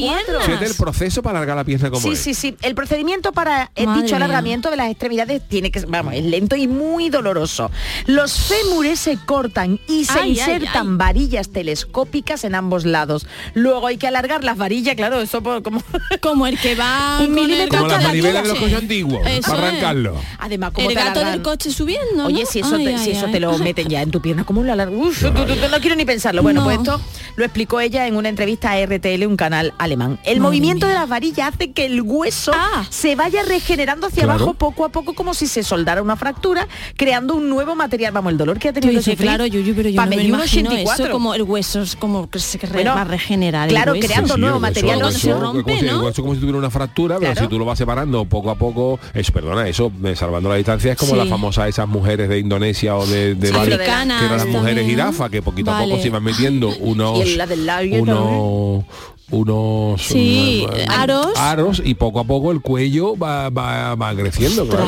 Fíjate 0.46 0.66
el 0.66 0.76
proceso 0.76 1.22
para 1.22 1.40
alargar 1.40 1.58
la 1.58 1.64
pierna 1.64 1.90
como 1.90 2.02
Sí, 2.02 2.10
es. 2.14 2.20
sí, 2.20 2.34
sí. 2.34 2.56
El 2.62 2.76
procedimiento 2.76 3.32
para 3.32 3.72
el 3.76 3.88
Madre 3.88 4.02
dicho 4.04 4.16
mía. 4.16 4.26
alargamiento 4.26 4.70
de 4.70 4.78
las 4.78 4.90
extremidades 4.90 5.42
tiene 5.48 5.72
que, 5.72 5.82
vamos, 5.82 6.14
es 6.14 6.24
lento 6.24 6.56
y 6.56 6.68
muy 6.68 7.10
doloroso. 7.10 7.72
Los 8.06 8.34
fémures 8.34 9.00
se 9.00 9.18
cortan 9.34 9.80
y 9.88 10.06
se 10.06 10.18
Ay, 10.18 10.32
insertan 10.32 10.90
ay. 10.94 10.98
varillas 10.98 11.50
telescópicas 11.50 12.44
en 12.46 12.56
ambos 12.56 12.84
lados. 12.84 13.28
Luego 13.54 13.86
hay 13.86 13.98
que 13.98 14.08
alargar 14.08 14.44
las 14.44 14.58
varillas, 14.58 14.96
claro, 14.96 15.22
eso 15.22 15.44
por- 15.44 15.62
como 15.62 15.84
Como 16.22 16.48
el 16.48 16.58
que 16.60 16.74
va 16.74 17.20
Un 17.22 17.36
milímetro 17.36 17.64
el 17.66 17.70
Como 17.70 17.82
gato 17.84 17.94
las 17.94 18.00
del 18.00 18.08
manivelas 18.08 18.44
de 18.44 18.50
los 18.50 18.58
coche. 18.58 18.72
coches 18.72 18.82
antiguos, 18.82 19.22
Eso 19.28 19.52
para 19.52 19.68
es. 19.68 19.70
arrancarlo. 19.70 20.16
además 20.40 20.72
como 20.74 20.90
El 20.90 20.96
te 20.96 21.04
gato 21.04 21.20
alargan- 21.20 21.32
del 21.32 21.42
coche 21.44 21.72
subiendo, 21.72 22.26
Oye, 22.26 22.42
¿no? 22.44 22.50
si 22.50 22.60
eso, 22.62 22.76
Ay, 22.76 22.84
te, 22.86 22.96
ay, 22.96 23.04
si 23.04 23.12
eso 23.12 23.26
ay. 23.28 23.32
te 23.34 23.40
lo 23.40 23.56
meten 23.60 23.88
ya 23.88 24.02
en 24.02 24.10
tu 24.10 24.20
pierna, 24.20 24.44
¿cómo 24.46 24.64
lo 24.64 24.74
alargan? 24.74 24.98
Uf, 25.00 25.20
tú- 25.22 25.32
tú- 25.32 25.46
tú- 25.46 25.70
no 25.70 25.80
quiero 25.80 25.96
ni 25.96 26.06
pensarlo. 26.06 26.42
Bueno, 26.42 26.62
No. 26.62 26.66
pues 26.66 26.78
esto 26.80 27.00
lo 27.36 27.46
explicó 27.46 27.80
ella 27.80 28.08
en 28.08 28.16
una 28.16 28.30
entrevista 28.30 28.72
a 28.72 28.80
RTL, 28.80 29.28
un 29.28 29.38
canal 29.38 29.74
alemán. 29.78 30.20
El 30.24 30.40
Madre 30.40 30.50
movimiento 30.50 30.88
mía. 30.88 30.96
de 30.96 31.00
las 31.02 31.08
varillas 31.10 31.54
hace 31.54 31.72
que 31.72 31.86
el 31.86 32.02
hueso 32.02 32.52
Ah. 32.56 32.86
se 32.90 33.16
vaya 33.16 33.44
regenerando 33.44 34.08
hacia 34.08 34.24
Claro. 34.24 34.40
abajo 34.40 34.54
poco 34.56 34.86
a 34.86 34.90
poco 34.90 35.14
como 35.14 35.34
si 35.36 35.46
se 35.46 35.62
soldara 35.64 36.02
una 36.02 36.16
fractura, 36.16 36.68
creando 36.98 37.36
un 37.36 37.48
nuevo 37.50 37.76
material. 37.76 38.12
Vamos, 38.12 38.32
el 38.32 38.38
dolor 38.40 38.58
que 38.58 38.70
ha 38.70 38.74
tenido 38.74 39.02
sufrir 39.12 39.28
claro, 39.30 39.46
Yuyu, 39.46 39.76
pero 39.76 39.90
yo 39.90 39.96
pa' 39.98 40.06
no 40.06 40.10
me 40.16 40.24
imagino 40.24 40.70
84. 40.70 41.06
eso 41.06 41.12
como 41.14 41.34
el 41.34 41.44
hueso 41.44 41.82
es 41.82 41.96
como 41.96 42.30
que 42.30 42.40
se 42.40 42.58
Bueno, 42.68 42.96
va 42.96 43.02
a 43.02 43.06
regenerar 43.06 43.68
el 43.68 43.74
claro, 43.76 43.94
hueso. 43.94 44.08
creando 44.08 44.36
Sí, 44.36 44.40
nuevo 44.42 44.56
hueso- 44.58 44.62
material, 44.62 44.96
el 44.96 45.00
no 45.02 45.08
hueso- 45.08 45.20
se 45.20 45.34
rompe, 45.34 45.64
como 45.64 45.80
si- 45.80 45.86
¿no? 45.86 45.92
El 46.00 46.06
hueso 46.06 46.22
como 46.22 46.34
si 46.36 46.40
tuviera 46.40 46.58
una 46.60 46.70
fractura, 46.70 47.18
pero 47.20 47.36
si 47.36 47.48
tú 47.48 47.60
lo 47.60 47.66
vas 47.66 47.78
separando 47.78 48.26
poco 48.26 48.50
a 48.52 48.56
poco, 48.56 49.00
es 49.14 49.30
perdona, 49.32 49.68
eso, 49.68 49.92
eh, 50.04 50.16
salvando 50.16 50.50
la 50.50 50.56
distancia, 50.56 50.92
es 50.94 50.98
como 50.98 51.12
Sí. 51.14 51.18
las 51.18 51.28
famosas 51.30 51.70
esas 51.70 51.88
mujeres 51.88 52.30
de 52.30 52.40
Indonesia 52.40 52.96
o 52.96 53.06
de, 53.06 53.36
de 53.36 53.48
Sí, 53.48 53.54
Bali, 53.54 53.74
africanas 53.74 54.20
que 54.20 54.26
eran 54.26 54.38
las 54.38 54.48
mujeres 54.48 54.86
jirafa, 54.86 55.30
que 55.30 55.42
poquito 55.42 55.72
a 55.72 55.80
poco 55.84 55.98
se 56.00 56.08
iban 56.08 56.24
metiendo 56.24 56.70
unos, 56.80 57.18
Y 57.20 57.22
el- 57.22 57.38
la 57.38 57.48
del 57.48 57.66
labio 57.66 58.02
unos 58.02 58.84
unos 59.32 60.02
Sí, 60.02 60.66
mm, 60.68 60.92
aros. 60.92 61.28
aros 61.38 61.82
y 61.84 61.94
poco 61.96 62.20
a 62.20 62.24
poco 62.24 62.52
el 62.52 62.62
cuello 62.62 63.18
va, 63.18 63.50
va, 63.50 63.96
va 63.96 64.16
creciendo. 64.16 64.68
claro. 64.68 64.88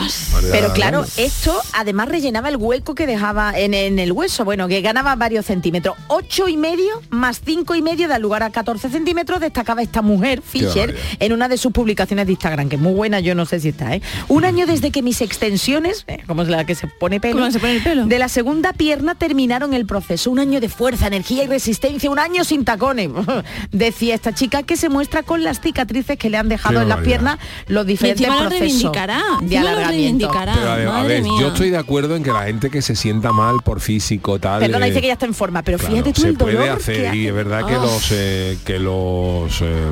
Pero 0.52 0.74
claro, 0.74 1.06
esto 1.18 1.60
además 1.74 2.10
rellenaba 2.10 2.50
el 2.50 2.58
hueco 2.58 2.96
que 2.96 3.06
dejaba 3.08 3.54
en, 3.58 3.74
en 3.74 4.00
el 4.00 4.12
hueso, 4.12 4.44
bueno, 4.46 4.68
que 4.68 4.82
ganaba 4.82 5.16
varios 5.16 5.46
centímetros. 5.46 5.96
Ocho 6.08 6.48
y 6.48 6.58
medio 6.58 7.02
más 7.10 7.42
cinco 7.46 7.76
y 7.76 7.82
medio 7.82 8.08
da 8.08 8.20
lugar 8.20 8.44
a 8.44 8.50
14 8.50 8.90
centímetros, 8.90 9.40
destacaba 9.40 9.82
esta 9.82 10.02
mujer, 10.02 10.42
Fisher, 10.42 10.96
en 11.20 11.34
una 11.34 11.48
de 11.48 11.58
sus 11.58 11.72
publicaciones 11.72 12.26
de 12.26 12.32
Instagram, 12.34 12.70
que 12.70 12.76
es 12.78 12.82
muy 12.82 12.94
buena, 12.94 13.20
yo 13.20 13.36
no 13.36 13.46
sé 13.46 13.60
si 13.60 13.70
está, 13.70 13.96
¿eh? 13.96 14.02
Un 14.28 14.46
año 14.46 14.66
desde 14.66 14.92
que 14.92 15.02
mis 15.02 15.22
extensiones, 15.22 16.04
eh, 16.08 16.20
como 16.28 16.42
es 16.44 16.50
la 16.50 16.66
que 16.66 16.76
se 16.76 16.88
pone 16.88 17.20
pelo, 17.20 17.40
¿Cómo 17.40 17.52
se 17.52 17.60
pone 17.60 17.78
el 17.78 17.84
pelo? 17.84 18.06
de 18.06 18.20
la 18.20 18.30
segunda 18.30 18.74
pierna 18.74 19.16
terminaron 19.16 19.74
el 19.74 19.86
proceso. 19.86 20.32
Un 20.32 20.40
año 20.40 20.60
de 20.60 20.70
fuerza, 20.70 21.08
energía 21.08 21.44
y 21.44 21.48
resistencia, 21.48 22.10
un 22.10 22.20
año 22.20 22.44
sin 22.44 22.66
tacones, 22.66 23.10
decía 23.72 24.16
esta 24.16 24.31
chica 24.34 24.64
que 24.64 24.76
se 24.78 24.90
muestra 24.90 25.24
con 25.24 25.44
las 25.44 25.60
cicatrices 25.62 26.18
que 26.18 26.30
le 26.30 26.38
han 26.38 26.50
dejado 26.50 26.76
Qué 26.78 26.84
en 26.84 26.90
las 26.90 27.00
piernas 27.00 27.38
los 27.68 27.84
Y 27.86 27.88
diferentes 27.88 28.22
encima 28.28 28.44
lo 28.44 28.50
procesos 28.50 28.68
reivindicará. 28.70 29.22
de 29.42 29.44
encima 29.46 29.62
lo 29.62 29.68
alargamiento. 29.70 30.28
reivindicará. 30.32 30.76
Pero 30.78 30.92
a 30.94 31.04
ver, 31.04 31.24
yo 31.40 31.48
estoy 31.50 31.70
de 31.70 31.78
acuerdo 31.78 32.16
en 32.16 32.24
que 32.24 32.32
la 32.32 32.44
gente 32.44 32.70
que 32.70 32.82
se 32.82 32.96
sienta 32.96 33.32
mal 33.32 33.58
por 33.64 33.80
físico 33.82 34.40
tal 34.40 34.60
Perdona, 34.62 34.86
eh, 34.86 34.90
dice 34.90 35.02
que 35.02 35.08
ya 35.08 35.14
está 35.14 35.26
en 35.26 35.34
forma, 35.34 35.62
pero 35.64 35.78
claro, 35.78 35.94
fíjate 35.94 36.14
tú 36.14 36.22
se 36.22 36.28
el 36.30 36.38
dolor 36.38 36.56
puede 36.56 36.66
que 36.68 36.72
hacer 36.72 36.96
y 37.00 37.08
hace. 37.08 37.28
es 37.28 37.34
verdad 37.34 37.66
que 37.66 37.74
Ah. 37.76 37.82
los 37.82 38.12
eh, 38.12 38.58
que 38.66 38.80
los 38.80 39.62
eh, 39.62 39.92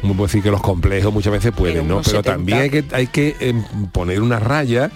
¿cómo 0.00 0.14
puedo 0.14 0.26
decir 0.28 0.42
que 0.42 0.50
los 0.50 0.62
complejos 0.62 1.12
muchas 1.12 1.32
veces 1.32 1.52
pueden, 1.52 1.82
Pero 1.82 1.88
¿no? 1.88 2.02
Pero 2.02 2.16
70. 2.22 2.32
también 2.32 2.58
hay 2.60 2.70
que 2.70 2.84
hay 2.92 3.06
que 3.08 3.36
em, 3.40 3.62
poner 3.92 4.22
una 4.22 4.38
raya 4.40 4.90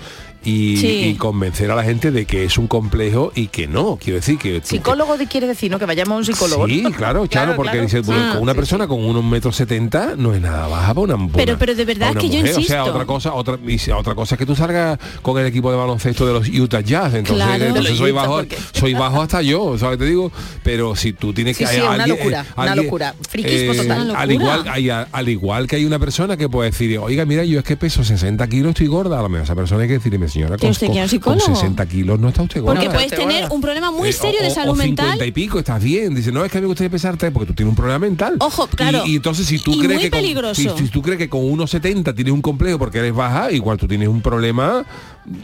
y, 0.44 0.76
Sí. 0.76 0.87
y 1.09 1.14
convencer 1.14 1.70
a 1.70 1.74
la 1.74 1.83
gente 1.85 2.11
de 2.11 2.26
que 2.26 2.44
es 2.44 2.59
un 2.59 2.66
complejo 2.66 3.33
y 3.35 3.48
que 3.48 3.66
no. 3.66 3.96
Quiero 4.00 4.16
decir 4.18 4.38
que 4.38 4.61
Psicólogo 4.62 5.16
de- 5.16 5.26
quiere 5.26 5.46
decir, 5.46 5.70
¿no? 5.70 5.78
Que 5.78 5.87
vayamos 5.87 6.12
a 6.14 6.16
un 6.18 6.24
psicólogo. 6.24 6.66
Sí, 6.68 6.83
claro, 6.96 7.26
Charo, 7.28 7.57
porque 7.57 7.72
claro. 7.72 7.85
dice, 7.87 8.00
bueno, 8.00 8.22
Ah, 8.35 8.38
una 8.40 8.52
sí, 8.52 8.57
persona 8.57 8.87
con 8.87 9.04
unos 9.04 9.24
metros 9.24 9.57
setenta 9.57 10.14
no 10.16 10.35
es 10.35 10.40
nada 10.40 10.66
baja 10.68 10.94
para 10.94 11.14
una 11.14 11.28
Pero- 11.35 11.59
pero 11.59 11.74
de 11.74 11.85
verdad 11.85 12.14
que 12.14 12.28
yo 12.28 12.38
mujer. 12.38 12.42
O 12.44 12.52
sea, 12.54 12.61
insisto. 12.61 12.85
otra 12.85 13.04
cosa, 13.07 13.33
otra, 13.35 13.59
otra 13.96 14.14
cosa 14.14 14.35
es 14.35 14.38
que 14.38 14.46
tú 14.46 14.54
salgas 14.54 14.98
con 15.22 15.38
el 15.40 15.46
equipo 15.46 15.70
de 15.70 15.76
baloncesto 15.76 16.26
de 16.26 16.33
los 16.33 16.48
Utah 16.48 16.80
Jazz, 16.80 17.14
entonces, 17.14 17.44
Claro. 17.44 17.94
soy 17.96 18.12
bajo, 18.12 18.37
porque- 18.38 18.57
soy 18.72 18.94
bajo 18.94 19.22
hasta 19.22 19.42
yo, 19.42 19.76
¿sabes? 19.78 19.98
Te 19.98 20.04
digo, 20.07 20.30
pero 20.62 20.94
si 20.96 21.12
tú 21.12 21.33
tienes 21.33 21.57
que 21.57 21.66
sí, 21.66 21.76
una 21.80 22.07
locura, 22.07 22.44
una 22.57 22.74
locura. 22.74 23.14
Friquismo 23.28 23.74
total. 23.74 24.11
Una 24.11 24.18
Al 24.18 24.30
igual, 24.33 24.64
hay- 24.68 24.90
al 24.90 25.28
igual 25.28 25.66
que 25.66 25.76
hay 25.76 25.85
una 25.85 25.98
persona 25.98 26.37
que 26.37 26.48
puede 26.48 26.70
decir, 26.70 26.98
oiga, 26.98 27.24
mira, 27.24 27.44
yo 27.44 27.59
es 27.59 27.64
que 27.64 27.76
peso 27.76 28.04
60 28.04 28.46
kilos, 28.48 28.70
estoy 28.70 28.87
gorda, 28.87 29.18
a 29.18 29.22
lo 29.22 29.28
mejor 29.28 29.44
esa 29.44 29.54
persona 29.54 29.83
hay 29.83 29.88
que 29.88 29.94
decirle, 29.94 30.18
señora, 30.35 30.57
¿Tiene 30.57 30.61
con, 30.61 30.70
usted 30.70 30.87
que 30.88 30.92
ir 30.94 31.01
al 31.01 31.09
con- 31.09 31.18
con 31.20 31.38
psicólogo? 31.40 31.61
60 31.61 31.87
kilos 31.87 32.20
no 32.20 32.29
está 32.29 32.42
usted 32.42 32.61
gorda. 32.61 32.75
Porque 32.81 32.90
puedes 32.94 33.11
te 33.11 33.16
tener 33.16 33.49
un 33.51 33.61
problema 33.61 33.90
muy 33.90 34.11
Eh, 34.11 34.12
serio 34.12 34.40
o- 34.40 34.42
de 34.44 34.49
o 34.51 34.55
salud 34.55 34.73
50 34.75 35.03
mental. 35.03 35.29
y 35.29 35.33
pico, 35.33 35.59
estás 35.59 35.83
bien. 35.83 36.14
Dice, 36.14 36.31
no, 36.33 36.44
es 36.44 36.53
que 36.53 36.61
me 36.61 36.66
gustaría 36.66 36.90
pesar 36.90 37.16
porque 37.33 37.47
tú 37.47 37.55
tienes 37.55 37.70
un 37.70 37.77
problema 37.77 37.99
mental. 37.99 38.37
Ojo, 38.40 38.66
claro. 38.66 39.03
Y, 39.07 39.12
y 39.12 39.16
entonces 39.16 39.47
si 39.47 39.59
tú 39.59 39.73
Y 39.73 39.79
crees 39.79 39.94
muy 39.94 40.03
que 40.03 40.11
con, 40.11 40.55
si, 40.55 40.68
si 40.68 40.88
tú 40.88 41.01
crees 41.01 41.18
que 41.18 41.29
con 41.29 41.40
1,70 41.42 42.14
tienes 42.14 42.33
un 42.35 42.42
complejo 42.42 42.79
porque 42.79 42.99
eres 42.99 43.14
baja, 43.14 43.51
igual 43.53 43.79
tú 43.79 43.87
tienes 43.88 44.09
un 44.09 44.20
problema 44.20 44.85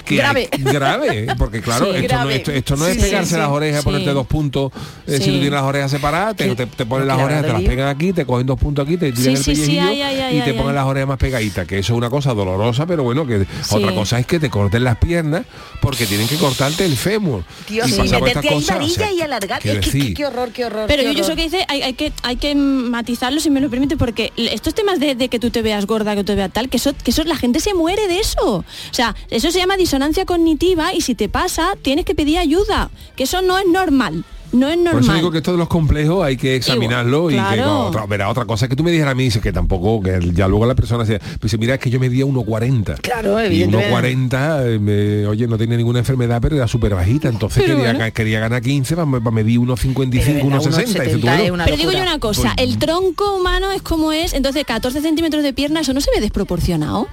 Grave. 0.06 0.48
hay- 0.52 0.62
grave. 0.62 1.26
Porque 1.38 1.60
claro, 1.60 1.86
Sí, 1.86 1.90
esto, 1.96 2.02
No, 2.02 2.18
grave. 2.20 2.36
esto, 2.36 2.50
esto 2.52 2.76
no 2.76 2.84
Sí, 2.86 2.90
es 2.92 2.96
sí, 2.96 3.02
pegarse 3.02 3.34
sí. 3.34 3.40
las 3.40 3.48
orejas, 3.48 3.80
Sí. 3.80 3.84
ponerte 3.84 4.10
dos 4.12 4.26
puntos. 4.26 4.72
eh, 5.06 5.12
Si 5.18 5.24
tú 5.24 5.30
tienes 5.32 5.50
las 5.52 5.62
orejas 5.62 5.90
separadas, 5.90 6.36
te, 6.36 6.54
te, 6.54 6.66
te 6.66 6.86
ponen 6.86 7.06
las 7.08 7.18
orejas, 7.18 7.42
te 7.46 7.52
las 7.52 7.62
pegan 7.62 7.88
aquí, 7.88 8.12
te 8.12 8.24
cogen 8.26 8.46
dos 8.46 8.58
puntos 8.58 8.86
aquí, 8.86 8.96
te 8.96 9.12
tiran 9.12 9.36
Sí, 9.36 9.50
el 9.50 9.56
pellejillo 9.56 9.82
ay, 9.88 10.02
ay, 10.02 10.20
ay, 10.20 10.38
y 10.38 10.40
te 10.42 10.50
ay, 10.50 10.52
ponen 10.52 10.68
ay. 10.70 10.74
las 10.74 10.84
orejas 10.86 11.08
más 11.08 11.18
pegaditas. 11.18 11.66
Que 11.66 11.78
eso 11.78 11.92
es 11.94 11.96
una 11.96 12.10
cosa 12.10 12.34
dolorosa, 12.34 12.86
pero 12.86 13.02
bueno, 13.02 13.26
que 13.26 13.40
Sí. 13.40 13.46
otra 13.74 13.94
cosa 13.94 14.18
es 14.18 14.26
que 14.26 14.38
te 14.38 14.50
corten 14.50 14.84
las 14.84 14.96
piernas 14.98 15.42
porque 15.80 16.06
tienen 16.06 16.28
que 16.28 16.36
cortarte 16.36 16.84
el 16.84 16.96
fémur. 16.96 17.44
Dios, 17.68 17.88
Y 17.88 17.92
meterte 18.20 18.48
ahí 18.48 18.64
varilla 18.64 18.94
sea, 18.94 19.12
y 19.12 19.20
alargar. 19.22 19.60
qué 19.62 20.26
horror, 20.26 20.50
qué 20.52 20.64
horror. 20.66 20.84
Pero 20.88 21.02
qué 21.02 21.14
yo, 21.14 21.22
eso 21.24 21.34
que 21.36 21.42
dice, 21.42 21.64
hay, 21.68 21.82
hay 21.82 21.94
que 21.94 22.12
hay 22.22 22.36
que 22.36 22.54
matizarlo 22.54 23.40
si 23.40 23.50
me 23.50 23.60
lo 23.60 23.70
permite, 23.70 23.96
porque 23.96 24.32
estos 24.36 24.74
temas 24.74 24.98
de, 25.00 25.14
de 25.14 25.28
que 25.28 25.38
tú 25.38 25.50
te 25.50 25.62
veas 25.62 25.86
gorda, 25.86 26.14
que 26.14 26.20
tú 26.22 26.26
te 26.32 26.34
veas 26.36 26.52
tal, 26.52 26.68
que 26.68 26.76
eso, 26.76 26.92
que 27.02 27.10
eso 27.10 27.24
la 27.24 27.36
gente 27.36 27.60
se 27.60 27.74
muere 27.74 28.06
de 28.08 28.20
eso. 28.20 28.56
O 28.56 28.64
sea, 28.90 29.14
eso 29.30 29.50
se 29.50 29.58
llama 29.58 29.69
disonancia 29.76 30.24
cognitiva 30.24 30.94
y 30.94 31.00
si 31.00 31.14
te 31.14 31.28
pasa, 31.28 31.74
tienes 31.82 32.04
que 32.04 32.14
pedir 32.14 32.38
ayuda, 32.38 32.90
que 33.16 33.24
eso 33.24 33.42
no 33.42 33.58
es 33.58 33.66
normal. 33.66 34.24
No 34.52 34.68
es 34.68 34.76
Por 34.78 34.86
eso 34.88 34.94
normal. 34.94 35.16
digo 35.16 35.30
que 35.30 35.38
esto 35.38 35.52
de 35.52 35.58
los 35.58 35.68
complejos 35.68 36.24
hay 36.24 36.36
que 36.36 36.56
examinarlo 36.56 37.30
y 37.30 37.34
que 37.34 37.38
claro. 37.40 37.86
otra, 37.86 38.06
verá, 38.06 38.28
otra 38.28 38.44
cosa 38.46 38.66
que 38.66 38.74
tú 38.74 38.82
me 38.82 38.90
dijeras 38.90 39.12
a 39.12 39.14
mí 39.14 39.24
dice 39.24 39.40
que 39.40 39.52
tampoco 39.52 40.02
que 40.02 40.18
ya 40.34 40.48
luego 40.48 40.66
la 40.66 40.74
persona 40.74 41.06
se 41.06 41.18
pues 41.20 41.42
dice 41.42 41.58
mira 41.58 41.74
es 41.74 41.80
que 41.80 41.88
yo 41.90 42.00
medía 42.00 42.24
1.40 42.24 43.00
Claro, 43.00 43.40
y 43.40 43.46
evidentemente. 43.46 44.16
1.40 44.16 44.80
eh, 44.88 45.26
oye 45.28 45.46
no 45.46 45.56
tenía 45.56 45.76
ninguna 45.76 46.00
enfermedad 46.00 46.40
pero 46.42 46.56
era 46.56 46.66
súper 46.66 46.94
bajita 46.94 47.28
entonces 47.28 47.62
Pero 47.64 47.76
quería, 47.78 47.92
bueno. 47.94 48.12
quería 48.12 48.40
ganar 48.40 48.60
15 48.62 48.96
para, 48.96 49.08
para 49.10 49.30
medir 49.30 49.60
1.55 49.60 49.94
Pero 49.94 50.38
era 50.48 50.58
1.60 50.60 50.86
Dice 50.86 51.06
tú, 51.18 51.26
1,70 51.26 51.48
bueno, 51.48 51.56
es 51.58 51.64
Pero 51.64 51.76
digo 51.76 51.92
yo 51.92 52.02
una 52.02 52.18
cosa, 52.18 52.52
el 52.56 52.78
tronco 52.78 53.36
humano 53.36 53.70
es 53.72 53.82
como 53.82 54.10
es, 54.12 54.32
entonces 54.34 54.64
14 54.64 55.00
centímetros 55.00 55.42
de 55.44 55.52
pierna, 55.52 55.80
eso 55.80 55.92
no 55.94 56.00
se 56.00 56.10
ve 56.12 56.20
desproporcionado. 56.20 57.06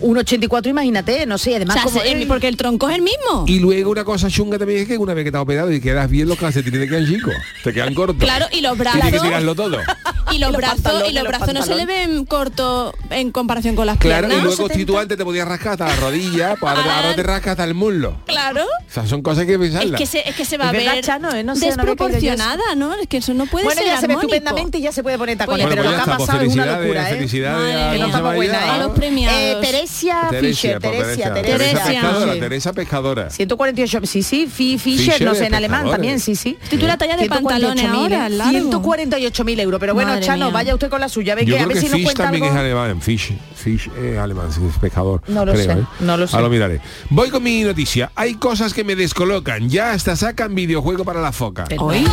Un 0.00 0.18
84, 0.18 0.68
imagínate, 0.70 1.24
no 1.26 1.38
sé, 1.38 1.52
O 1.52 1.56
además 1.56 1.74
sea, 1.74 1.84
como 1.84 2.00
se- 2.00 2.10
él- 2.12 2.26
porque 2.26 2.48
el 2.48 2.56
tronco 2.56 2.88
es 2.88 2.96
el 2.96 3.02
mismo. 3.02 3.44
y 3.46 3.58
luego 3.60 3.90
una 3.90 4.04
cosa 4.04 4.28
chunga 4.28 4.58
también 4.58 4.80
es 4.80 4.88
que 4.88 4.98
una 4.98 5.14
vez 5.14 5.24
que 5.24 5.28
estás 5.28 5.42
operado 5.42 5.72
y 5.72 5.80
quedas 5.80 6.10
bien 6.10 6.28
los 6.28 6.36
calcetines 6.38 6.77
te 6.78 6.88
quedan 6.88 7.06
chicos 7.06 7.34
te 7.64 7.72
quedan 7.72 7.94
cortos 7.94 8.16
Claro, 8.18 8.46
y 8.52 8.60
los 8.60 8.76
tienes 8.76 8.94
que 9.04 9.08
brazos. 9.10 9.22
tirarlo 9.22 9.54
todo 9.54 9.78
Y 10.30 10.38
los 10.40 10.50
los 10.50 10.58
brazos, 10.58 11.04
y 11.08 11.14
los 11.14 11.24
brazos 11.24 11.54
no 11.54 11.62
se 11.62 11.74
le 11.74 11.86
ven 11.86 12.26
cortos 12.26 12.92
en 13.08 13.32
comparación 13.32 13.74
con 13.74 13.86
las 13.86 13.96
claro 13.96 14.26
y 14.26 14.30
piernas. 14.32 14.58
luego 14.58 14.68
si 14.74 14.84
tú 14.84 14.98
antes 14.98 15.16
te 15.16 15.24
podías 15.24 15.48
rascar 15.48 15.72
hasta 15.72 15.86
la 15.86 15.96
rodilla 15.96 16.54
pues 16.60 16.70
ahora, 16.70 16.84
Ah. 16.86 16.96
ahora 16.98 17.16
te 17.16 17.22
rascas 17.22 17.52
hasta 17.52 17.64
el 17.64 17.72
muslo 17.74 18.18
Claro. 18.26 18.62
o 18.64 18.92
sea 18.92 19.06
son 19.06 19.22
cosas 19.22 19.46
que 19.46 19.52
hay 19.52 19.58
que 19.58 19.64
Es 19.64 19.70
pensarlas 19.72 19.98
que, 19.98 20.06
se, 20.06 20.28
es 20.28 20.34
que 20.36 20.44
se 20.44 20.58
va 20.58 20.66
Es 20.66 20.70
a 20.70 20.72
ver 20.92 21.04
Chano, 21.04 21.34
¿eh? 21.34 21.42
No 21.44 21.56
sé, 21.56 21.66
desproporcionada, 21.66 22.74
¿no? 22.76 22.94
Es 22.94 23.06
que 23.08 23.16
eso 23.18 23.32
no 23.32 23.46
puede 23.46 23.64
Bueno, 23.64 23.80
ser 23.80 23.90
ya 23.90 24.00
se 24.00 24.06
ve 24.06 24.14
estupendamente 24.14 24.78
y 24.78 24.82
ya 24.82 24.92
se 24.92 25.02
puede 25.02 25.16
poner 25.16 25.38
tacones, 25.38 25.66
pero 25.66 25.82
pues 25.82 25.84
lo 25.86 25.90
que 25.90 25.96
ha 25.96 26.00
está, 26.00 26.16
pues 26.18 26.26
pasado 26.28 26.44
es 26.44 26.52
una 26.54 26.66
locura, 26.78 27.10
¿eh? 27.10 28.78
los 28.78 28.92
premiados. 28.92 29.38
Eh, 29.40 29.56
Teresia 29.60 30.28
Fischer, 30.40 30.78
pues, 30.80 30.92
Teresia, 30.98 31.34
Teresa 31.34 31.56
Teresia. 31.58 31.84
pescadora. 32.00 32.32
Teresa 32.38 32.72
pescadora. 32.72 33.30
148, 33.30 34.00
sí, 34.04 34.22
sí, 34.22 34.46
Fi- 34.46 34.78
Fischer, 34.78 35.12
Fischer 35.14 35.26
no 35.26 35.34
sé, 35.34 35.46
en 35.46 35.54
alemán 35.54 35.90
también, 35.90 36.20
sí, 36.20 36.34
sí. 36.36 36.56
Estoy 36.68 36.80
tú 36.80 36.86
la 36.86 36.98
talla 36.98 37.16
de 37.16 37.24
148.000, 37.24 37.28
pantalones 37.30 37.84
ahora, 37.86 38.26
¿eh? 38.26 38.30
largo. 38.30 38.82
148.000 38.82 39.60
euros, 39.60 39.80
pero 39.80 39.94
bueno, 39.94 40.10
Madre 40.10 40.26
Chano, 40.26 40.44
mía. 40.46 40.52
vaya 40.54 40.74
usted 40.74 40.90
con 40.90 41.00
la 41.00 41.08
suya, 41.08 41.34
ve 41.34 41.46
Yo 41.46 41.56
que 41.56 41.62
a 41.62 41.66
ver 41.66 41.74
que 41.76 41.80
si 41.80 41.86
nos 41.86 41.94
Fish 41.96 42.04
cuenta 42.04 42.22
también 42.24 42.44
algo. 42.44 42.54
es 42.56 42.60
alemán. 42.60 43.00
Fish, 43.00 43.32
Fish 43.56 43.90
es 43.98 44.18
alemán, 44.18 44.48
es 44.50 44.78
pescador. 44.78 45.22
No 45.28 45.46
lo 45.46 45.52
creo, 45.54 45.64
sé, 45.64 45.72
¿eh? 45.80 45.84
no 46.00 46.16
lo 46.18 46.26
sé. 46.28 46.36
Ahora 46.36 46.48
lo 46.48 46.52
miraré. 46.52 46.80
Voy 47.08 47.30
con 47.30 47.42
mi 47.42 47.62
noticia. 47.62 48.12
Hay 48.14 48.34
cosas 48.34 48.74
que 48.74 48.84
me 48.84 48.96
descolocan. 48.96 49.70
Ya 49.70 49.92
hasta 49.92 50.14
sacan 50.14 50.54
videojuego 50.54 51.04
para 51.06 51.22
la 51.22 51.32
foca. 51.32 51.64
Hoy. 51.78 52.06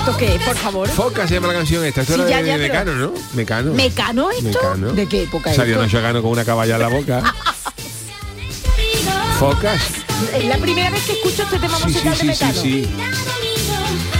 ¿Esto 0.00 0.16
qué 0.16 0.40
por 0.44 0.56
favor? 0.56 0.88
Foca 0.88 1.28
se 1.28 1.34
llama 1.34 1.48
la 1.48 1.54
canción 1.54 1.84
esta. 1.84 2.00
Esto 2.00 2.14
Sí, 2.14 2.20
era 2.22 2.30
ya, 2.30 2.38
de, 2.42 2.46
ya, 2.48 2.58
de 2.58 2.68
pero- 2.68 2.84
Mecano, 2.84 2.94
¿no? 2.98 3.12
Mecano. 3.34 3.74
¿Mecano 3.74 4.30
esto? 4.32 4.44
Mecano. 4.44 4.92
¿De 4.94 5.06
qué 5.06 5.22
época 5.22 5.50
es 5.50 5.56
Salió? 5.56 5.80
Nacho 5.80 6.00
Cano 6.02 6.22
con 6.22 6.32
una 6.32 6.44
caballa 6.44 6.74
en 6.74 6.80
la 6.82 6.88
boca. 6.88 7.22
Focas. 9.38 9.80
Es 10.34 10.44
la 10.44 10.58
primera 10.58 10.90
vez 10.90 11.02
que 11.04 11.12
escucho 11.12 11.42
este 11.44 11.58
tema 11.58 11.78
musical 11.78 12.12
de 12.12 12.16
sí, 12.16 12.20
sí, 12.20 12.26
Mecano. 12.26 12.60
sí. 12.60 13.47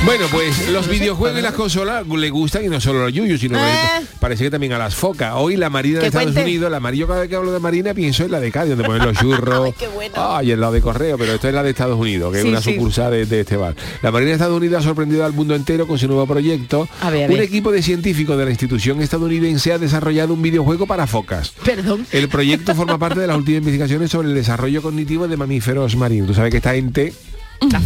Bueno, 0.04 0.26
pues 0.30 0.68
los 0.70 0.88
videojuegos 0.88 1.38
y 1.38 1.42
las 1.42 1.52
consolas 1.52 2.06
le 2.06 2.30
gustan 2.30 2.64
y 2.64 2.68
no 2.68 2.80
solo 2.80 3.00
a 3.00 3.04
los 3.04 3.12
yuyos, 3.12 3.40
sino 3.40 3.58
Eh. 3.58 4.06
parece 4.20 4.44
que 4.44 4.50
también 4.50 4.72
a 4.72 4.78
las 4.78 4.94
focas. 4.94 5.34
Hoy 5.36 5.56
la 5.56 5.68
Marina 5.70 5.98
de 6.00 6.06
Estados 6.06 6.32
cuente. 6.32 6.42
Unidos, 6.44 6.70
la 6.70 6.80
Marina, 6.80 7.00
yo 7.00 7.08
cada 7.08 7.20
vez 7.20 7.28
que 7.28 7.36
hablo 7.36 7.52
de 7.52 7.58
Marina 7.58 7.92
pienso 7.94 8.24
en 8.24 8.30
la 8.30 8.40
de 8.40 8.50
Cádiz, 8.50 8.70
donde 8.70 8.84
ponen 8.84 9.04
los 9.04 9.16
churros. 9.18 9.74
Ay, 9.78 9.88
bueno. 9.94 10.14
Ay, 10.16 10.50
el 10.52 10.60
lado 10.60 10.72
de 10.72 10.80
correo, 10.80 11.18
pero 11.18 11.34
esto 11.34 11.48
es 11.48 11.54
la 11.54 11.62
de 11.62 11.70
Estados 11.70 11.98
Unidos, 11.98 12.32
que 12.32 12.40
Sí, 12.40 12.46
es 12.46 12.52
una 12.52 12.62
sí. 12.62 12.74
sucursal 12.74 13.10
de, 13.10 13.26
de 13.26 13.40
este 13.40 13.56
bar. 13.56 13.74
La 14.00 14.10
Marina 14.10 14.28
de 14.30 14.34
Estados 14.36 14.56
Unidos 14.56 14.80
ha 14.80 14.84
sorprendido 14.86 15.24
al 15.26 15.32
mundo 15.32 15.54
entero 15.54 15.86
con 15.86 15.98
su 15.98 16.06
nuevo 16.06 16.26
proyecto. 16.26 16.88
A 17.02 17.10
ver, 17.10 17.28
a 17.30 17.34
Un 17.34 17.40
equipo 17.40 17.70
de 17.72 17.82
científicos 17.82 18.38
de 18.38 18.44
la 18.44 18.50
institución 18.50 19.02
estadounidense 19.02 19.72
ha 19.72 19.78
desarrollado 19.78 20.32
un 20.32 20.40
videojuego 20.40 20.86
para 20.86 21.06
focas. 21.06 21.52
Perdón. 21.64 22.06
El 22.12 22.28
proyecto 22.28 22.74
forma 22.74 22.98
parte 22.98 23.20
de 23.20 23.26
las 23.26 23.36
últimas 23.36 23.58
investigaciones 23.58 24.10
sobre 24.10 24.28
el 24.28 24.34
desarrollo 24.34 24.80
cognitivo 24.80 25.26
de 25.28 25.36
mamíferos 25.36 25.96
marinos. 25.96 26.28
Tú 26.28 26.34
sabes 26.34 26.50
que 26.52 26.58
esta 26.58 26.72
gente, 26.72 27.12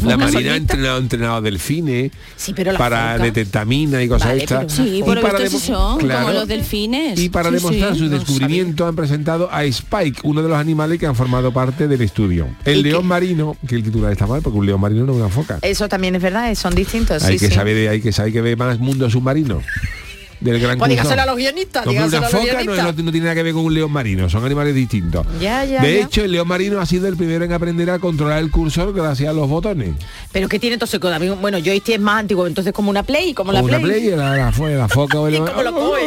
la 0.04 0.16
Marina 0.16 0.52
ha 0.52 0.56
entrenado, 0.56 0.98
entrenado 0.98 1.40
delfines 1.42 2.12
Sí, 2.36 2.52
pero 2.54 2.74
para 2.76 3.14
foca- 3.14 3.24
detetamina 3.24 4.02
y 4.02 4.08
cosas 4.08 4.28
Vale, 4.28 4.42
estas. 4.42 4.72
pero 4.74 4.84
Sí, 4.88 5.02
lo 5.16 5.22
para 5.22 5.38
demo- 5.38 5.58
son, 5.58 5.98
Claro. 5.98 6.26
como 6.26 6.38
los 6.38 6.48
delfines. 6.48 7.18
Y 7.18 7.28
para 7.30 7.48
Sí, 7.48 7.54
demostrar 7.56 7.92
sí. 7.94 7.98
su 8.00 8.08
descubrimiento 8.08 8.86
han 8.86 8.94
presentado 8.96 9.48
a 9.50 9.64
Spike, 9.64 10.20
uno 10.24 10.42
de 10.42 10.48
los 10.48 10.58
animales 10.58 10.98
que 10.98 11.06
han 11.06 11.14
formado 11.16 11.52
parte 11.52 11.88
del 11.88 12.02
estudio. 12.02 12.48
El 12.64 12.78
¿Y 12.78 12.82
león 12.84 13.02
qué? 13.02 13.08
marino, 13.08 13.56
que 13.66 13.74
el 13.76 13.82
titular 13.82 14.12
está 14.12 14.26
mal, 14.26 14.42
porque 14.42 14.58
un 14.58 14.66
león 14.66 14.80
marino 14.80 15.04
no 15.06 15.12
es 15.12 15.18
una 15.18 15.28
foca. 15.28 15.58
Eso 15.62 15.88
también 15.88 16.14
es 16.16 16.22
verdad, 16.22 16.50
eh, 16.50 16.54
son 16.54 16.74
distintos. 16.74 17.22
hay 17.24 17.38
que 17.38 17.50
saber, 17.50 17.88
hay 17.88 18.00
que 18.00 18.12
saber 18.12 18.32
que 18.32 18.40
ve 18.42 18.56
más 18.56 18.78
mundo 18.78 19.08
submarino. 19.10 19.62
Del 20.42 20.58
gran 20.60 20.78
Pues 20.78 20.88
dígaselo 20.90 21.22
a 21.22 21.26
los 21.26 21.36
guionistas, 21.36 21.84
dígaselo 21.86 22.08
una 22.08 22.16
a 22.18 22.20
los 22.20 22.30
foca 22.30 22.42
guionistas. 22.62 22.96
no- 22.96 23.02
no 23.04 23.10
tiene 23.12 23.24
nada 23.24 23.34
que 23.36 23.42
ver 23.44 23.52
con 23.54 23.64
un 23.64 23.74
león 23.74 23.92
marino, 23.92 24.28
son 24.28 24.44
animales 24.44 24.74
distintos. 24.74 25.26
Ya, 25.40 25.64
ya, 25.64 25.80
de 25.82 25.98
ya. 25.98 26.04
hecho, 26.04 26.24
el 26.24 26.32
león 26.32 26.48
marino 26.48 26.80
ha 26.80 26.86
sido 26.86 27.06
el 27.08 27.16
primero 27.16 27.44
en 27.44 27.52
aprender 27.52 27.88
a 27.90 27.98
controlar 27.98 28.38
el 28.40 28.50
cursor 28.50 28.92
gracias 28.92 29.28
a 29.28 29.32
los 29.32 29.48
botones. 29.48 29.94
Pero 30.32 30.48
que 30.48 30.58
tiene 30.58 30.74
entonces, 30.74 30.98
con- 31.00 31.12
bueno, 31.40 31.58
joystick 31.58 31.94
es 31.94 32.00
más 32.00 32.20
antiguo, 32.20 32.46
entonces 32.46 32.72
como 32.72 32.90
una 32.90 33.02
Play, 33.02 33.34
como 33.34 33.52
la 33.52 33.62
una 33.62 33.78
Play. 33.78 34.00
play, 34.00 34.10
la, 34.16 34.36
la, 34.36 34.50
la 34.50 34.88
foca 34.88 35.20
o 35.20 35.28
el 35.28 35.34
¿Y 35.34 35.38
cómo 35.38 35.62
lo 35.62 35.72
coge? 35.72 36.02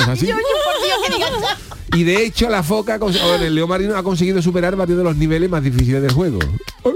Es 0.00 0.08
así. 0.08 0.26
Yo, 0.26 0.34
yo, 0.34 0.36
por 0.36 0.84
Dios, 0.84 0.98
que 1.06 1.14
digas 1.14 1.30
ya. 1.40 1.96
Y 1.98 2.04
de 2.04 2.22
hecho 2.26 2.50
la 2.50 2.62
foca, 2.62 2.98
o 3.00 3.34
el 3.36 3.54
león 3.54 3.68
marino 3.68 3.96
ha 3.96 4.02
conseguido 4.02 4.42
superar 4.42 4.76
varios 4.76 4.98
de 4.98 5.04
los 5.04 5.16
niveles 5.16 5.48
más 5.48 5.62
difíciles 5.62 6.02
del 6.02 6.12
juego. 6.12 6.38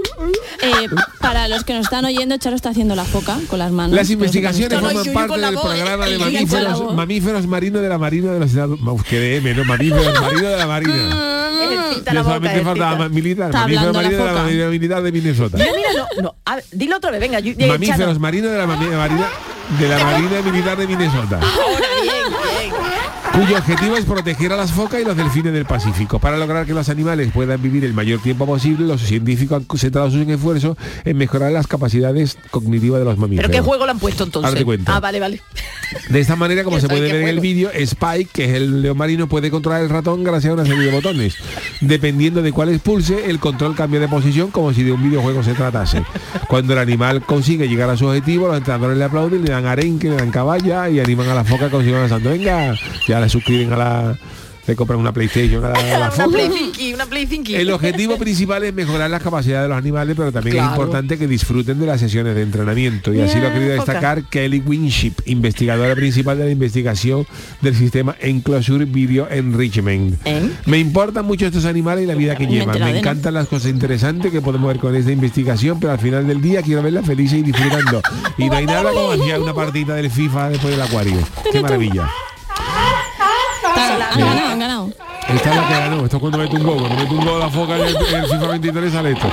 eh, 0.63 0.87
para 1.19 1.47
los 1.47 1.63
que 1.63 1.73
nos 1.73 1.83
están 1.85 2.05
oyendo, 2.05 2.37
Charo 2.37 2.55
está 2.55 2.69
haciendo 2.69 2.95
la 2.95 3.03
foca 3.05 3.37
con 3.49 3.59
las 3.59 3.71
manos. 3.71 3.95
Las 3.95 4.09
investigaciones 4.09 4.79
forman 4.79 5.03
con- 5.03 5.13
parte 5.13 5.39
del 5.39 5.53
programa 5.59 6.05
de 6.05 6.17
mamíferos, 6.17 6.93
mamíferos 6.95 7.47
marinos 7.47 7.81
de 7.81 7.89
la 7.89 7.97
Marina 7.97 8.31
de 8.31 8.39
los 8.39 8.49
Estados 8.49 8.79
Unidos. 8.79 9.03
Que 9.03 9.19
de 9.19 9.37
M, 9.37 9.53
¿no? 9.53 9.63
Mamíferos 9.65 10.13
marinos 10.21 10.41
de 10.51 10.57
la 10.57 10.67
Marina. 10.67 11.29
Ejercita 11.63 12.13
la 12.13 12.21
boca, 12.21 12.33
solamente 12.35 12.63
faltaba 12.63 13.09
militar. 13.09 13.53
Mamíferos 13.53 13.85
la 13.87 14.01
marinos 14.01 14.19
de 14.25 14.33
la. 14.33 14.41
Marina 14.43 14.67
Militar 14.69 15.03
de 15.03 15.11
Minnesota. 15.11 15.57
Mira, 15.57 15.71
mira, 15.75 15.89
no, 15.95 16.21
no, 16.23 16.35
a 16.45 16.55
ver, 16.55 16.65
dilo 16.71 16.97
otra 16.97 17.11
vez, 17.11 17.19
venga. 17.19 17.39
yo- 17.39 17.53
eh, 17.57 17.67
Mamíferos 17.67 17.99
Chano. 17.99 18.19
marinos 18.19 18.51
de 18.51 18.57
la 18.57 18.65
Mami- 18.67 18.95
Marina 18.97 19.27
de 19.79 19.87
la 19.87 20.03
Marina 20.03 20.41
Militar 20.43 20.77
de 20.77 20.87
Minnesota. 20.87 21.39
Ahora. 21.41 21.87
Cuyo 23.33 23.57
objetivo 23.57 23.97
es 23.97 24.05
proteger 24.05 24.53
a 24.53 24.57
las 24.57 24.71
focas 24.71 25.01
y 25.01 25.05
los 25.05 25.17
delfines 25.17 25.53
del 25.53 25.65
Pacífico. 25.65 26.19
Para 26.19 26.37
lograr 26.37 26.65
que 26.67 26.73
los 26.73 26.87
animales 26.89 27.31
puedan 27.33 27.61
vivir 27.61 27.83
el 27.83 27.93
mayor 27.93 28.21
tiempo 28.21 28.45
posible, 28.45 28.85
los 28.85 29.01
científicos 29.01 29.63
han 29.69 29.77
centrado 29.77 30.11
sus 30.11 30.27
esfuerzos 30.27 30.77
en 31.03 31.17
mejorar 31.17 31.51
las 31.51 31.65
capacidades 31.65 32.37
cognitivas 32.51 32.99
de 32.99 33.05
los 33.05 33.17
mamíferos. 33.17 33.49
¿Pero 33.49 33.63
qué 33.63 33.67
juego 33.67 33.85
le 33.85 33.91
han 33.91 33.99
puesto 33.99 34.23
entonces? 34.23 34.65
Ah, 34.85 34.99
vale, 34.99 35.19
vale. 35.19 35.41
De 36.09 36.19
esta 36.19 36.35
manera, 36.35 36.63
como 36.63 36.79
se 36.81 36.87
puede 36.87 37.01
ver 37.01 37.15
en 37.15 37.27
el 37.27 37.39
vídeo, 37.39 37.71
Spike, 37.73 38.29
que 38.31 38.45
es 38.45 38.53
el 38.53 38.83
león 38.83 38.97
marino, 38.97 39.27
puede 39.27 39.49
controlar 39.49 39.81
el 39.81 39.89
ratón 39.89 40.23
gracias 40.23 40.51
a 40.51 40.53
una 40.53 40.65
serie 40.65 40.85
de 40.85 40.91
botones. 40.91 41.35
Dependiendo 41.81 42.41
de 42.41 42.51
cuál 42.51 42.69
expulse, 42.69 43.29
el 43.29 43.39
control 43.39 43.75
cambia 43.75 43.99
de 43.99 44.07
posición 44.07 44.51
como 44.51 44.73
si 44.73 44.83
de 44.83 44.91
un 44.91 45.01
videojuego 45.01 45.43
se 45.43 45.53
tratase. 45.53 46.03
Cuando 46.47 46.73
el 46.73 46.79
animal 46.79 47.23
consigue 47.23 47.67
llegar 47.67 47.89
a 47.89 47.97
su 47.97 48.05
objetivo, 48.05 48.47
los 48.47 48.57
entrenadores 48.57 48.97
le 48.97 49.03
aplauden, 49.03 49.43
le 49.43 49.51
dan 49.51 49.65
arenque, 49.65 50.09
le 50.09 50.17
dan 50.17 50.29
caballa 50.29 50.89
y 50.89 50.99
animan 50.99 51.29
a 51.29 51.35
la 51.35 51.43
foca 51.43 51.69
santo. 52.07 52.29
Venga, 52.29 52.75
ya 53.07 53.22
le 53.23 53.29
suscriben 53.29 53.73
a 53.73 53.77
la... 53.77 54.17
Le 54.65 54.77
compran 54.77 54.97
una 54.97 55.11
PlayStation 55.11 55.63
a 55.65 55.69
la, 55.71 55.79
a 55.95 55.99
la 55.99 56.25
una. 56.25 56.27
Play 56.27 56.93
una. 56.93 57.59
El 57.59 57.71
objetivo 57.71 58.17
principal 58.17 58.63
es 58.63 58.73
mejorar 58.73 59.09
las 59.09 59.21
capacidades 59.21 59.63
de 59.65 59.69
los 59.69 59.77
animales, 59.77 60.15
pero 60.17 60.31
también 60.31 60.55
es 60.57 60.63
importante 60.63 61.17
que 61.17 61.27
disfruten 61.27 61.79
de 61.79 61.85
las 61.85 61.99
sesiones 61.99 62.33
de 62.33 62.43
entrenamiento. 62.43 63.13
Y 63.13 63.19
así 63.19 63.39
lo 63.39 63.47
ha 63.49 63.53
querido 63.53 63.73
destacar 63.73 64.23
Kelly 64.23 64.63
Winship, 64.65 65.15
investigadora 65.25 65.93
principal 65.95 66.37
de 66.37 66.45
la 66.45 66.51
investigación 66.51 67.27
del 67.61 67.75
sistema 67.75 68.15
Enclosure 68.21 68.85
Video 68.85 69.27
Enrichment. 69.29 70.25
Me 70.65 70.79
importan 70.79 71.25
mucho 71.25 71.45
estos 71.45 71.65
animales 71.65 72.05
y 72.05 72.07
la 72.07 72.15
vida 72.15 72.35
que 72.37 72.47
llevan. 72.47 72.79
Me 72.79 72.99
encantan 72.99 73.33
las 73.33 73.47
cosas 73.47 73.69
interesantes 73.69 74.31
que 74.31 74.39
podemos 74.39 74.69
ver 74.69 74.79
con 74.79 74.95
esta 74.95 75.11
investigación, 75.11 75.77
pero 75.81 75.91
al 75.91 75.99
final 75.99 76.25
del 76.25 76.41
día 76.41 76.61
quiero 76.61 76.81
verlas 76.81 77.05
felices 77.05 77.39
y 77.39 77.41
disfrutando. 77.41 78.01
Y 78.37 78.49
no 78.49 78.55
hay 78.55 78.65
nada 78.65 78.91
como 78.91 79.11
hacía 79.11 79.39
una 79.39 79.53
partida 79.53 79.95
del 79.95 80.09
FIFA 80.09 80.49
después 80.49 80.71
del 80.71 80.81
acuario. 80.81 81.17
Qué 81.51 81.61
maravilla. 81.61 82.09
Han 83.75 84.19
ganado, 84.19 84.47
han 84.51 84.59
ganado. 84.59 84.89
Esta 85.29 85.49
es 85.49 85.55
la 85.55 85.67
que 85.67 85.73
ganó. 85.73 86.03
Esto 86.03 86.17
es 86.17 86.19
cuando 86.21 86.37
mete 86.37 86.55
un 86.57 86.63
gol. 86.63 86.77
Cuando 86.79 86.95
mete 86.97 87.13
un 87.13 87.25
gol 87.25 87.41
a 87.41 87.45
la 87.45 87.49
foca 87.49 87.75
en 87.77 87.81
el, 87.87 87.95
el 87.95 88.23
FIFA 88.25 88.47
23 88.47 88.91
sale 88.93 89.11
esto. 89.11 89.27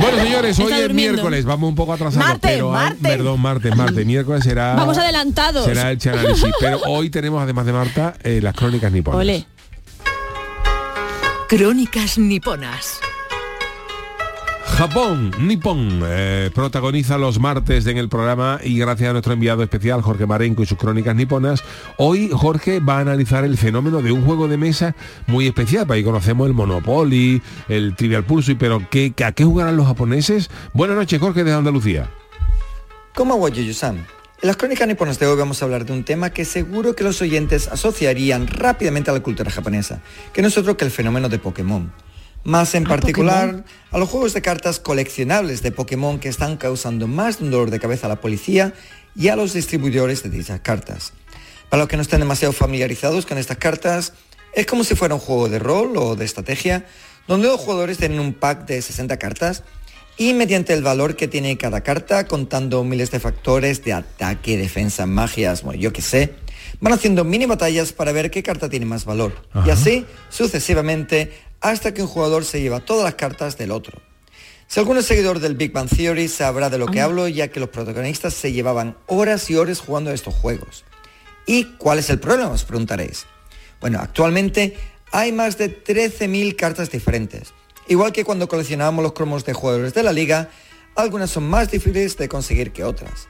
Bueno, 0.00 0.18
señores, 0.22 0.58
hoy 0.58 0.64
Está 0.72 0.84
es 0.84 0.94
miércoles. 0.94 1.44
Vamos 1.44 1.68
un 1.68 1.74
poco 1.74 1.92
atrasados. 1.94 2.26
Martes, 2.28 2.50
pero 2.52 2.74
hay- 2.76 2.84
martes. 2.84 3.00
Perdón, 3.16 3.40
martes, 3.40 3.76
martes. 3.76 4.06
Miércoles 4.06 4.44
será... 4.44 4.74
Vamos 4.74 4.98
adelantados. 4.98 5.64
Será 5.64 5.90
el 5.90 5.98
análisis. 6.08 6.52
Pero 6.60 6.80
hoy 6.86 7.10
tenemos, 7.10 7.42
además 7.42 7.66
de 7.66 7.72
Marta, 7.72 8.14
eh, 8.22 8.40
las 8.42 8.54
crónicas 8.54 8.92
niponas. 8.92 9.20
Ole. 9.20 9.46
Crónicas 11.48 12.18
niponas. 12.18 13.00
Japón, 14.76 15.30
Nippon, 15.38 16.00
eh, 16.04 16.50
protagoniza 16.54 17.18
los 17.18 17.38
martes 17.38 17.86
en 17.86 17.98
el 17.98 18.08
programa 18.08 18.58
y 18.62 18.78
gracias 18.78 19.10
a 19.10 19.12
nuestro 19.12 19.34
enviado 19.34 19.62
especial 19.62 20.00
Jorge 20.00 20.26
Marenco 20.26 20.62
y 20.62 20.66
sus 20.66 20.78
crónicas 20.78 21.14
niponas, 21.14 21.62
hoy 21.98 22.30
Jorge 22.32 22.80
va 22.80 22.96
a 22.96 23.00
analizar 23.00 23.44
el 23.44 23.58
fenómeno 23.58 24.00
de 24.00 24.10
un 24.12 24.24
juego 24.24 24.48
de 24.48 24.56
mesa 24.56 24.96
muy 25.26 25.46
especial. 25.46 25.86
Para 25.86 25.96
ahí 25.96 26.04
conocemos 26.04 26.46
el 26.46 26.54
Monopoly, 26.54 27.42
el 27.68 27.94
Trivial 27.94 28.24
Pursuit, 28.24 28.58
pero 28.58 28.80
¿qué, 28.90 29.12
¿a 29.24 29.32
qué 29.32 29.44
jugarán 29.44 29.76
los 29.76 29.86
japoneses? 29.86 30.50
Buenas 30.72 30.96
noches, 30.96 31.20
Jorge 31.20 31.44
de 31.44 31.52
Andalucía. 31.52 32.10
Como 33.14 33.46
Yuyu-san. 33.48 33.96
En 34.42 34.46
las 34.46 34.56
crónicas 34.56 34.88
niponas 34.88 35.18
de 35.18 35.26
hoy 35.26 35.36
vamos 35.36 35.60
a 35.60 35.66
hablar 35.66 35.84
de 35.84 35.92
un 35.92 36.02
tema 36.02 36.30
que 36.30 36.46
seguro 36.46 36.96
que 36.96 37.04
los 37.04 37.20
oyentes 37.20 37.68
asociarían 37.68 38.46
rápidamente 38.46 39.10
a 39.10 39.12
la 39.12 39.20
cultura 39.20 39.50
japonesa, 39.50 40.00
que 40.32 40.40
no 40.40 40.48
es 40.48 40.56
otro 40.56 40.78
que 40.78 40.86
el 40.86 40.90
fenómeno 40.90 41.28
de 41.28 41.38
Pokémon. 41.38 41.92
Más 42.44 42.74
en 42.74 42.84
particular 42.84 43.64
a 43.90 43.98
los 43.98 44.08
juegos 44.08 44.32
de 44.32 44.40
cartas 44.40 44.80
coleccionables 44.80 45.62
de 45.62 45.72
Pokémon 45.72 46.18
que 46.18 46.28
están 46.28 46.56
causando 46.56 47.06
más 47.06 47.38
de 47.38 47.44
un 47.44 47.50
dolor 47.50 47.70
de 47.70 47.80
cabeza 47.80 48.06
a 48.06 48.08
la 48.08 48.20
policía 48.20 48.72
y 49.14 49.28
a 49.28 49.36
los 49.36 49.52
distribuidores 49.52 50.22
de 50.22 50.30
dichas 50.30 50.60
cartas. 50.60 51.12
Para 51.68 51.82
los 51.82 51.88
que 51.88 51.96
no 51.96 52.02
estén 52.02 52.20
demasiado 52.20 52.52
familiarizados 52.52 53.26
con 53.26 53.38
estas 53.38 53.58
cartas, 53.58 54.14
es 54.54 54.66
como 54.66 54.84
si 54.84 54.94
fuera 54.94 55.14
un 55.14 55.20
juego 55.20 55.48
de 55.48 55.58
rol 55.58 55.96
o 55.96 56.16
de 56.16 56.24
estrategia, 56.24 56.86
donde 57.28 57.48
los 57.48 57.60
jugadores 57.60 57.98
tienen 57.98 58.20
un 58.20 58.32
pack 58.32 58.66
de 58.66 58.80
60 58.80 59.18
cartas 59.18 59.62
y 60.16 60.34
mediante 60.34 60.72
el 60.72 60.82
valor 60.82 61.16
que 61.16 61.28
tiene 61.28 61.56
cada 61.56 61.82
carta, 61.82 62.26
contando 62.26 62.84
miles 62.84 63.10
de 63.10 63.20
factores 63.20 63.84
de 63.84 63.92
ataque, 63.92 64.58
defensa, 64.58 65.06
magias, 65.06 65.62
bueno, 65.62 65.80
yo 65.80 65.92
qué 65.92 66.02
sé, 66.02 66.34
van 66.80 66.92
haciendo 66.92 67.24
mini 67.24 67.46
batallas 67.46 67.92
para 67.92 68.12
ver 68.12 68.30
qué 68.30 68.42
carta 68.42 68.68
tiene 68.68 68.86
más 68.86 69.04
valor. 69.04 69.32
Y 69.64 69.70
así 69.70 70.04
sucesivamente 70.28 71.32
hasta 71.60 71.92
que 71.94 72.02
un 72.02 72.08
jugador 72.08 72.44
se 72.44 72.60
lleva 72.60 72.80
todas 72.80 73.04
las 73.04 73.14
cartas 73.14 73.56
del 73.58 73.70
otro. 73.70 74.00
Si 74.66 74.78
alguno 74.78 75.00
es 75.00 75.06
seguidor 75.06 75.40
del 75.40 75.56
Big 75.56 75.72
Bang 75.72 75.88
Theory 75.88 76.28
sabrá 76.28 76.70
de 76.70 76.78
lo 76.78 76.86
que 76.86 77.00
hablo, 77.00 77.26
ya 77.26 77.48
que 77.48 77.58
los 77.58 77.70
protagonistas 77.70 78.34
se 78.34 78.52
llevaban 78.52 78.96
horas 79.06 79.50
y 79.50 79.56
horas 79.56 79.80
jugando 79.80 80.10
a 80.10 80.14
estos 80.14 80.34
juegos. 80.34 80.84
¿Y 81.46 81.64
cuál 81.76 81.98
es 81.98 82.08
el 82.10 82.20
problema? 82.20 82.50
Os 82.50 82.64
preguntaréis. 82.64 83.26
Bueno, 83.80 83.98
actualmente 84.00 84.76
hay 85.10 85.32
más 85.32 85.58
de 85.58 85.82
13.000 85.82 86.54
cartas 86.54 86.90
diferentes. 86.90 87.52
Igual 87.88 88.12
que 88.12 88.24
cuando 88.24 88.46
coleccionábamos 88.46 89.02
los 89.02 89.12
cromos 89.12 89.44
de 89.44 89.54
jugadores 89.54 89.92
de 89.94 90.04
la 90.04 90.12
liga, 90.12 90.50
algunas 90.94 91.30
son 91.30 91.48
más 91.48 91.70
difíciles 91.70 92.16
de 92.16 92.28
conseguir 92.28 92.72
que 92.72 92.84
otras. 92.84 93.26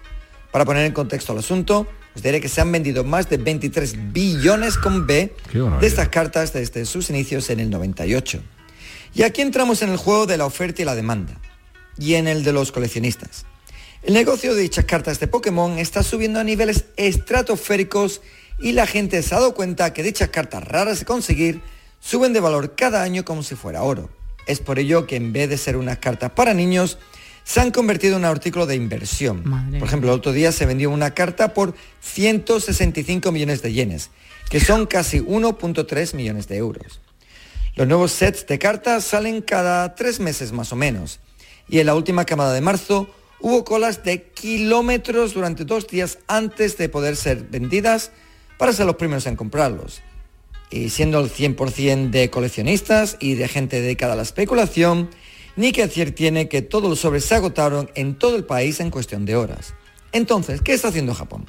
Para 0.53 0.67
poner 0.67 0.85
en 0.85 0.93
contexto 0.93 1.33
el 1.33 1.39
asunto, 1.39 1.87
os 2.15 2.23
diré 2.23 2.41
que 2.41 2.49
se 2.49 2.61
han 2.61 2.73
vendido 2.73 3.05
más 3.05 3.29
de 3.29 3.37
23 3.37 4.13
billones 4.13 4.77
con 4.77 5.07
B 5.07 5.35
de 5.53 5.87
estas 5.87 6.09
cartas 6.09 6.53
desde 6.53 6.85
sus 6.85 7.11
inicios 7.11 7.51
en 7.51 7.61
el 7.61 7.71
98. 7.71 8.43
Y 9.15 9.23
aquí 9.23 9.43
entramos 9.43 9.83
en 9.83 9.91
el 9.91 9.97
juego 9.97 10.27
de 10.27 10.37
la 10.37 10.47
oferta 10.47 10.83
y 10.83 10.85
la 10.85 10.95
demanda, 10.95 11.41
y 11.99 12.15
en 12.15 12.29
el 12.29 12.45
de 12.45 12.53
los 12.53 12.73
coleccionistas. 12.73 13.45
El 14.03 14.15
negocio 14.15 14.55
de 14.55 14.63
dichas 14.63 14.87
cartas 14.87 15.21
de 15.21 15.29
Pokémon 15.29 15.79
está 15.79 16.03
subiendo 16.03 16.41
a 16.41 16.45
niveles 16.45 16.87
estratosféricos 16.97 18.23
y 18.59 18.73
la 18.73 18.87
gente 18.87 19.23
se 19.23 19.35
ha 19.35 19.41
dado 19.41 19.55
cuenta 19.55 19.93
que 19.93 20.03
dichas 20.03 20.31
cartas 20.31 20.65
raras 20.65 21.01
de 21.01 21.05
conseguir 21.05 21.61
suben 22.01 22.33
de 22.33 22.41
valor 22.41 22.75
cada 22.75 23.03
año 23.03 23.25
como 23.25 23.43
si 23.43 23.57
fuera 23.57 23.83
oro. 23.83 24.09
Es 24.47 24.61
por 24.61 24.79
ello 24.79 25.07
que 25.07 25.17
en 25.17 25.33
vez 25.33 25.51
de 25.51 25.59
ser 25.59 25.77
unas 25.77 25.99
cartas 25.99 26.33
para 26.33 26.55
niños, 26.55 26.99
se 27.51 27.59
han 27.59 27.73
convertido 27.73 28.15
en 28.15 28.21
un 28.21 28.27
artículo 28.27 28.65
de 28.65 28.77
inversión. 28.77 29.43
Por 29.77 29.89
ejemplo, 29.89 30.13
el 30.13 30.17
otro 30.17 30.31
día 30.31 30.53
se 30.53 30.67
vendió 30.67 30.89
una 30.89 31.15
carta 31.15 31.53
por 31.53 31.75
165 32.01 33.33
millones 33.33 33.61
de 33.61 33.73
yenes, 33.73 34.11
que 34.49 34.61
son 34.61 34.87
casi 34.87 35.19
1.3 35.19 36.15
millones 36.15 36.47
de 36.47 36.59
euros. 36.59 37.01
Los 37.75 37.89
nuevos 37.89 38.13
sets 38.13 38.47
de 38.47 38.61
cartas 38.61 39.03
salen 39.03 39.43
cada 39.43 39.97
tres 39.97 40.21
meses 40.21 40.53
más 40.53 40.73
o 40.73 40.77
menos. 40.77 41.19
Y 41.69 41.81
en 41.81 41.87
la 41.87 41.97
última 41.97 42.25
camada 42.25 42.53
de 42.53 42.61
marzo 42.61 43.11
hubo 43.41 43.65
colas 43.65 44.05
de 44.05 44.23
kilómetros 44.31 45.35
durante 45.35 45.65
dos 45.65 45.89
días 45.89 46.19
antes 46.29 46.79
de 46.79 46.89
poder 46.89 47.17
ser 47.17 47.49
vendidas 47.51 48.13
para 48.59 48.73
ser 48.73 48.87
los 48.87 48.95
primeros 48.95 49.27
en 49.27 49.35
comprarlos. 49.35 50.03
Y 50.71 50.91
siendo 50.91 51.19
el 51.19 51.33
100% 51.33 52.11
de 52.11 52.31
coleccionistas 52.31 53.17
y 53.19 53.35
de 53.35 53.49
gente 53.49 53.81
dedicada 53.81 54.13
a 54.13 54.17
la 54.17 54.23
especulación, 54.23 55.11
ni 55.61 55.73
que 55.73 55.87
decir 55.87 56.15
tiene 56.15 56.49
que 56.49 56.63
todos 56.63 56.89
los 56.89 57.01
sobres 57.01 57.27
se 57.27 57.35
agotaron 57.35 57.91
en 57.95 58.15
todo 58.15 58.35
el 58.35 58.45
país 58.45 58.81
en 58.81 58.91
cuestión 58.91 59.27
de 59.27 59.37
horas. 59.37 59.75
Entonces, 60.11 60.63
¿qué 60.63 60.73
está 60.73 60.89
haciendo 60.89 61.13
Japón? 61.13 61.45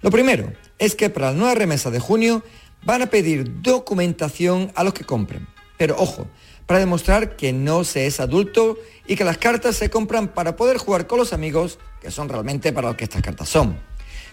Lo 0.00 0.10
primero 0.10 0.52
es 0.80 0.96
que 0.96 1.10
para 1.10 1.30
la 1.30 1.36
nueva 1.36 1.54
remesa 1.54 1.92
de 1.92 2.00
junio 2.00 2.42
van 2.84 3.02
a 3.02 3.06
pedir 3.06 3.62
documentación 3.62 4.72
a 4.74 4.82
los 4.82 4.94
que 4.94 5.04
compren. 5.04 5.46
Pero 5.78 5.94
ojo, 5.96 6.26
para 6.66 6.80
demostrar 6.80 7.36
que 7.36 7.52
no 7.52 7.84
se 7.84 8.06
es 8.06 8.18
adulto 8.18 8.78
y 9.06 9.14
que 9.14 9.22
las 9.22 9.38
cartas 9.38 9.76
se 9.76 9.90
compran 9.90 10.26
para 10.34 10.56
poder 10.56 10.78
jugar 10.78 11.06
con 11.06 11.20
los 11.20 11.32
amigos, 11.32 11.78
que 12.00 12.10
son 12.10 12.28
realmente 12.28 12.72
para 12.72 12.88
lo 12.88 12.96
que 12.96 13.04
estas 13.04 13.22
cartas 13.22 13.48
son. 13.48 13.78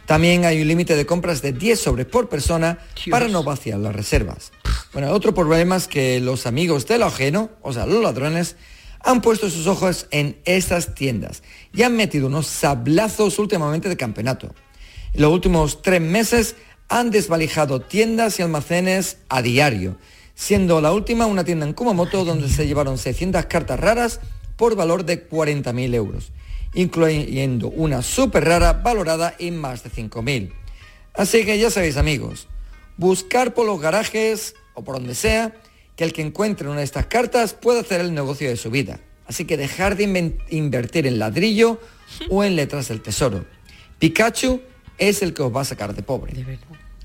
También 0.07 0.43
hay 0.43 0.59
un 0.59 0.67
límite 0.67 0.95
de 0.95 1.05
compras 1.05 1.43
de 1.43 1.53
10 1.53 1.79
sobres 1.79 2.07
por 2.07 2.29
persona 2.29 2.79
para 3.11 3.27
no 3.27 3.43
vaciar 3.43 3.77
las 3.77 3.95
reservas. 3.95 4.51
Bueno, 4.91 5.11
otro 5.11 5.35
problema 5.35 5.75
es 5.75 5.87
que 5.87 6.19
los 6.19 6.47
amigos 6.47 6.87
de 6.87 6.97
lo 6.97 7.05
ajeno, 7.05 7.51
o 7.61 7.73
sea, 7.73 7.85
los 7.85 8.01
ladrones, 8.01 8.55
han 9.01 9.21
puesto 9.21 9.49
sus 9.49 9.67
ojos 9.67 10.07
en 10.11 10.37
estas 10.45 10.93
tiendas 10.95 11.43
y 11.73 11.83
han 11.83 11.95
metido 11.95 12.27
unos 12.27 12.47
sablazos 12.47 13.39
últimamente 13.39 13.89
de 13.89 13.97
campeonato. 13.97 14.53
En 15.13 15.21
los 15.21 15.31
últimos 15.31 15.81
tres 15.81 16.01
meses 16.01 16.55
han 16.89 17.11
desvalijado 17.11 17.81
tiendas 17.81 18.39
y 18.39 18.41
almacenes 18.41 19.17
a 19.29 19.41
diario, 19.41 19.97
siendo 20.35 20.81
la 20.81 20.91
última 20.91 21.27
una 21.27 21.43
tienda 21.43 21.65
en 21.65 21.73
Kumamoto 21.73 22.25
donde 22.25 22.49
se 22.49 22.67
llevaron 22.67 22.97
600 22.97 23.45
cartas 23.45 23.79
raras 23.79 24.19
por 24.57 24.75
valor 24.75 25.05
de 25.05 25.29
40.000 25.29 25.93
euros, 25.95 26.31
incluyendo 26.73 27.69
una 27.69 28.01
súper 28.01 28.45
rara 28.45 28.73
valorada 28.73 29.35
en 29.39 29.57
más 29.57 29.83
de 29.83 29.91
5.000. 29.91 30.51
Así 31.13 31.45
que 31.45 31.57
ya 31.57 31.69
sabéis 31.69 31.97
amigos, 31.97 32.47
buscar 32.97 33.53
por 33.53 33.65
los 33.65 33.79
garajes 33.79 34.55
o 34.73 34.83
por 34.83 34.95
donde 34.95 35.15
sea 35.15 35.53
que 35.99 36.05
el 36.05 36.13
que 36.13 36.21
encuentre 36.21 36.69
una 36.69 36.77
de 36.77 36.85
estas 36.85 37.07
cartas 37.07 37.53
pueda 37.53 37.81
hacer 37.81 37.99
el 37.99 38.13
negocio 38.13 38.47
de 38.47 38.55
su 38.55 38.71
vida. 38.71 39.01
Así 39.27 39.43
que 39.43 39.57
dejar 39.57 39.97
de 39.97 40.33
invertir 40.49 41.05
en 41.05 41.19
ladrillo 41.19 41.77
o 42.29 42.45
en 42.45 42.55
letras 42.55 42.87
del 42.87 43.01
tesoro. 43.01 43.43
Pikachu 43.99 44.61
es 44.97 45.21
el 45.21 45.33
que 45.33 45.41
os 45.41 45.53
va 45.53 45.59
a 45.59 45.65
sacar 45.65 45.93
de 45.93 46.01
pobre. 46.01 46.45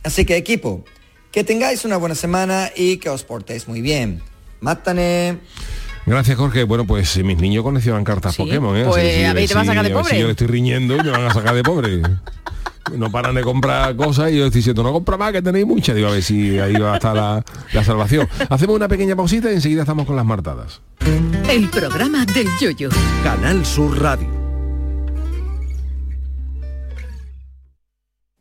Así 0.05 0.25
que 0.25 0.37
equipo, 0.37 0.85
que 1.33 1.43
tengáis 1.43 1.85
una 1.85 1.97
buena 1.97 2.15
semana 2.15 2.71
y 2.77 2.99
que 2.99 3.09
os 3.09 3.25
portéis 3.25 3.67
muy 3.67 3.81
bien. 3.81 4.23
Mátane. 4.61 5.41
Gracias, 6.07 6.37
Jorge. 6.37 6.63
Bueno, 6.63 6.87
pues 6.87 7.17
mis 7.25 7.39
niños 7.39 7.65
coleccionan 7.65 8.05
cartas 8.05 8.37
Pokémon, 8.37 8.77
¿eh? 8.77 8.85
Pues, 8.85 9.27
a 9.27 9.33
ver, 9.33 9.49
¿te 9.49 9.55
vas 9.55 9.65
a 9.65 9.73
sacar 9.73 9.85
de 9.85 9.93
ver 9.93 10.05
si 10.05 10.11
pobre? 10.11 10.21
yo 10.21 10.27
le 10.27 10.31
estoy 10.31 10.47
riñendo 10.47 10.95
y 10.95 11.03
me 11.03 11.11
van 11.11 11.25
a 11.25 11.35
sacar 11.35 11.57
de 11.57 11.65
pobre. 11.65 12.01
No 12.97 13.11
paran 13.11 13.35
de 13.35 13.43
comprar 13.43 13.97
cosas 13.97 14.31
y 14.31 14.39
yo 14.39 14.47
estoy 14.47 14.59
diciendo, 14.61 14.83
no 14.83 14.93
compra 14.93 15.17
más, 15.17 15.33
que 15.33 15.43
tenéis 15.43 15.67
muchas. 15.67 15.97
Digo, 15.97 16.09
a 16.09 16.13
ver 16.13 16.23
si 16.23 16.59
ahí 16.59 16.75
va 16.75 16.93
a 16.93 16.97
estar 16.97 17.17
la, 17.17 17.45
la 17.73 17.85
salvación. 17.85 18.29
Hacemos 18.51 18.77
una 18.77 18.89
pequeña 18.89 19.17
pausita 19.17 19.51
y 19.51 19.55
enseguida 19.55 19.83
estamos 19.83 20.07
con 20.07 20.17
las 20.17 20.27
martadas. 20.27 20.81
El 21.49 21.69
programa 21.69 22.25
del 22.27 22.49
yoyo. 22.61 22.89
Canal 23.23 23.65
Sur 23.65 24.01
Radio. 24.01 24.34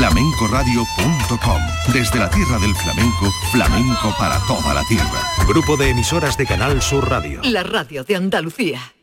flamencoradio.com. 0.00 1.60
Desde 1.92 2.18
la 2.18 2.30
tierra 2.30 2.58
del 2.58 2.74
flamenco, 2.74 3.30
flamenco 3.52 4.14
para 4.18 4.38
toda 4.46 4.72
la 4.72 4.82
tierra. 4.84 5.20
Grupo 5.46 5.76
de 5.76 5.90
emisoras 5.90 6.38
de 6.38 6.46
Canal 6.46 6.80
Sur 6.80 7.10
Radio. 7.10 7.42
La 7.44 7.62
radio 7.62 8.02
de 8.02 8.16
Andalucía. 8.16 8.94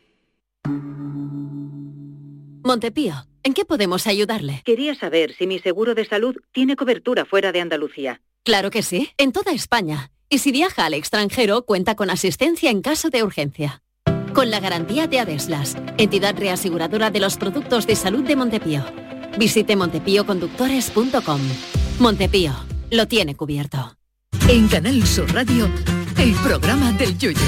Montepío, 2.64 3.14
¿en 3.44 3.54
qué 3.54 3.64
podemos 3.64 4.08
ayudarle? 4.08 4.62
Quería 4.64 4.96
saber 4.96 5.36
si 5.38 5.46
mi 5.46 5.60
seguro 5.60 5.94
de 5.94 6.04
salud 6.04 6.34
tiene 6.50 6.74
cobertura 6.74 7.24
fuera 7.24 7.52
de 7.52 7.60
Andalucía. 7.60 8.20
Claro 8.42 8.72
que 8.72 8.82
sí, 8.82 9.10
en 9.18 9.30
toda 9.30 9.52
España. 9.52 10.10
Y 10.28 10.38
si 10.38 10.50
viaja 10.50 10.84
al 10.84 10.94
extranjero, 10.94 11.62
cuenta 11.64 11.94
con 11.94 12.10
asistencia 12.10 12.70
en 12.70 12.82
caso 12.82 13.08
de 13.08 13.22
urgencia. 13.22 13.82
Con 14.34 14.50
la 14.50 14.58
garantía 14.58 15.06
de 15.06 15.20
Adeslas, 15.20 15.76
entidad 15.96 16.36
reaseguradora 16.36 17.10
de 17.12 17.20
los 17.20 17.36
productos 17.36 17.86
de 17.86 17.94
salud 17.94 18.24
de 18.24 18.34
Montepío. 18.34 18.84
Visite 19.38 19.76
montepíoconductores.com. 19.76 21.40
Montepío, 22.00 22.52
lo 22.90 23.06
tiene 23.06 23.36
cubierto. 23.36 23.96
En 24.48 24.68
Canal 24.68 25.06
Sur 25.06 25.32
Radio, 25.32 25.68
el 26.18 26.32
programa 26.34 26.92
del 26.92 27.16
yoyo. 27.18 27.38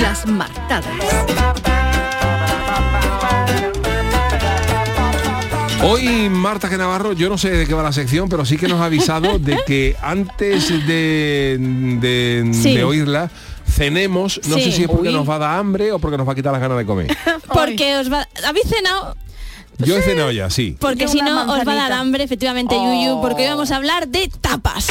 Las 0.00 0.26
martadas. 0.26 0.86
Hoy 5.82 6.28
Marta 6.30 6.68
que 6.68 6.76
Navarro, 6.76 7.12
yo 7.12 7.28
no 7.28 7.38
sé 7.38 7.50
de 7.50 7.66
qué 7.66 7.74
va 7.74 7.82
la 7.82 7.92
sección, 7.92 8.28
pero 8.28 8.44
sí 8.44 8.56
que 8.56 8.66
nos 8.66 8.80
ha 8.80 8.86
avisado 8.86 9.38
de 9.38 9.58
que 9.66 9.94
antes 10.02 10.68
de, 10.86 11.56
de, 12.00 12.50
Sí. 12.52 12.74
de 12.74 12.84
oírla, 12.84 13.30
cenemos, 13.68 14.40
no 14.48 14.56
Sí. 14.56 14.62
sé 14.62 14.72
si 14.72 14.82
es 14.84 14.88
porque 14.88 15.08
Uy. 15.08 15.14
nos 15.14 15.28
va 15.28 15.36
a 15.36 15.38
dar 15.38 15.58
hambre 15.58 15.92
o 15.92 15.98
porque 15.98 16.16
nos 16.16 16.26
va 16.26 16.32
a 16.32 16.34
quitar 16.34 16.52
las 16.52 16.60
ganas 16.60 16.78
de 16.78 16.86
comer. 16.86 17.16
Porque 17.52 17.96
os 17.98 18.10
va... 18.12 18.26
¿Habéis 18.46 18.66
cenado? 18.68 19.16
Yo 19.78 19.96
he 19.98 20.02
cenado 20.02 20.30
ya, 20.30 20.48
sí. 20.50 20.76
Porque 20.80 21.06
si 21.08 21.20
no 21.20 21.52
os 21.52 21.66
va 21.66 21.72
a 21.72 21.76
dar 21.76 21.92
hambre, 21.92 22.24
efectivamente, 22.24 22.74
Oh. 22.78 22.84
Yuyu, 22.94 23.20
porque 23.20 23.42
hoy 23.42 23.48
vamos 23.50 23.70
a 23.70 23.76
hablar 23.76 24.08
de 24.08 24.30
tapas. 24.40 24.86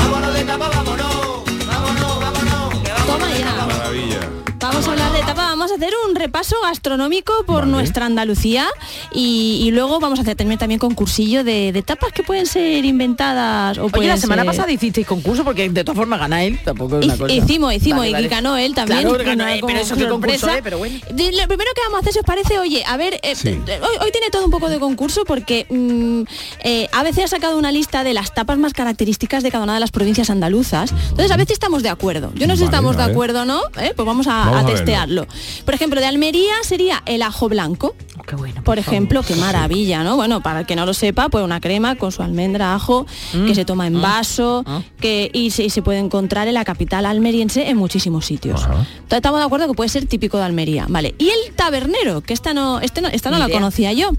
Toma 3.05 3.29
ya. 3.37 3.65
Maravilla. 3.67 4.19
Vamos 4.67 4.87
a 4.87 4.91
hablar 4.91 5.11
de 5.13 5.19
tapas, 5.19 5.35
vamos 5.49 5.71
a 5.71 5.75
hacer 5.75 5.93
un 6.09 6.15
repaso 6.15 6.55
gastronómico 6.63 7.33
por 7.45 7.61
Vale. 7.61 7.71
nuestra 7.71 8.07
Andalucía 8.07 8.65
y, 9.13 9.59
y 9.63 9.69
luego 9.71 9.99
vamos 9.99 10.17
a 10.19 10.23
hacer 10.23 10.35
también, 10.35 10.57
también 10.57 10.79
concursillo 10.79 11.43
de, 11.43 11.71
de 11.71 11.81
tapas 11.83 12.11
que 12.11 12.23
pueden 12.23 12.47
ser 12.47 12.83
inventadas 12.83 13.77
o 13.77 13.87
Oye, 13.93 14.07
la 14.07 14.17
semana 14.17 14.41
ser- 14.41 14.51
pasada 14.51 14.71
hicisteis 14.71 15.05
concurso 15.05 15.43
porque 15.43 15.69
de 15.69 15.83
todas 15.83 15.97
formas 15.97 16.19
gana 16.19 16.43
él, 16.43 16.59
tampoco 16.65 16.97
es 16.99 17.05
una 17.05 17.15
cosa. 17.17 17.31
Hicimos, 17.33 17.73
hicimos 17.75 18.09
Vale, 18.11 18.25
y 18.25 18.27
ganó 18.27 18.57
él 18.57 18.73
también. 18.73 19.01
Claro, 19.07 19.23
ganó 19.23 19.47
él, 19.47 19.61
pero 19.65 19.79
eso 19.79 19.95
concurso 20.09 20.49
es, 20.49 20.61
pero 20.63 20.79
bueno. 20.79 20.97
Lo 21.09 21.47
primero 21.47 21.71
que 21.75 21.81
vamos 21.83 21.97
a 21.97 21.99
hacer, 21.99 22.13
si 22.13 22.19
os 22.19 22.25
parece, 22.25 22.57
oye, 22.59 22.83
a 22.85 22.97
ver, 22.97 23.19
eh, 23.21 23.35
Sí. 23.35 23.49
eh, 23.49 23.79
hoy, 23.81 23.97
hoy 24.01 24.11
tiene 24.11 24.29
todo 24.31 24.45
un 24.45 24.51
poco 24.51 24.67
de 24.69 24.79
concurso 24.79 25.25
porque 25.25 25.67
mm, 25.69 26.23
eh, 26.63 26.89
ABC 26.91 27.19
ha 27.23 27.27
sacado 27.27 27.57
una 27.57 27.71
lista 27.71 28.03
de 28.03 28.13
las 28.15 28.33
tapas 28.33 28.57
más 28.57 28.73
características 28.73 29.43
de 29.43 29.51
cada 29.51 29.63
una 29.63 29.75
de 29.75 29.79
las 29.79 29.91
provincias 29.91 30.29
andaluzas. 30.31 30.91
Entonces, 30.91 31.31
a 31.31 31.37
veces 31.37 31.53
estamos 31.53 31.83
de 31.83 31.89
acuerdo. 31.89 32.31
Yo 32.35 32.47
no 32.47 32.53
sé 32.55 32.59
si 32.59 32.65
estamos 32.65 32.97
de 32.97 33.03
acuerdo 33.03 33.43
o 33.43 33.45
no, 33.45 33.61
¿eh? 33.79 33.93
pues 33.95 34.05
vamos 34.05 34.27
a, 34.27 34.31
Vamos 34.54 34.54
a 34.59 34.65
testearlo. 34.65 35.27
Por 35.65 35.73
ejemplo, 35.73 35.99
de 35.99 36.05
Almería 36.07 36.53
sería 36.63 37.01
el 37.05 37.21
ajo 37.21 37.49
blanco. 37.49 37.95
Qué 38.27 38.35
bueno. 38.35 38.63
Por 38.63 38.79
ejemplo, 38.79 39.21
qué 39.21 39.35
maravilla, 39.35 40.03
¿no? 40.03 40.15
Bueno, 40.15 40.41
para 40.41 40.61
el 40.61 40.65
que 40.65 40.75
no 40.75 40.85
lo 40.87 40.93
sepa, 40.95 41.29
pues 41.29 41.43
una 41.43 41.61
crema 41.61 41.95
con 41.95 42.11
su 42.11 42.23
almendra, 42.23 42.73
ajo, 42.73 43.05
que 43.45 43.53
se 43.53 43.65
toma 43.65 43.85
en 43.85 44.01
vaso, 44.01 44.65
que 44.99 45.29
y 45.31 45.51
se, 45.51 45.63
y 45.65 45.69
se 45.69 45.81
puede 45.83 45.99
encontrar 45.99 46.47
en 46.47 46.55
la 46.55 46.65
capital 46.65 47.05
almeriense 47.05 47.69
en 47.69 47.77
muchísimos 47.77 48.25
sitios. 48.25 48.63
Ajá. 48.63 48.73
Entonces, 48.95 49.17
estamos 49.17 49.39
de 49.39 49.45
acuerdo 49.45 49.67
que 49.67 49.73
puede 49.75 49.89
ser 49.89 50.07
típico 50.07 50.37
de 50.37 50.43
Almería, 50.43 50.85
¿vale? 50.89 51.13
Y 51.19 51.29
el 51.29 51.53
tabernero, 51.55 52.21
que 52.21 52.33
esta 52.33 52.53
no, 52.55 52.79
este 52.79 53.01
no, 53.01 53.09
esta 53.09 53.29
no 53.29 53.37
la 53.37 53.45
idea. 53.45 53.57
conocía 53.57 53.93
yo. 53.93 54.11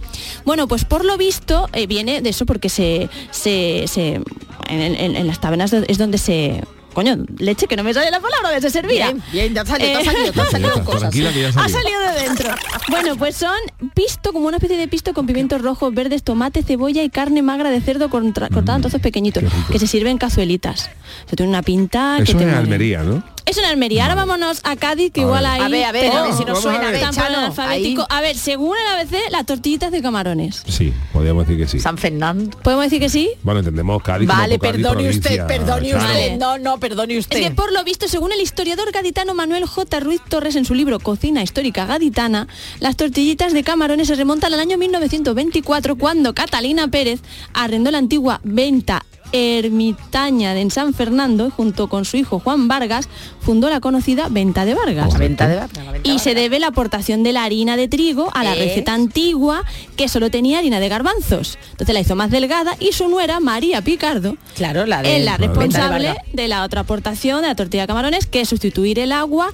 Bueno, 0.44 0.68
pues 0.68 0.84
por 0.84 1.04
lo 1.04 1.16
visto 1.16 1.68
eh, 1.72 1.86
viene 1.88 2.20
de 2.20 2.30
eso 2.30 2.46
porque 2.46 2.68
se, 2.68 3.08
se, 3.32 3.86
se- 3.88 4.20
en, 4.68 4.80
en- 4.80 5.16
en 5.16 5.26
las 5.26 5.40
tabernas 5.40 5.72
es 5.72 5.98
donde 5.98 6.18
se 6.18 6.62
coño, 6.96 7.14
leche 7.36 7.66
que 7.66 7.76
no 7.76 7.84
me 7.84 7.92
sale 7.92 8.10
la 8.10 8.20
palabra 8.20 8.48
donde 8.52 8.62
se 8.62 8.70
servía. 8.70 9.08
Bien, 9.12 9.22
bien, 9.30 9.54
ya 9.54 9.66
salido, 9.66 9.98
ha 9.98 10.00
Eh, 10.00 10.04
salido, 10.06 10.32
salido 10.32 10.68
Ya 10.74 10.80
está, 10.80 10.84
cosas. 10.84 11.10
que 11.12 11.18
ya 11.20 11.26
ha 11.28 11.30
ha 11.50 11.52
salido. 11.52 11.78
salido 11.78 12.00
de 12.00 12.22
dentro. 12.22 12.54
Bueno, 12.88 13.16
pues 13.16 13.36
son 13.36 13.54
pisto, 13.94 14.32
como 14.32 14.46
una 14.48 14.56
especie 14.56 14.78
de 14.78 14.88
pisto 14.88 15.12
con 15.12 15.26
pimientos 15.26 15.60
rojos, 15.60 15.92
verdes, 15.92 16.22
tomate, 16.22 16.62
cebolla 16.62 17.02
y 17.02 17.10
carne 17.10 17.42
magra 17.42 17.70
de 17.70 17.82
cerdo 17.82 18.08
contra- 18.08 18.48
cortada 18.48 18.76
en 18.76 18.82
trozos 18.82 19.02
pequeñitos, 19.02 19.44
que 19.70 19.78
se 19.78 19.86
sirve 19.86 20.08
en 20.10 20.16
cazuelitas. 20.16 20.88
Se 21.28 21.36
tiene 21.36 21.50
una 21.50 21.60
pinta 21.62 22.14
que 22.16 22.22
Eso 22.32 22.38
te 22.38 22.48
es. 22.48 22.54
Almería, 22.54 23.02
¿no? 23.02 23.22
Eso 23.46 23.60
en 23.60 23.66
Almería. 23.66 24.02
Ahora 24.02 24.16
vámonos 24.16 24.60
a 24.64 24.74
Cádiz, 24.74 25.12
que 25.12 25.20
A 25.20 25.24
igual 25.24 25.44
ver. 25.44 25.52
ahí... 25.52 25.60
A 25.62 25.68
ver, 25.68 25.84
a 25.84 25.92
ver, 25.92 26.12
a 26.12 26.22
ver 26.24 26.32
si 26.34 26.44
nos 26.44 26.60
suena. 26.60 26.88
a 26.88 26.90
ver, 26.90 27.08
Chano, 27.10 27.38
alfabético. 27.38 28.02
ahí. 28.10 28.18
A 28.18 28.20
ver, 28.20 28.36
según 28.36 28.76
el 28.76 28.86
ABC, 29.00 29.30
las 29.30 29.46
tortillitas 29.46 29.92
de 29.92 30.02
camarones. 30.02 30.64
Sí, 30.66 30.92
podríamos 31.12 31.46
decir 31.46 31.64
que 31.64 31.70
sí. 31.70 31.78
San 31.78 31.96
Fernando. 31.96 32.58
¿Podemos 32.58 32.86
decir 32.86 32.98
que 32.98 33.08
sí? 33.08 33.30
Bueno, 33.44 33.60
entendemos 33.60 34.02
Cádiz 34.02 34.28
como 34.28 34.40
Vale, 34.40 34.58
Cádiz, 34.58 34.72
perdone 34.82 35.08
usted, 35.08 35.46
perdone 35.46 35.90
claro. 35.90 36.04
usted. 36.06 36.36
No, 36.38 36.58
no, 36.58 36.78
perdone 36.80 37.18
usted. 37.18 37.36
Es 37.38 37.48
que 37.48 37.54
por 37.54 37.72
lo 37.72 37.84
visto, 37.84 38.08
según 38.08 38.32
el 38.32 38.40
historiador 38.40 38.90
gaditano 38.90 39.32
Manuel 39.32 39.64
J. 39.64 40.00
Ruiz 40.00 40.20
Torres 40.28 40.56
en 40.56 40.64
su 40.64 40.74
libro 40.74 40.98
Cocina 40.98 41.40
Histórica 41.42 41.86
Gaditana, 41.86 42.48
las 42.80 42.96
tortillitas 42.96 43.52
de 43.52 43.62
camarones 43.62 44.08
se 44.08 44.16
remontan 44.16 44.52
al 44.54 44.60
año 44.60 44.76
1924 44.76 45.94
cuando 45.96 46.34
Catalina 46.34 46.88
Pérez 46.88 47.20
arrendó 47.54 47.92
la 47.92 47.98
antigua 47.98 48.40
venta 48.42 49.04
ermitaña 49.32 50.54
de 50.54 50.60
en 50.60 50.70
San 50.70 50.94
Fernando, 50.94 51.50
junto 51.50 51.88
con 51.88 52.04
su 52.04 52.16
hijo 52.16 52.38
Juan 52.38 52.68
Vargas, 52.68 53.08
fundó 53.40 53.68
la 53.70 53.80
conocida 53.80 54.28
Venta 54.28 54.64
de 54.64 54.74
Vargas. 54.74 55.12
La 55.12 55.18
venta 55.18 55.46
de 55.48 55.56
Vargas, 55.56 55.84
la 55.84 55.92
venta 55.92 56.08
Y 56.10 56.18
se 56.18 56.34
debe 56.34 56.58
la 56.58 56.68
aportación 56.68 57.22
de 57.22 57.32
la 57.32 57.44
harina 57.44 57.76
de 57.76 57.88
trigo 57.88 58.30
a 58.34 58.42
la 58.44 58.54
¿Eh? 58.54 58.58
receta 58.58 58.94
antigua 58.94 59.62
que 59.96 60.08
solo 60.08 60.30
tenía 60.30 60.58
harina 60.58 60.80
de 60.80 60.88
garbanzos. 60.88 61.58
Entonces 61.72 61.94
la 61.94 62.00
hizo 62.00 62.16
más 62.16 62.30
delgada 62.30 62.76
y 62.80 62.92
su 62.92 63.08
nuera, 63.08 63.40
María 63.40 63.82
Picardo, 63.82 64.36
Claro, 64.56 64.86
la 64.86 65.02
de 65.02 65.18
es 65.18 65.24
la 65.24 65.36
de 65.38 65.46
responsable 65.46 66.08
Vargas. 66.08 66.24
de 66.32 66.48
la 66.48 66.64
otra 66.64 66.80
aportación 66.82 67.42
de 67.42 67.48
la 67.48 67.54
tortilla 67.54 67.82
de 67.82 67.88
camarones, 67.88 68.26
que 68.26 68.40
es 68.40 68.48
sustituir 68.48 68.98
el 68.98 69.12
agua 69.12 69.52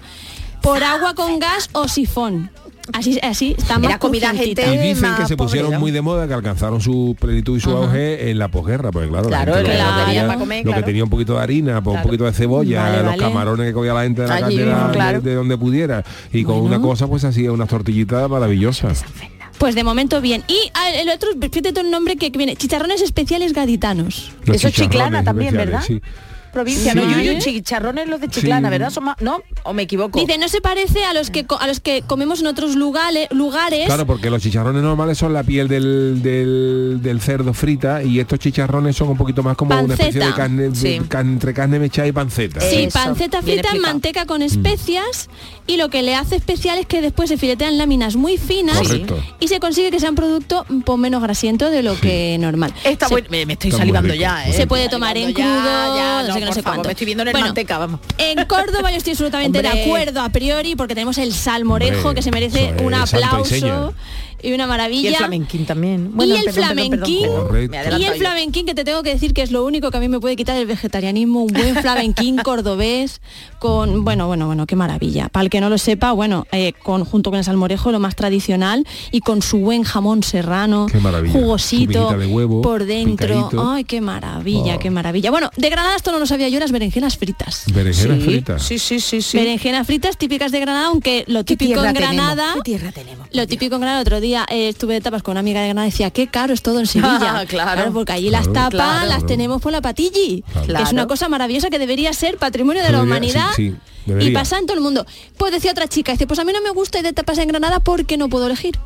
por 0.63 0.85
agua 0.85 1.15
con 1.15 1.39
gas 1.41 1.69
o 1.73 1.89
sifón. 1.89 2.51
Así, 2.93 3.19
así 3.23 3.55
está 3.57 3.79
más 3.79 3.91
Era 3.91 3.99
comida 3.99 4.35
gente 4.35 4.63
Y 4.75 4.89
dicen 4.89 5.15
que 5.17 5.27
se 5.27 5.37
pusieron 5.37 5.69
pobre, 5.69 5.79
muy 5.79 5.91
de 5.93 6.03
moda, 6.03 6.27
que 6.27 6.35
alcanzaron 6.35 6.81
su 6.81 7.17
plenitud 7.19 7.57
y 7.57 7.61
su 7.61 7.71
auge 7.71 8.31
en 8.31 8.39
la 8.39 8.49
posguerra, 8.49 8.91
porque 8.91 9.09
claro, 9.09 9.29
Claro, 9.29 9.53
la 9.53 9.59
gente 9.59 9.79
la 9.79 9.85
lo, 9.91 9.97
que 9.99 10.05
tenía, 10.07 10.27
para 10.27 10.39
comer, 10.39 10.59
lo 10.59 10.63
que 10.65 10.69
claro. 10.75 10.87
tenía 10.87 11.05
un 11.05 11.11
poquito 11.11 11.35
de 11.35 11.41
harina, 11.41 11.83
pues, 11.83 11.97
un 11.97 12.03
poquito 12.03 12.25
de 12.25 12.33
cebolla, 12.33 12.83
Vale, 12.83 12.97
los 12.99 13.07
vale. 13.07 13.19
camarones 13.19 13.67
que 13.69 13.73
cogía 13.73 13.95
la 13.95 14.03
gente 14.03 14.23
de 14.23 14.29
la 14.29 14.35
Allí 14.35 14.57
cartera 14.59 15.21
de- 15.21 15.35
donde 15.35 15.57
pudiera. 15.59 16.05
Y 16.33 16.43
con 16.45 16.57
una 16.57 16.81
cosa 16.81 17.07
pues 17.07 17.25
hacía 17.25 17.53
unas 17.53 17.69
tortillitas 17.69 18.29
maravillosas. 18.29 19.05
Pues 19.59 19.77
de 19.77 19.85
momento 19.85 20.21
bien. 20.21 20.43
Y 20.49 20.57
ah, 20.75 20.91
el 20.91 21.09
otro, 21.09 21.29
fíjate 21.41 21.79
el 21.81 21.91
nombre 21.91 22.17
que 22.17 22.33
que 22.33 22.37
viene, 22.39 22.57
chicharrones 22.57 23.01
especiales 23.01 23.53
gaditanos. 23.53 24.33
Los 24.45 24.57
Eso 24.57 24.69
es 24.69 24.75
Chiclana 24.75 25.21
chicharrones 25.21 25.25
también, 25.25 25.55
¿verdad? 25.55 25.83
sí. 25.87 26.01
Provincia, 26.53 26.93
Sí. 26.93 26.99
no, 26.99 27.05
Yuyu, 27.23 27.39
chicharrones 27.39 28.09
los 28.09 28.21
de 28.21 28.29
Chiclana, 28.29 28.69
Sí. 28.69 28.73
¿verdad? 28.73 28.91
Son 28.91 29.05
más- 29.05 29.17
¿No? 29.21 29.41
¿O 29.65 29.73
me 29.73 29.83
equivoco? 29.83 30.19
Dice, 30.21 30.37
no 30.39 30.49
se 30.49 30.61
parece 30.61 31.05
a 31.05 31.13
los 31.15 31.31
que 31.31 31.47
a 31.59 31.67
los 31.67 31.81
que 31.81 32.03
comemos 32.07 32.41
en 32.41 32.47
otros 32.49 32.75
lugares, 32.77 33.29
lugares. 33.31 33.87
Claro, 33.87 34.07
porque 34.07 34.29
los 34.31 34.43
chicharrones 34.43 34.83
normales 34.83 35.17
son 35.19 35.33
la 35.33 35.43
piel 35.45 35.69
del, 35.69 36.23
del, 36.23 36.99
del 37.03 37.21
cerdo 37.21 37.55
frita 37.55 38.03
y 38.03 38.21
estos 38.21 38.39
chicharrones 38.39 38.97
son 38.97 39.09
un 39.09 39.17
poquito 39.17 39.43
más 39.43 39.57
como 39.57 39.79
una 39.81 39.95
especie 39.95 40.21
de 40.25 40.33
carne, 40.35 40.69
de- 40.71 41.03
can- 41.09 41.33
entre 41.33 41.55
carne 41.55 41.79
mechada 41.79 42.09
y 42.09 42.13
panceta. 42.13 42.61
Sí, 42.61 42.83
Eso, 42.85 42.99
panceta 42.99 43.41
frita 43.43 43.71
en 43.73 43.81
manteca 43.81 44.27
con 44.27 44.43
especias 44.43 45.29
y 45.67 45.77
lo 45.77 45.89
que 45.89 46.03
le 46.03 46.15
hace 46.15 46.37
especial 46.37 46.79
es 46.79 46.87
que 46.87 47.01
después 47.01 47.29
se 47.29 47.37
filetean 47.39 47.79
láminas 47.79 48.17
muy 48.17 48.37
finas 48.37 48.77
Correcto. 48.79 49.19
y 49.41 49.49
se 49.49 49.61
consigue 49.61 49.91
que 49.91 50.01
sea 50.01 50.11
un 50.11 50.17
producto 50.17 50.67
un 50.69 50.83
poco 50.83 50.99
menos 50.99 51.23
grasiento 51.23 51.71
de 51.71 51.83
lo 51.83 51.99
que 51.99 52.37
normal. 52.39 52.75
Está 52.85 53.09
Se- 53.09 53.15
bueno, 53.15 53.29
me, 53.31 53.47
me 53.47 53.53
estoy 53.55 53.71
Está 53.71 53.79
salivando 53.79 54.13
rico. 54.13 54.21
ya, 54.21 54.49
¿eh? 54.49 54.53
Se 54.53 54.67
puede 54.67 54.89
tomar 54.89 55.17
en 55.17 55.33
crudo, 55.33 55.47
ya, 55.47 55.93
ya, 55.97 56.23
no 56.29 56.35
no 56.45 56.53
sé 56.53 56.63
favor, 56.63 56.77
cuánto. 56.77 56.89
Me 56.89 56.93
estoy 56.93 57.05
viendo 57.07 57.23
en 57.23 57.29
el 57.29 57.33
Bueno, 57.33 57.47
manteca, 57.49 57.79
vamos. 57.79 58.01
En 58.19 58.45
Córdoba 58.47 58.91
yo 58.91 58.97
estoy 58.97 59.13
absolutamente 59.13 59.63
de 59.63 59.69
acuerdo 59.69 60.21
a 60.21 60.29
priori 60.29 60.77
porque 60.77 60.95
tenemos 60.95 61.19
el 61.19 61.33
salmorejo 61.33 62.09
Hombre, 62.09 62.15
que 62.15 62.23
se 62.23 62.31
merece 62.31 62.75
un 62.83 62.95
santo 62.95 63.19
y 63.19 63.25
aplauso. 63.25 63.95
Y 64.43 64.53
una 64.53 64.67
maravilla. 64.67 65.03
Y 65.03 65.07
el 65.13 65.17
flamenquín 65.17 65.67
también. 65.67 66.13
y 66.19 66.23
el 66.33 66.45
perdón, 66.45 66.53
flamenquín 66.55 67.23
perdón. 67.51 68.01
Y 68.01 68.05
el 68.05 68.15
flamenquín 68.15 68.67
que 68.67 68.75
te 68.75 68.85
tengo 68.85 69.03
que 69.03 69.11
decir 69.11 69.33
que 69.35 69.43
es 69.43 69.51
lo 69.51 69.65
único 69.65 69.91
que 69.91 69.97
a 69.97 70.01
mí 70.01 70.09
me 70.09 70.21
puede 70.21 70.37
quitar 70.37 70.57
el 70.57 70.67
vegetarianismo, 70.67 71.43
un 71.43 71.53
buen 71.53 71.77
flamenquín 71.77 72.37
cordobés 72.45 73.21
con 73.59 74.05
bueno, 74.05 74.27
bueno, 74.27 74.47
bueno, 74.47 74.67
qué 74.67 74.77
maravilla. 74.77 75.29
Para 75.29 75.45
el 75.45 75.51
que 75.51 75.61
no 75.61 75.69
lo 75.71 75.79
sepa, 75.79 76.13
bueno, 76.13 76.47
eh, 76.53 76.73
con 76.83 77.05
junto 77.05 77.31
con 77.31 77.39
el 77.39 77.45
salmorejo 77.45 77.93
lo 77.93 78.01
más 78.01 78.17
tradicional 78.17 78.87
y 79.11 79.21
con 79.21 79.43
su 79.43 79.59
buen 79.59 79.85
jamón 79.85 80.23
serrano, 80.23 80.87
Qué 80.91 80.99
maravilla. 80.99 81.33
Su 81.33 81.41
jugosito 81.41 82.17
de 82.19 82.27
huevo, 82.27 82.63
por 82.63 82.85
dentro. 82.85 83.27
picadito. 83.29 83.71
Ay, 83.71 83.85
qué 83.85 84.01
maravilla, 84.01 84.77
Oh. 84.77 84.79
qué 84.79 84.91
maravilla. 84.91 85.31
Bueno, 85.31 85.51
de 85.57 85.71
Granada 85.71 85.95
esto 85.97 86.11
no 86.13 86.19
lo 86.19 86.27
sabía 86.27 86.49
yo, 86.49 86.59
las 86.59 86.73
berenjenas 86.73 87.17
fritas. 87.17 87.65
Berenjenas 87.73 88.19
Sí, 88.19 88.25
fritas. 88.25 88.63
Sí, 88.63 88.79
sí, 88.79 89.01
sí, 89.01 89.23
sí. 89.23 89.37
Berenjenas 89.37 89.87
fritas 89.87 90.17
típicas 90.17 90.51
de 90.53 90.61
Granada, 90.61 90.87
aunque 90.87 91.25
lo 91.29 91.45
¿Qué 91.45 91.57
típico 91.57 91.85
en 91.85 91.95
tenemos? 91.95 92.17
Granada, 92.17 92.55
¿Qué 92.55 92.61
tierra 92.63 92.93
tenemos? 92.93 93.29
lo 93.33 93.47
típico 93.47 93.75
en 93.77 93.81
Granada, 93.81 94.01
otro 94.03 94.21
día 94.21 94.32
eh, 94.51 94.69
estuve 94.69 94.95
de 94.95 95.01
tapas 95.01 95.23
con 95.23 95.33
una 95.33 95.41
amiga 95.41 95.61
de 95.61 95.67
Granada 95.69 95.87
y 95.87 95.91
decía, 95.91 96.11
qué 96.11 96.27
caro 96.29 96.53
es 96.53 96.63
todo 96.63 96.81
en 96.81 96.87
Sevilla. 96.87 97.45
Claro. 97.49 97.93
porque 97.93 98.13
allí 98.13 98.31
las 98.31 98.53
tapas 98.53 98.71
Claro. 98.71 99.07
las 99.09 99.27
tenemos 99.27 99.61
por 99.61 99.73
la 99.73 99.81
patilli, 99.81 100.43
que 100.67 100.83
es 100.83 100.93
una 100.93 101.07
cosa 101.07 101.29
maravillosa 101.29 101.71
que 101.71 101.79
debería 101.79 102.13
ser 102.13 102.37
patrimonio 102.39 102.83
de 102.83 102.91
la 102.93 103.03
humanidad. 103.03 103.51
sí, 103.57 103.75
sí, 104.07 104.13
y 104.21 104.31
pasa 104.31 104.59
en 104.59 104.67
todo 104.67 104.77
el 104.77 104.83
mundo. 104.83 105.07
Pues 105.37 105.53
decía 105.53 105.71
otra 105.73 105.87
chica, 105.89 106.13
dice, 106.13 106.27
pues 106.27 106.39
a 106.41 106.45
mí 106.45 106.53
no 106.53 106.61
me 106.63 106.71
gusta 106.71 106.99
ir 106.99 107.05
de 107.05 107.13
tapas 107.13 107.39
en 107.39 107.49
Granada 107.49 107.81
porque 107.81 108.17
no 108.17 108.29
puedo 108.29 108.47
elegir. 108.47 108.79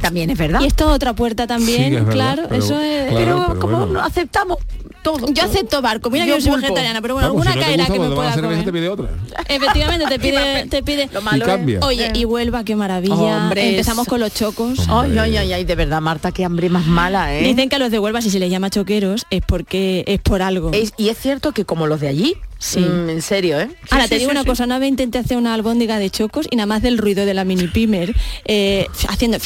También 0.00 0.30
es 0.30 0.38
verdad. 0.38 0.60
Y 0.62 0.66
esto 0.66 0.88
es 0.88 0.96
otra 0.96 1.12
puerta 1.12 1.46
también, 1.46 1.90
Sí, 1.90 1.96
es 1.96 2.04
verdad, 2.06 2.12
claro, 2.12 2.42
pero- 2.48 2.64
eso 2.64 2.80
es... 2.80 3.08
claro, 3.10 3.16
pero, 3.24 3.46
pero 3.48 3.60
como 3.60 3.76
bueno. 3.78 3.92
no 3.92 4.00
aceptamos 4.00 4.58
todo. 5.02 5.32
Yo 5.32 5.44
acepto 5.44 5.82
barco, 5.82 6.10
mira 6.10 6.24
Yo 6.26 6.36
que 6.36 6.40
yo 6.42 6.52
soy 6.52 6.60
vegetariana, 6.60 7.00
pero 7.02 7.14
bueno, 7.14 7.28
Vamos, 7.28 7.46
alguna 7.46 7.52
si 7.52 7.58
no 7.58 7.60
te 7.62 7.66
caerá 7.66 7.82
gusta, 7.84 7.92
que 7.92 7.98
me 7.98 8.06
cuando 8.06 8.16
vas 8.16 8.34
pueda 8.34 8.34
cerveza 8.34 8.60
comer. 8.60 8.64
te 8.64 8.72
pide 8.72 8.88
otra. 8.88 9.08
Efectivamente, 9.48 10.06
te 10.06 10.18
pide, 10.20 10.66
te 10.68 10.82
pide. 10.82 11.08
Lo 11.12 11.22
malo 11.22 11.44
Y 11.44 11.46
cambia. 11.46 11.80
Oye, 11.82 12.10
y 12.14 12.24
Huelva, 12.24 12.64
qué 12.64 12.76
maravilla. 12.76 13.14
Hombre, 13.14 13.70
Empezamos 13.70 14.06
con 14.06 14.20
los 14.20 14.32
chocos. 14.32 14.78
Ay, 14.88 15.18
ay, 15.18 15.36
ay, 15.36 15.52
ay, 15.52 15.64
de 15.64 15.74
verdad, 15.74 16.00
Marta, 16.00 16.32
qué 16.32 16.44
hambre 16.44 16.68
más 16.68 16.86
mala, 16.86 17.34
¿eh? 17.36 17.42
Dicen 17.42 17.68
que 17.68 17.76
a 17.76 17.78
los 17.78 17.90
de 17.90 17.98
Huelva 17.98 18.22
si 18.22 18.30
se 18.30 18.38
les 18.38 18.50
llama 18.50 18.70
choqueros 18.70 19.26
es 19.30 19.42
porque 19.46 20.04
es 20.06 20.20
por 20.20 20.42
algo. 20.42 20.70
Es- 20.72 20.92
y 20.96 21.08
es 21.08 21.18
cierto 21.18 21.52
que 21.52 21.64
como 21.64 21.86
los 21.86 22.00
de 22.00 22.08
allí, 22.08 22.36
Sí. 22.64 22.78
mm, 22.78 23.10
en 23.10 23.22
serio, 23.22 23.58
¿eh? 23.58 23.68
Sí, 23.70 23.88
Ahora 23.90 24.04
sí, 24.04 24.10
te 24.10 24.14
digo 24.18 24.30
sí, 24.30 24.32
una 24.36 24.42
sí. 24.42 24.46
cosa, 24.48 24.64
una 24.64 24.78
vez 24.78 24.88
intenté 24.88 25.18
hacer 25.18 25.36
una 25.36 25.52
albóndiga 25.52 25.98
de 25.98 26.10
chocos 26.10 26.46
y 26.48 26.54
nada 26.54 26.66
más 26.66 26.80
del 26.80 26.96
ruido 26.96 27.26
de 27.26 27.34
la 27.34 27.44
mini 27.44 27.66
pimer, 27.66 28.14
eh, 28.44 28.86
haciendo 29.08 29.38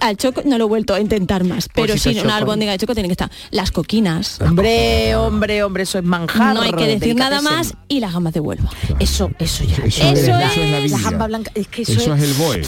al 0.00 0.16
choco, 0.16 0.42
no 0.44 0.58
lo 0.58 0.64
he 0.64 0.68
vuelto 0.68 0.92
a 0.92 1.00
intentar 1.00 1.44
más. 1.44 1.68
Pero 1.72 1.86
Pobrecito 1.86 2.10
sí, 2.10 2.14
choco. 2.16 2.26
una 2.26 2.36
albóndiga 2.38 2.72
de 2.72 2.78
choco 2.78 2.94
tiene 2.94 3.08
que 3.08 3.12
estar. 3.12 3.30
Las 3.52 3.70
coquinas, 3.70 4.40
Hombre, 4.40 5.14
hombre, 5.14 5.62
hombre, 5.62 5.84
eso 5.84 5.98
es 5.98 6.04
manjar. 6.04 6.54
no 6.54 6.62
hay 6.62 6.72
que 6.72 6.86
decir 6.86 7.14
nada 7.14 7.40
más 7.40 7.74
y 7.86 8.00
las 8.00 8.12
gambas 8.12 8.34
de 8.34 8.40
Huelva. 8.40 8.68
Eso, 8.98 9.30
eso 9.38 9.62
ya. 9.62 9.76
Eso, 9.84 9.84
Eso 9.84 10.02
es, 10.08 10.12
es- 10.12 10.18
eso 10.18 10.60
es 10.62 10.90
la 10.90 10.96
la 10.96 10.98
jamba 10.98 11.26
blanca, 11.28 11.52
es 11.54 11.68
que 11.68 11.82
eso, 11.82 11.92
Eso 11.92 12.14
es 12.14 12.22
el 12.24 12.32
BOE. 12.34 12.62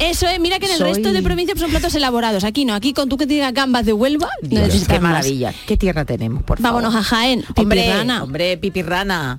Eso 0.00 0.26
es, 0.26 0.40
mira 0.40 0.58
que 0.58 0.66
en 0.66 0.72
el 0.72 0.78
Soy- 0.78 0.92
resto 0.94 1.12
de 1.12 1.22
provincias 1.22 1.56
son 1.60 1.70
platos 1.70 1.94
elaborados. 1.94 2.42
Aquí 2.42 2.64
no, 2.64 2.74
aquí 2.74 2.92
con 2.92 3.08
tú 3.08 3.16
que 3.16 3.26
digas 3.26 3.54
gambas 3.54 3.86
de 3.86 3.92
Huelva, 3.92 4.28
no 4.42 4.48
Dios, 4.48 4.62
necesitas 4.62 4.96
qué 4.96 5.00
más. 5.00 5.12
maravilla. 5.12 5.54
¿Qué 5.68 5.76
tierra 5.76 6.04
tenemos, 6.04 6.42
por 6.42 6.58
favor? 6.60 6.82
Vámonos 6.82 7.00
a 7.00 7.04
Jaén, 7.04 7.44
Hombre, 7.54 7.80
pipirrana. 7.82 8.24
hombre, 8.24 8.56
pipirrana. 8.56 9.38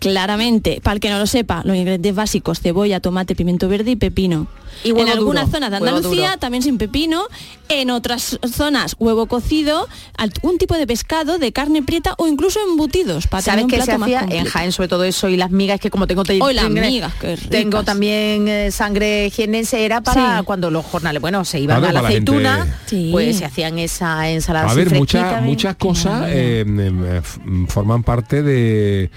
Claramente, 0.00 0.80
para 0.82 0.94
el 0.94 1.00
que 1.00 1.10
no 1.10 1.18
lo 1.18 1.26
sepa, 1.26 1.60
los 1.64 1.76
ingredientes 1.76 2.14
básicos, 2.14 2.58
cebolla, 2.60 3.00
tomate, 3.00 3.36
pimiento 3.36 3.68
verde 3.68 3.92
y 3.92 3.96
pepino. 3.96 4.46
Y 4.82 4.90
en 4.98 5.08
algunas 5.10 5.44
duro, 5.46 5.56
zonas 5.58 5.70
de 5.70 5.76
Andalucía 5.76 6.36
también 6.38 6.62
sin 6.62 6.78
pepino, 6.78 7.24
en 7.68 7.90
otras 7.90 8.38
zonas 8.50 8.96
huevo 8.98 9.26
cocido, 9.26 9.86
algún 10.16 10.56
tipo 10.56 10.74
de 10.74 10.86
pescado, 10.86 11.38
de 11.38 11.52
carne 11.52 11.82
prieta 11.82 12.14
o 12.16 12.26
incluso 12.28 12.60
embutidos 12.66 13.26
para 13.26 13.42
tener 13.42 13.60
¿Sabes 13.60 13.64
un 13.64 13.70
qué 13.70 13.76
se 13.80 13.84
plato 13.84 13.98
más 13.98 14.08
hacía 14.24 14.38
en. 14.38 14.46
Jaén, 14.46 14.72
sobre 14.72 14.88
todo 14.88 15.04
eso 15.04 15.28
y 15.28 15.36
las 15.36 15.50
migas, 15.50 15.80
que 15.80 15.90
como 15.90 16.06
tengo 16.06 16.22
te- 16.22 16.40
Hoy 16.40 16.54
las 16.54 16.64
tengo- 16.68 16.80
migas, 16.80 17.12
qué 17.20 17.36
tengo 17.36 17.70
ricas. 17.80 17.84
también 17.84 18.48
eh, 18.48 18.70
sangre 18.70 19.28
jienense, 19.30 19.84
era 19.84 20.00
para 20.00 20.38
Sí. 20.38 20.44
cuando 20.46 20.70
los 20.70 20.86
jornales, 20.86 21.20
bueno, 21.20 21.44
se 21.44 21.60
iban 21.60 21.80
Claro, 21.80 21.90
a 21.90 21.92
la 21.92 22.02
la 22.02 22.08
gente- 22.08 22.30
aceituna, 22.32 22.78
Sí. 22.86 23.10
pues 23.12 23.36
se 23.36 23.44
hacían 23.44 23.78
esa 23.78 24.30
ensalada 24.30 24.70
A 24.70 24.74
ver, 24.74 24.94
muchas 24.94 25.42
muchas 25.42 25.76
cosas 25.76 26.24
eh, 26.28 26.60
em, 26.60 27.04
eh, 27.04 27.20
mm, 27.44 27.66
forman 27.66 28.02
parte 28.02 28.42
de 28.42 29.10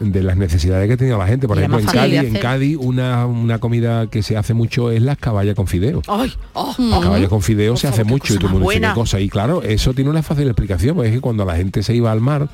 de 0.00 0.22
las 0.28 0.36
necesidades 0.36 0.88
que 0.88 0.96
tenía 0.96 1.16
la 1.16 1.26
gente. 1.26 1.48
Por 1.48 1.56
Y 1.56 1.60
ejemplo, 1.60 1.80
en 1.80 1.86
Cádiz, 1.86 2.18
en. 2.20 2.34
Cádiz 2.34 2.76
una, 2.78 3.26
una 3.26 3.58
comida 3.58 4.06
que 4.08 4.22
se 4.22 4.36
hace 4.36 4.54
mucho 4.54 4.90
es 4.90 5.02
las 5.02 5.16
caballas 5.16 5.54
con 5.54 5.66
fideo. 5.66 6.02
Ay, 6.06 6.32
oh, 6.52 6.74
Las 6.78 6.98
oh. 6.98 7.00
caballas 7.00 7.28
con 7.28 7.42
fideo 7.42 7.76
se 7.76 7.88
hace 7.88 8.04
mucho 8.04 8.34
y 8.34 8.38
mundo 8.38 8.68
dice 8.68 8.80
qué 8.80 8.92
cosa. 8.94 9.20
Y 9.20 9.28
claro, 9.28 9.62
eso 9.62 9.94
tiene 9.94 10.10
una 10.10 10.22
fácil 10.22 10.46
explicación, 10.46 10.94
porque 10.94 11.08
es 11.08 11.14
que 11.16 11.20
cuando 11.20 11.44
la 11.44 11.56
gente 11.56 11.82
se 11.82 11.94
iba 11.94 12.12
al 12.12 12.20
mar, 12.20 12.48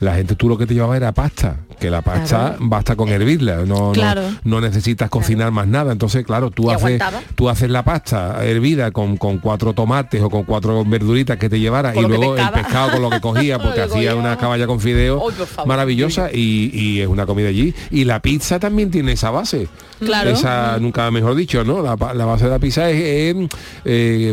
la 0.00 0.14
gente 0.16 0.34
tú 0.34 0.48
lo 0.48 0.58
que 0.58 0.66
te 0.66 0.74
llevaba 0.74 0.96
era 0.96 1.12
pasta, 1.12 1.56
que 1.78 1.90
la 1.90 2.02
pasta 2.02 2.38
Claro. 2.50 2.56
basta 2.60 2.96
con 2.96 3.08
hervirla, 3.10 3.58
no, 3.66 3.88
no- 3.88 3.92
Claro. 3.92 4.22
no, 4.44 4.60
necesitas 4.60 5.08
cocinar 5.10 5.50
más 5.52 5.66
nada. 5.68 5.92
Entonces, 5.92 6.24
claro, 6.26 6.50
tú 6.50 6.70
haces, 6.70 7.00
aguantaba. 7.00 7.20
tú 7.34 7.48
haces 7.48 7.70
la 7.70 7.82
pasta 7.84 8.44
hervida 8.44 8.90
con, 8.90 9.16
con 9.16 9.38
cuatro 9.38 9.72
tomates 9.72 10.20
o 10.22 10.28
con 10.30 10.44
cuatro 10.44 10.84
verduritas 10.84 11.38
que 11.38 11.48
te 11.48 11.58
llevara 11.60 11.92
Con 11.92 12.04
y 12.04 12.08
luego 12.08 12.36
el 12.36 12.50
pescado 12.50 12.90
con 12.92 13.02
lo 13.02 13.10
que 13.10 13.20
cogía, 13.20 13.58
porque 13.62 13.82
hacía 13.82 14.14
una 14.16 14.36
caballa 14.36 14.66
con 14.66 14.80
fideo 14.80 15.22
maravillosa 15.66 16.30
y, 16.32 16.70
y 16.74 17.00
es 17.00 17.06
una 17.08 17.26
comida 17.26 17.48
allí. 17.48 17.74
Y 17.90 18.04
la 18.04 18.20
pizza 18.20 18.58
también 18.58 18.90
tiene 18.90 19.12
esa 19.12 19.30
base. 19.30 19.68
Claro. 20.00 20.30
Esa, 20.30 20.78
nunca 20.80 21.10
mejor 21.10 21.34
dicho, 21.34 21.62
¿no? 21.62 21.82
La, 21.82 21.94
base 21.96 22.44
de 22.44 22.50
la 22.50 22.58
pizza 22.58 22.88
es, 22.88 22.96
eh, 23.02 23.48
eh, 23.84 24.32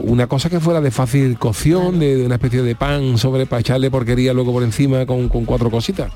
una 0.00 0.26
cosa 0.26 0.50
que 0.50 0.60
fuera 0.60 0.80
de 0.82 0.90
fácil 0.90 1.38
cocción, 1.38 1.98
de, 1.98 2.16
de 2.16 2.26
una 2.26 2.34
especie 2.34 2.62
de 2.62 2.74
pan 2.74 3.16
sobre 3.16 3.46
para 3.46 3.60
echarle 3.60 3.90
porquería 3.90 4.34
luego 4.34 4.52
por 4.52 4.62
encima 4.62 4.81
con, 5.06 5.28
con 5.28 5.44
cuatro 5.44 5.70
cositas. 5.70 6.12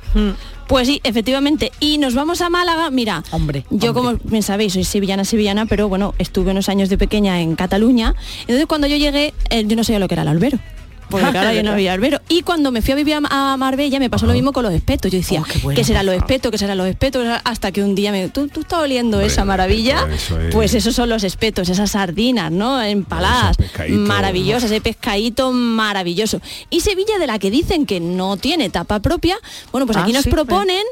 Pues 0.66 0.86
sí, 0.88 1.00
efectivamente. 1.04 1.70
Y 1.80 1.98
nos 1.98 2.14
vamos 2.14 2.40
a 2.40 2.50
Málaga. 2.50 2.90
Mira, 2.90 3.22
Hombre, 3.30 3.64
yo 3.70 3.90
hombre. 3.90 4.18
como 4.18 4.30
bien 4.30 4.42
sabéis, 4.42 4.72
soy 4.72 4.84
sevillana, 4.84 5.24
sevillana, 5.24 5.66
pero 5.66 5.88
bueno, 5.88 6.14
estuve 6.18 6.50
unos 6.50 6.68
años 6.68 6.88
de 6.88 6.98
pequeña 6.98 7.40
en 7.40 7.54
Cataluña. 7.56 8.14
Entonces 8.42 8.66
cuando 8.66 8.86
yo 8.86 8.96
llegué, 8.96 9.32
eh, 9.50 9.64
yo 9.66 9.76
no 9.76 9.84
sabía 9.84 9.98
lo 9.98 10.08
que 10.08 10.14
era 10.14 10.22
el 10.22 10.28
albero. 10.28 10.58
Porque 11.08 11.30
claro, 11.30 11.52
yo 11.52 11.62
no 11.62 11.72
había 11.72 11.92
albero. 11.92 12.20
Y 12.28 12.42
cuando 12.42 12.72
me 12.72 12.82
fui 12.82 12.92
a 12.92 12.94
vivir 12.96 13.14
a, 13.30 13.56
Marbella 13.56 13.98
me 14.00 14.10
pasó 14.10 14.26
lo 14.26 14.32
mismo 14.32 14.52
con 14.52 14.64
los 14.64 14.72
espetos. 14.72 15.10
Yo 15.12 15.18
decía, 15.18 15.42
Oh, 15.42 15.58
bueno, 15.62 15.76
¿qué 15.76 15.84
serán 15.84 16.06
los 16.06 16.14
espetos? 16.16 16.50
¿Qué 16.50 16.58
serán 16.58 16.78
los 16.78 16.86
espetos? 16.88 17.26
Hasta 17.44 17.70
que 17.72 17.82
un 17.82 17.94
día 17.94 18.10
me... 18.12 18.28
¿Tú, 18.28 18.48
tú 18.48 18.60
estás 18.60 18.80
oliendo 18.80 19.20
esa 19.20 19.44
maravilla? 19.44 19.98
espeto, 20.00 20.14
eso 20.14 20.40
es- 20.40 20.52
Pues 20.54 20.74
esos 20.74 20.94
son 20.94 21.08
los 21.08 21.22
espetos, 21.24 21.68
esas 21.68 21.90
sardinas, 21.92 22.50
¿no? 22.50 22.82
Empaladas. 22.82 23.56
Maravillosas, 23.88 24.70
ese 24.70 24.80
pescadito 24.80 25.52
maravilloso. 25.52 26.40
Y 26.70 26.80
Sevilla, 26.80 27.18
de 27.18 27.26
la 27.26 27.38
que 27.38 27.50
dicen 27.50 27.86
que 27.86 28.00
no 28.00 28.36
tiene 28.36 28.70
tapa 28.70 29.00
propia, 29.00 29.36
bueno, 29.72 29.86
pues 29.86 29.96
Ah, 29.98 30.02
aquí 30.02 30.12
nos 30.12 30.24
sí, 30.24 30.30
proponen 30.30 30.82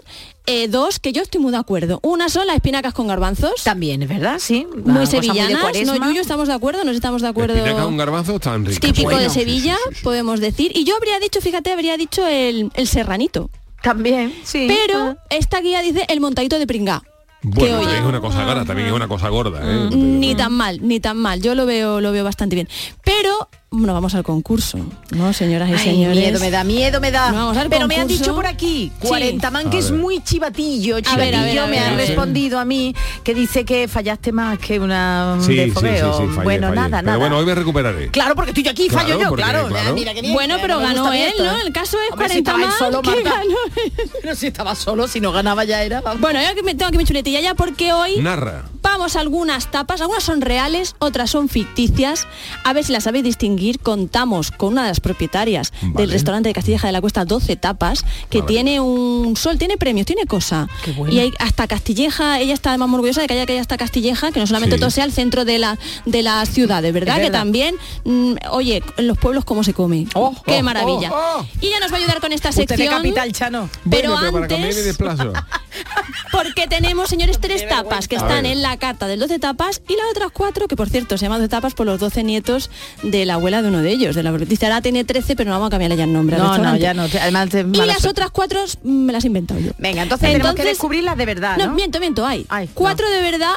eh, 0.47 0.69
dos 0.69 0.99
que 0.99 1.13
yo 1.13 1.23
estoy 1.23 1.41
muy 1.41 1.53
de 1.53 1.59
acuerdo. 1.59 2.01
Una 2.03 2.29
son 2.29 2.47
las 2.47 2.57
espinacas 2.57 2.93
con 2.95 3.07
garbanzos. 3.07 3.63
También, 3.63 4.03
es 4.03 4.09
verdad, 4.09 4.39
sí. 4.39 4.67
Muy 4.73 4.83
muy 4.93 5.01
de 5.01 5.07
sevillanas. 5.07 5.61
cuaresma. 5.63 5.99
no, 5.99 6.07
Yuyu, 6.07 6.21
estamos 6.21 6.49
de 6.49 6.55
acuerdo, 6.55 6.85
nos 6.85 6.95
estamos 6.95 7.23
de 7.23 7.29
acuerdo. 7.29 7.55
Espinaca 7.55 7.85
con 7.85 7.97
garbanzo 7.97 8.35
están 8.37 8.65
ricas. 8.65 8.81
Típico 8.81 9.11
Bueno. 9.11 9.21
de 9.23 9.31
Sevilla, 9.31 9.77
podemos 10.03 10.41
decir. 10.41 10.73
Y 10.75 10.85
yo 10.85 10.97
habría 10.97 11.19
dicho, 11.19 11.41
fíjate, 11.41 11.73
habría 11.73 11.97
dicho 11.97 12.27
el, 12.27 12.71
el 12.75 12.87
serranito. 12.89 13.51
También, 13.83 14.35
sí. 14.45 14.67
Pero 14.69 15.17
esta 15.31 15.61
guía 15.61 15.83
dice 15.83 16.07
el 16.09 16.21
montadito 16.21 16.59
de 16.59 16.67
pringá. 16.67 17.03
Bueno, 17.47 17.81
también 17.81 17.99
es 18.03 18.09
una 18.09 18.21
cosa 18.23 18.45
gorda, 18.45 18.65
también 18.65 18.89
es 18.89 18.95
una 18.95 19.07
cosa 19.07 19.29
gorda. 19.29 19.61
¿eh? 19.63 19.91
Ni 19.95 20.35
tan 20.35 20.53
mal, 20.53 20.79
ni 20.81 20.99
tan 20.99 21.19
mal. 21.19 21.43
Yo 21.43 21.55
lo 21.55 21.67
veo, 21.67 22.01
lo 22.01 22.11
veo 22.11 22.25
bastante 22.25 22.55
bien. 22.55 22.69
Pero, 23.05 23.51
bueno, 23.77 23.93
vamos 23.95 24.15
al 24.15 24.23
concurso, 24.23 24.79
¿no, 25.11 25.33
señoras 25.33 25.69
y 25.69 25.73
Ay, 25.73 25.79
señores? 25.79 26.17
miedo 26.17 26.41
me 26.41 26.51
da, 26.51 26.65
miedo 26.65 27.01
me 27.01 27.11
da. 27.11 27.31
No, 27.31 27.37
vamos 27.39 27.57
al 27.57 27.69
Pero 27.69 27.87
me 27.89 27.97
han 27.97 28.07
dicho 28.09 28.35
por 28.35 28.47
aquí, 28.47 28.91
Sí. 29.01 29.09
40 29.09 29.51
man, 29.51 29.71
que 29.71 29.79
es 29.79 29.91
muy 29.91 30.23
chivatillo, 30.23 30.95
A 30.95 30.97
ver, 30.97 31.05
chivatillo, 31.05 31.41
a 31.41 31.45
ver, 31.45 31.59
a 31.59 31.67
me 31.67 31.79
han 31.79 31.97
respondido 31.97 32.59
a 32.59 32.65
mí, 32.65 32.95
que 33.23 33.35
dice 33.35 33.65
que 33.65 33.89
fallaste 33.89 34.33
más 34.33 34.59
que 34.59 34.79
una 34.81 35.37
Sí, 35.41 35.55
de 35.55 35.65
sí, 35.65 35.71
sí, 35.71 35.75
fogueo. 35.75 36.13
sí, 36.19 36.25
fallé, 36.29 36.43
bueno, 36.45 36.69
fallé. 36.69 36.81
nada, 36.81 36.99
Pero 36.99 37.03
nada. 37.07 37.19
bueno, 37.19 37.39
hoy 37.39 37.47
me 37.47 37.55
recuperaré. 37.55 38.09
Claro, 38.11 38.35
porque 38.35 38.51
estoy 38.53 38.65
yo 38.65 38.71
aquí, 38.71 38.89
fallo 38.89 39.07
Claro, 39.07 39.21
yo, 39.23 39.29
porque, 39.31 39.43
claro. 39.45 39.69
claro. 39.69 39.95
Mira 39.95 40.15
qué 40.15 40.21
bien, 40.23 40.33
Bueno, 40.35 40.57
pero 40.61 40.79
ganó 40.79 41.13
él, 41.13 41.23
esto, 41.29 41.45
¿no? 41.45 41.57
El 41.59 41.73
caso 41.73 41.97
es 42.01 42.13
Hombre, 42.13 42.29
si 42.29 42.43
40 42.43 42.51
estaba 42.51 42.63
él 42.63 42.69
más 42.69 42.79
solo, 42.79 43.03
que 43.03 43.23
ganó 43.23 43.57
Pero 44.23 44.35
si 44.35 44.47
estaba 44.47 44.75
solo, 44.75 45.09
si 45.09 45.21
no 45.21 45.33
ganaba 45.33 45.65
ya 45.65 45.83
era. 45.83 46.01
vamos. 46.01 46.21
Bueno, 46.21 46.41
yo 46.43 46.55
que 46.55 46.63
me 46.63 46.75
tengo 46.75 46.89
aquí 46.89 46.99
mi 46.99 47.05
chuletilla 47.05 47.41
ya 47.41 47.55
porque 47.55 47.93
hoy 47.93 48.19
Narra. 48.19 48.65
vamos 48.83 49.17
a 49.17 49.21
algunas 49.21 49.71
tapas, 49.71 50.01
algunas 50.01 50.23
son 50.23 50.41
reales, 50.41 50.95
otras 51.01 51.31
son 51.31 51.49
ficticias. 51.49 52.27
A 52.65 52.73
ver 52.73 52.85
si 52.85 52.93
las 52.93 53.05
sabéis 53.05 53.25
distinguir. 53.25 53.64
Contamos 53.73 54.51
con 54.51 54.73
una 54.75 54.83
de 54.83 54.89
las 54.89 55.01
propietarias 55.01 55.73
Vale. 55.83 55.95
del 55.95 56.11
restaurante 56.11 56.49
de 56.49 56.53
Castilleja 56.55 56.87
de 56.89 56.93
la 56.93 57.01
Cuesta 57.01 57.25
12 57.25 57.57
tapas, 57.57 58.05
que 58.31 58.39
Vale. 58.41 58.49
tiene 58.53 58.81
un 58.81 59.37
sol, 59.37 59.59
tiene 59.59 59.77
premios, 59.77 60.07
tiene 60.07 60.25
cosa. 60.27 60.69
Y 61.11 61.19
hay 61.19 61.33
hasta 61.39 61.67
Castilleja, 61.67 62.41
ella 62.41 62.55
está 62.55 62.71
además 62.71 62.89
muy 62.89 62.97
orgullosa 62.99 63.21
de 63.23 63.27
que 63.27 63.35
haya 63.35 63.47
que 63.47 63.53
haya 63.53 63.61
hasta 63.63 63.77
Castilleja, 63.77 64.33
que 64.33 64.41
no 64.41 64.47
solamente 64.47 64.77
Sí. 64.77 64.81
todo 64.81 64.91
sea 64.91 65.05
el 65.05 65.13
centro 65.13 65.45
de 65.45 65.59
la 65.59 65.79
de 66.05 66.23
las 66.23 66.49
ciudades, 66.51 66.93
¿verdad? 66.93 67.17
Es 67.17 67.21
Que 67.21 67.31
verdad. 67.31 67.39
también, 67.41 67.75
mm, 68.05 68.35
oye, 68.51 68.83
en 68.97 69.07
los 69.07 69.19
pueblos 69.19 69.45
cómo 69.45 69.65
se 69.65 69.73
come. 69.75 70.07
Oh, 70.15 70.35
Qué 70.45 70.59
oh, 70.59 70.63
maravilla. 70.63 71.11
oh, 71.13 71.41
oh. 71.41 71.47
Y 71.61 71.67
ella 71.69 71.81
nos 71.81 71.91
va 71.93 71.97
a 71.97 71.99
ayudar 71.99 72.21
con 72.21 72.33
esta 72.33 72.51
Usted 72.51 72.63
de 72.67 72.77
sección. 72.77 72.95
capital, 72.97 73.33
Chano. 73.33 73.69
Pero 73.91 74.11
bueno, 74.13 74.31
pero 74.33 74.49
para 74.49 74.55
antes-. 74.57 74.97
Porque 76.33 76.67
tenemos, 76.67 77.09
señores, 77.09 77.39
tres 77.41 77.67
tapas 77.69 78.09
que 78.09 78.17
están 78.17 78.47
en 78.47 78.63
la 78.63 78.77
carta 78.77 79.07
del 79.07 79.21
12 79.21 79.39
tapas 79.39 79.83
y 79.89 79.93
las 79.97 80.07
otras 80.11 80.31
cuatro, 80.33 80.67
que 80.69 80.77
por 80.77 80.89
cierto 80.89 81.17
se 81.19 81.25
llaman 81.25 81.41
12 81.41 81.49
tapas 81.49 81.75
por 81.75 81.87
los 81.87 82.01
12 82.01 82.23
nietos 82.25 82.71
de 83.03 83.25
la 83.25 83.37
abuela 83.45 83.61
de 83.63 83.69
uno 83.69 83.83
de 83.83 83.91
ellos, 83.91 84.15
de 84.17 84.23
la 84.23 84.33
dice 84.33 84.65
ahora 84.65 84.81
tiene 84.81 85.05
13, 85.05 85.37
pero 85.37 85.51
no 85.51 85.57
vamos 85.57 85.67
a 85.67 85.71
cambiarle 85.71 85.97
ya 85.97 86.05
el 86.05 86.13
nombre. 86.15 86.39
No, 86.39 86.57
no, 86.57 86.77
ya 86.77 86.95
no. 86.95 87.03
Además, 87.03 87.49
Y 87.53 87.63
mala 87.65 87.87
las 87.87 87.97
suerte. 88.01 88.09
otras 88.09 88.31
cuatro 88.31 88.61
mm, 88.83 88.91
me 88.91 89.13
las 89.13 89.23
he 89.25 89.27
inventado 89.27 89.61
yo. 89.61 89.73
Venga, 89.79 90.03
entonces, 90.03 90.33
tenemos 90.33 90.55
que 90.55 90.65
descubrirlas 90.65 91.17
de 91.19 91.27
verdad, 91.27 91.59
¿no? 91.59 91.73
miento, 91.75 92.01
miento, 92.01 92.27
hay. 92.27 92.47
Ay, 92.49 92.71
cuatro 92.73 93.09
de 93.11 93.21
verdad 93.21 93.55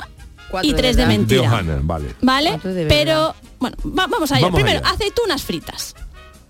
Cuatro 0.49 0.69
y 0.69 0.73
de 0.73 0.77
tres 0.77 0.95
de, 0.97 1.05
verdad. 1.05 1.25
De 1.25 1.35
mentira. 1.39 1.81
vale. 1.83 2.15
¿Vale? 2.21 2.59
Pero, 2.89 3.33
bueno, 3.59 3.77
va- 3.85 4.07
vamos 4.07 4.29
allá. 4.31 4.41
Vamos 4.47 4.59
Primero, 4.61 4.79
allá. 4.85 4.93
aceitunas 4.93 5.41
fritas. 5.43 5.95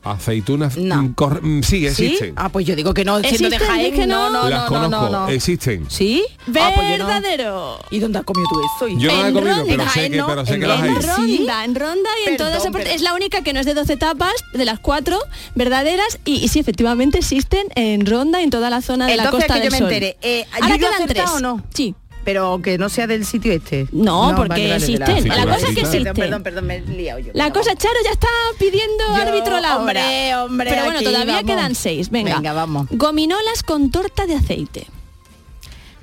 Aceitunas. 0.04 0.78
No. 0.78 0.95
mm, 1.04 1.14
mm, 1.41 1.64
sí, 1.64 1.86
existen. 1.86 2.34
Ah, 2.38 2.50
pues 2.50 2.66
yo 2.66 2.76
digo 2.76 2.93
que 2.93 3.04
no, 3.04 3.20
siendo 3.20 3.50
de 3.50 3.56
¿Existen? 3.58 3.68
Jaén, 3.76 3.91
Dije 3.91 4.08
no, 4.08 4.30
no. 4.30 4.43
no, 4.43 4.50
Las 4.50 4.72
no, 4.72 4.80
no, 4.80 4.84
conozco, 4.89 5.10
no, 5.12 5.26
no. 5.26 5.28
existen. 5.34 5.86
¿Sí? 5.89 6.24
Ah, 6.60 6.72
pues. 6.76 6.89
Verdadero. 6.89 7.80
¿Y 7.91 8.00
dónde 8.00 8.20
has 8.20 8.24
comido 8.26 8.48
tú 8.50 8.62
eso? 8.62 8.88
Yo 9.00 9.12
no 9.12 9.18
la 9.18 9.26
he 9.26 9.28
En 9.30 9.34
comido, 9.34 9.56
Ronda. 9.56 9.66
pero 9.70 9.84
En 9.84 9.89
sé 9.89 10.10
que, 10.10 10.24
pero 10.24 10.45
sé 10.45 10.54
en 10.54 10.60
que 10.62 10.68
las 10.68 10.80
En 10.80 10.84
hay. 10.86 10.93
Ronda. 10.95 11.16
ronda, 11.18 11.66
en 11.66 11.76
ronda 11.76 12.10
y 12.26 12.30
en 12.30 12.38
toda 12.38 12.58
esa 12.58 12.72
parte. 12.72 12.93
Es 12.93 13.02
la 13.02 13.14
única 13.14 13.41
que 13.41 13.54
no 13.54 13.60
es 13.60 13.66
de 13.66 13.74
12 13.74 13.98
tapas, 13.98 14.34
de 14.54 14.66
las 14.66 14.80
cuatro 14.80 15.20
verdaderas, 15.56 16.20
y, 16.26 16.36
y 16.36 16.48
sí, 16.48 16.60
efectivamente 16.60 17.18
existen 17.18 17.68
en 17.76 18.06
ronda 18.06 18.39
y 18.39 18.43
en 18.45 18.50
toda 18.50 18.70
la 18.70 18.82
zona 18.82 19.08
de 19.08 19.18
la 19.18 19.24
Entonces, 19.26 19.48
Costa 19.48 19.54
que 19.56 19.60
del 19.62 19.70
yo 19.70 19.72
me 19.72 19.78
Sol. 19.80 19.88
entere. 19.93 20.18
Eh, 20.22 20.45
Ahora 20.54 20.68
¿yo 20.70 20.76
he 20.76 20.80
quedan 20.80 21.08
tres. 21.08 21.26
o 21.32 21.39
no? 21.39 21.64
Sí. 21.74 21.95
Pero 22.28 22.59
que 22.61 22.78
no 22.78 22.89
sea 22.89 23.07
del 23.07 23.25
sitio 23.25 23.53
este. 23.53 23.88
No, 23.93 24.34
porque 24.36 24.49
vale, 24.49 24.63
vale, 24.67 24.75
existen. 24.75 25.30
La 25.30 25.45
cosa 25.45 25.55
es 25.59 25.63
que 25.63 25.73
Perdón, 25.75 25.95
existen. 25.95 26.13
Perdón, 26.13 26.43
perdón, 26.43 26.65
me 26.65 26.75
he 26.75 26.82
liado 26.82 27.19
yo. 27.19 27.32
La 27.34 27.53
cosa. 27.53 27.73
Charo, 27.73 27.95
ya 28.03 28.11
está 28.11 28.28
pidiendo 28.59 29.05
Yo, 29.07 29.15
árbitro 29.15 29.53
la 29.61 29.78
hora. 29.78 29.78
hombre, 29.78 30.36
hombre, 30.36 30.69
Pero 30.69 30.84
bueno, 30.84 30.97
aquí 30.99 31.05
todavía 31.05 31.36
vamos. 31.36 31.49
quedan 31.49 31.73
seis. 31.75 32.09
Venga. 32.09 32.36
Venga, 32.36 32.51
vamos. 32.51 32.88
Gominolas 32.91 33.63
con 33.63 33.91
torta 33.91 34.25
de 34.25 34.36
aceite. 34.36 34.88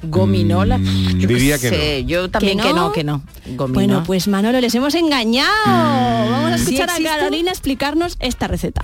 Gominola. 0.02 0.78
Mm, 0.78 1.18
Yo 1.20 1.28
qué 1.28 1.34
diría 1.34 1.58
que 1.58 1.68
sé, 1.68 2.04
Yo 2.06 2.30
también 2.30 2.58
que 2.58 2.72
no, 2.72 2.90
que 2.92 3.04
no. 3.04 3.22
Gominola. 3.48 3.72
Bueno, 3.74 4.02
pues 4.06 4.26
Manolo, 4.26 4.62
les 4.62 4.74
hemos 4.74 4.94
engañado. 4.94 5.50
Vamos 5.66 6.52
a 6.52 6.56
¿Sí 6.56 6.74
escuchar 6.76 6.88
a? 6.88 7.02
Carolina 7.02 7.50
explicarnos 7.50 8.16
esta 8.20 8.48
receta. 8.48 8.82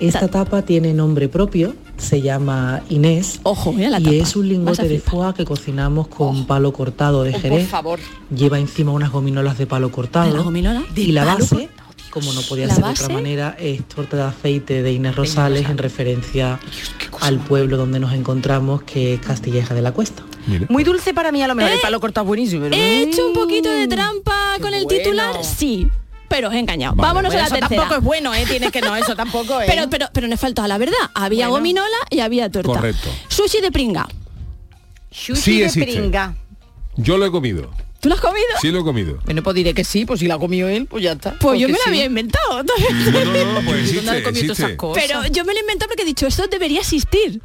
Esta 0.00 0.28
tapa 0.28 0.62
tiene 0.62 0.94
nombre 0.94 1.28
propio, 1.28 1.74
se 1.98 2.22
llama 2.22 2.80
Inés 2.88 3.40
Ojo, 3.42 3.72
mira 3.72 3.90
la 3.90 4.00
y 4.00 4.04
tapa. 4.04 4.16
es 4.16 4.34
un 4.36 4.48
lingote 4.48 4.88
de 4.88 4.98
foie 4.98 5.34
que 5.34 5.44
cocinamos 5.44 6.08
con 6.08 6.46
palo 6.46 6.72
cortado 6.72 7.22
de 7.22 7.30
Oh, 7.30 7.32
por 7.34 7.40
Jerez. 7.42 7.68
favor. 7.68 8.00
Lleva 8.34 8.58
encima 8.58 8.92
unas 8.92 9.12
gominolas 9.12 9.58
de 9.58 9.66
palo 9.66 9.90
cortado 9.92 10.34
¿La 10.34 10.42
gominola? 10.42 10.82
y 10.96 11.12
la 11.12 11.20
¿De 11.22 11.26
palo 11.32 11.38
base, 11.50 11.68
como 12.10 12.32
no 12.32 12.40
podía 12.42 12.66
¿La 12.66 12.74
ser 12.74 12.84
de 12.84 12.90
otra 12.90 13.08
manera, 13.10 13.56
es 13.60 13.84
torta 13.84 14.16
de 14.16 14.22
aceite 14.22 14.82
de 14.82 14.92
Inés 14.92 15.14
Rosales 15.16 15.68
en 15.68 15.76
referencia 15.78 16.58
al 17.20 17.38
pueblo 17.38 17.76
donde 17.76 18.00
nos 18.00 18.14
encontramos, 18.14 18.82
que 18.82 19.14
es 19.14 19.20
Castilleja 19.20 19.74
de 19.74 19.82
la 19.82 19.92
Cuesta. 19.92 20.22
Mira. 20.46 20.66
Muy 20.70 20.82
dulce 20.84 21.12
para 21.12 21.30
mí 21.30 21.42
a 21.42 21.46
lo 21.48 21.54
mejor. 21.54 21.72
¿Eh? 21.72 21.74
El 21.74 21.80
palo 21.82 22.00
cortado 22.00 22.24
es 22.24 22.28
buenísimo. 22.28 22.62
pero- 22.70 22.74
¿He 22.76 23.02
hecho 23.02 23.26
un 23.26 23.34
poquito 23.34 23.68
de 23.68 23.86
trampa 23.86 24.54
qué 24.56 24.62
con 24.62 24.72
el 24.72 24.84
bueno. 24.84 24.98
titular? 25.02 25.44
Sí. 25.44 25.88
Pero 26.30 26.48
os 26.48 26.54
he 26.54 26.58
engañado. 26.60 26.94
Vale. 26.94 27.08
Vámonos 27.08 27.28
Bueno, 27.32 27.42
a 27.42 27.46
eso 27.46 27.54
la 27.54 27.60
tercera. 27.60 27.80
tampoco 27.82 27.98
es 28.00 28.04
bueno, 28.04 28.32
¿eh? 28.34 28.44
Tienes 28.48 28.70
que 28.70 28.80
no, 28.80 28.94
eso 28.96 29.14
tampoco 29.16 29.60
es. 29.60 29.68
Pero, 29.70 29.90
pero, 29.90 30.06
pero 30.14 30.28
no 30.28 30.36
falta 30.38 30.66
la 30.68 30.78
verdad. 30.78 30.94
Había 31.12 31.48
Bueno. 31.48 31.58
gominola 31.60 31.96
y 32.08 32.20
había 32.20 32.48
torta. 32.50 32.68
Correcto. 32.72 33.08
Sushi 33.28 33.60
de 33.60 33.72
pringa. 33.72 34.08
Sushi 35.10 35.40
Sí 35.42 35.58
de 35.58 35.66
existe. 35.66 35.92
pringa. 35.92 36.34
Yo 36.96 37.18
lo 37.18 37.26
he 37.26 37.30
comido. 37.30 37.70
¿Tú 38.00 38.08
lo 38.08 38.14
has 38.14 38.20
comido? 38.20 38.46
Sí 38.62 38.70
lo 38.70 38.80
he 38.80 38.84
comido. 38.84 39.18
Bueno, 39.24 39.42
pues 39.42 39.54
diré 39.56 39.74
que 39.74 39.84
sí, 39.84 40.06
pues 40.06 40.20
si 40.20 40.26
la 40.28 40.34
ha 40.34 40.38
comido 40.38 40.68
él, 40.68 40.86
pues 40.86 41.02
ya 41.04 41.12
está. 41.12 41.34
Pues 41.38 41.58
yo 41.60 41.66
me 41.68 41.72
la 41.74 41.78
sí. 41.84 41.90
había 41.90 42.04
inventado. 42.06 42.62
No, 42.62 43.24
no, 43.24 43.52
no, 43.52 43.60
pues 43.66 43.94
¿Dónde 43.94 44.10
has 44.12 44.16
existe, 44.28 44.52
esas 44.52 44.72
cosas? 44.76 45.02
Pero 45.04 45.26
yo 45.26 45.44
me 45.44 45.52
lo 45.52 45.58
he 45.58 45.62
inventado 45.62 45.88
porque 45.88 46.02
he 46.02 46.06
dicho, 46.06 46.26
esto 46.26 46.46
debería 46.46 46.80
existir. 46.80 47.42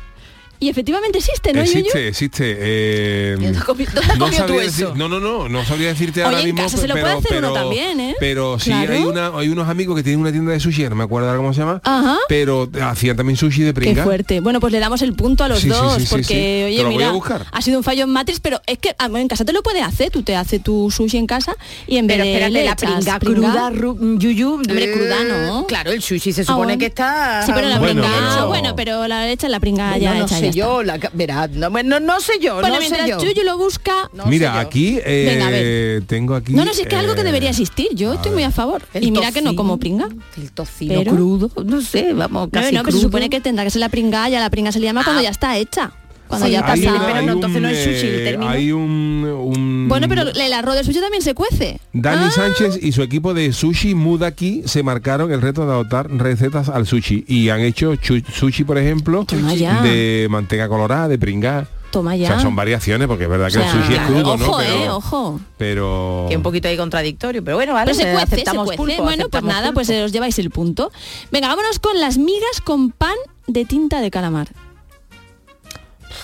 Y 0.60 0.70
efectivamente 0.70 1.18
existe, 1.18 1.52
¿no, 1.54 1.64
Yuyu? 1.64 1.80
Existe, 1.80 2.08
existe. 2.08 2.56
eh, 2.60 3.36
¿Dónde 3.40 3.58
has 3.58 3.64
comido- 3.66 3.92
dónde 3.94 4.14
has 4.14 4.18
no 4.20 4.32
sabría 4.32 4.64
eso? 4.64 4.88
decir- 4.90 4.96
no, 4.96 5.10
no, 5.10 5.20
no, 5.20 5.50
no 5.50 5.66
sabría 5.66 5.90
decirte 5.90 6.22
Oye, 6.22 6.26
ahora 6.28 6.40
en 6.40 6.46
mismo. 6.46 6.62
casa 6.64 6.78
se 6.78 6.88
lo 6.88 6.94
pero, 6.94 7.06
puede 7.06 7.18
hacer 7.20 7.38
uno 7.38 7.54
pero- 7.54 7.54
también, 7.54 8.00
¿eh? 8.00 8.16
Pero 8.20 8.58
sí, 8.60 8.70
Claro. 8.70 8.94
hay, 8.94 9.04
una, 9.04 9.28
hay 9.38 9.50
unos 9.50 9.68
amigos 9.68 9.96
que 9.98 10.04
tienen 10.04 10.22
una 10.22 10.32
tienda 10.32 10.52
de 10.54 10.60
sushi, 10.60 10.84
no 10.90 10.96
me 10.96 11.04
acuerdo 11.04 11.28
ahora 11.28 11.38
cómo 11.38 11.54
se 11.54 11.60
llama, 11.60 11.82
Ajá. 11.84 12.18
pero 12.30 12.70
hacían 12.82 13.18
también 13.18 13.36
sushi 13.38 13.62
de 13.64 13.68
Qué 13.74 13.74
pringa. 13.74 14.04
fuerte. 14.04 14.40
Bueno, 14.40 14.60
pues 14.60 14.72
le 14.72 14.80
damos 14.80 15.02
el 15.02 15.14
punto 15.14 15.44
a 15.44 15.50
los 15.50 15.60
Sí, 15.60 15.68
dos, 15.70 15.96
sí, 15.96 16.02
sí, 16.02 16.08
porque, 16.10 16.64
oye, 16.68 16.84
lo 16.84 16.90
mira, 16.90 17.12
ha 17.52 17.62
sido 17.62 17.78
un 17.78 17.84
fallo 17.84 18.04
en 18.04 18.10
Matrix, 18.12 18.40
pero 18.40 18.62
es 18.66 18.78
que 18.78 18.96
ah, 18.98 19.10
en 19.14 19.28
casa 19.28 19.44
te 19.46 19.52
lo 19.54 19.62
puedes 19.62 19.84
hacer, 19.84 20.10
tú 20.12 20.24
te 20.24 20.36
haces 20.36 20.64
tu 20.64 20.90
sushi 20.90 21.18
en 21.18 21.28
casa 21.28 21.56
y 21.88 21.98
en 21.98 22.08
Pero 22.08 22.24
vez 22.24 22.26
de 22.28 22.32
espérate, 22.34 22.54
le 22.54 22.66
la 22.66 22.72
echas 22.72 22.92
pringa 22.92 23.20
cruda, 23.20 23.70
ru- 23.72 24.20
yuyu. 24.20 24.54
Hombre, 24.56 24.84
eh, 24.86 24.92
cruda 24.94 25.16
no. 25.24 25.68
Claro, 25.68 25.92
el 25.92 26.02
sushi 26.02 26.32
se 26.32 26.42
Ah, 26.42 26.46
supone 26.46 26.66
bueno. 26.66 26.80
que 26.80 26.86
está... 26.88 27.44
Sí, 27.46 27.52
pero 27.54 27.68
la 27.68 27.80
Bueno, 27.80 28.02
pringa, 28.02 28.18
pero- 28.36 28.48
bueno, 28.48 28.76
pero 28.76 29.08
la 29.08 29.26
leche 29.26 29.46
en 29.48 29.52
la 29.52 29.60
pringa 29.60 29.98
ya 29.98 30.14
no 30.14 30.26
hecha, 30.26 30.40
yo, 30.56 30.82
la, 30.84 30.98
verá, 31.14 31.48
no, 31.48 31.70
bueno, 31.70 32.00
no 32.00 32.20
sé 32.20 32.40
yo, 32.40 32.56
Bueno, 32.56 32.70
no 32.70 32.76
sé 32.76 32.90
mientras 32.90 33.08
yo. 33.24 33.44
Lo 33.44 33.58
busca... 33.58 34.10
No 34.14 34.26
Mira, 34.26 34.50
sé 34.52 34.56
yo. 34.56 34.60
aquí 34.68 35.00
eh, 35.06 35.26
Venga, 35.34 35.48
a 35.48 35.52
ver. 35.52 36.04
tengo 36.06 36.34
aquí. 36.36 36.54
No, 36.54 36.66
no, 36.66 36.74
si 36.74 36.82
es 36.82 36.88
que 36.88 36.96
es 36.96 37.00
algo 37.02 37.14
que 37.14 37.22
eh, 37.22 37.26
debería 37.26 37.50
existir. 37.52 37.90
Yo 37.94 38.14
estoy 38.14 38.32
muy 38.32 38.44
a 38.44 38.50
favor. 38.52 38.82
El 38.94 39.04
y 39.04 39.12
mira 39.12 39.32
que 39.32 39.42
no 39.42 39.56
como 39.56 39.78
pringa. 39.78 40.08
El 40.38 40.52
tocino 40.52 40.96
Pero- 41.00 41.12
crudo, 41.12 41.52
no 41.64 41.82
sé, 41.82 42.14
vamos, 42.14 42.46
No, 42.46 42.50
casi 42.52 42.74
no, 42.74 42.84
pero 42.84 42.98
se 42.98 43.04
supone 43.04 43.30
que 43.30 43.42
tendrá 43.42 43.64
que 43.64 43.70
ser 43.70 43.82
la 43.82 43.90
pringa, 43.90 44.28
ya 44.30 44.40
la 44.40 44.50
pringa 44.50 44.72
se 44.72 44.80
le 44.80 44.86
llama 44.86 45.04
cuando 45.04 45.20
Ah. 45.20 45.24
ya 45.24 45.30
está 45.30 45.58
hecha. 45.58 45.92
Cuando 46.28 46.48
Sí, 46.48 46.54
ya 46.54 46.66
hay 46.66 46.82
pasa... 46.82 46.96
una- 46.96 47.06
pero 47.06 47.20
hay 47.20 47.26
no, 47.26 47.32
entonces 47.34 47.62
no 47.62 47.68
es 47.70 47.84
sushi 47.84 48.08
el 48.08 48.16
eh, 48.16 48.24
término. 48.24 48.50
Hay 48.52 48.72
un, 48.72 49.24
un- 49.26 49.86
Bueno, 49.88 50.08
pero 50.10 50.24
el 50.24 50.54
arroz 50.54 50.76
del 50.76 50.86
sushi 50.86 51.00
también 51.00 51.22
se 51.22 51.34
cuece. 51.36 51.80
Dani 51.94 52.26
Ah. 52.28 52.32
Sánchez 52.32 52.80
y 52.82 52.92
su 52.94 53.02
equipo 53.04 53.34
de 53.34 53.54
Sushi 53.54 53.94
Mudaki 53.96 54.64
se 54.66 54.82
marcaron 54.84 55.32
el 55.32 55.42
reto 55.42 55.66
de 55.66 55.72
adoptar 55.74 56.10
recetas 56.12 56.70
al 56.70 56.88
sushi 56.88 57.26
y 57.28 57.50
han 57.50 57.62
hecho 57.62 57.94
sushi, 58.34 58.64
por 58.64 58.78
ejemplo, 58.78 59.24
de 59.26 60.28
manteca 60.30 60.68
colorada, 60.68 61.08
de 61.08 61.18
pringa. 61.20 61.68
Toma 61.92 62.12
O 62.14 62.16
ya. 62.16 62.28
sea, 62.28 62.40
son 62.42 62.56
variaciones 62.58 63.08
porque 63.08 63.24
es 63.24 63.30
verdad 63.30 63.50
que 63.50 63.60
O 63.60 63.62
sea, 63.62 63.72
el 63.72 63.82
sushi 63.84 63.94
es 63.94 64.02
crudo, 64.02 64.34
ojo, 64.34 64.38
¿no? 64.38 64.62
eh, 64.62 64.66
Pero, 64.68 64.96
ojo. 64.98 65.40
pero 65.58 66.26
Que 66.30 66.36
un 66.36 66.44
poquito 66.44 66.68
ahí 66.68 66.76
contradictorio, 66.76 67.42
pero 67.44 67.56
bueno, 67.56 67.74
vale, 67.74 67.92
Pero 67.92 67.96
se 68.04 68.10
eh, 68.10 68.14
cuece, 68.14 68.28
se 68.28 68.34
aceptamos 68.36 68.66
cuece. 68.66 68.78
pulpo, 68.78 69.04
bueno, 69.04 69.30
pues 69.30 69.44
nada, 69.44 69.72
pues 69.72 69.88
pulpo. 69.88 70.02
eh, 70.02 70.04
os 70.04 70.12
lleváis 70.12 70.38
el 70.40 70.50
punto. 70.50 70.92
Venga, 71.32 71.48
vámonos 71.48 71.80
con 71.80 71.98
las 72.02 72.18
migas 72.18 72.60
con 72.66 72.92
pan 72.92 73.16
de 73.48 73.64
tinta 73.64 74.02
de 74.02 74.12
calamar. 74.12 74.50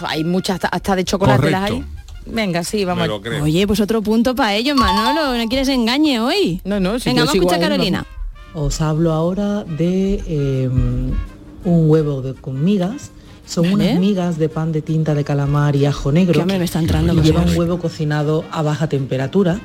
Hay 0.07 0.23
muchas, 0.23 0.59
hasta, 0.69 0.95
de 0.95 1.03
chocolate 1.03 1.51
las 1.51 1.71
hay. 1.71 1.83
Venga, 2.25 2.63
sí, 2.63 2.85
vamos. 2.85 3.01
me 3.01 3.07
lo 3.07 3.21
creo. 3.21 3.43
Oye, 3.43 3.65
pues 3.65 3.79
otro 3.79 4.01
punto 4.01 4.35
para 4.35 4.55
ellos, 4.55 4.77
Manolo. 4.77 5.37
No 5.37 5.49
quieres 5.49 5.67
engañe 5.69 6.19
hoy. 6.19 6.61
No, 6.63 6.79
no, 6.79 6.99
si 6.99 7.09
Venga, 7.09 7.21
vamos 7.21 7.33
a 7.33 7.37
escuchar 7.37 7.59
a 7.59 7.61
Carolina. 7.61 8.05
Os 8.53 8.81
hablo 8.81 9.13
ahora 9.13 9.63
de 9.63 10.21
eh, 10.27 10.69
un 10.69 11.89
huevo 11.89 12.21
de, 12.21 12.33
con 12.33 12.63
migas. 12.63 13.11
Son 13.45 13.67
unas 13.73 13.99
migas 13.99 14.37
de 14.37 14.47
pan 14.47 14.71
de 14.71 14.81
tinta 14.81 15.13
de 15.13 15.23
calamar 15.23 15.75
y 15.75 15.85
ajo 15.85 16.11
negro. 16.11 16.41
Hambre 16.41 16.59
me 16.59 16.65
está 16.65 16.79
entrando, 16.79 17.13
y 17.13 17.21
lleva 17.21 17.41
un 17.41 17.57
huevo 17.57 17.79
cocinado 17.79 18.45
a 18.51 18.61
baja 18.61 18.87
temperatura. 18.87 19.59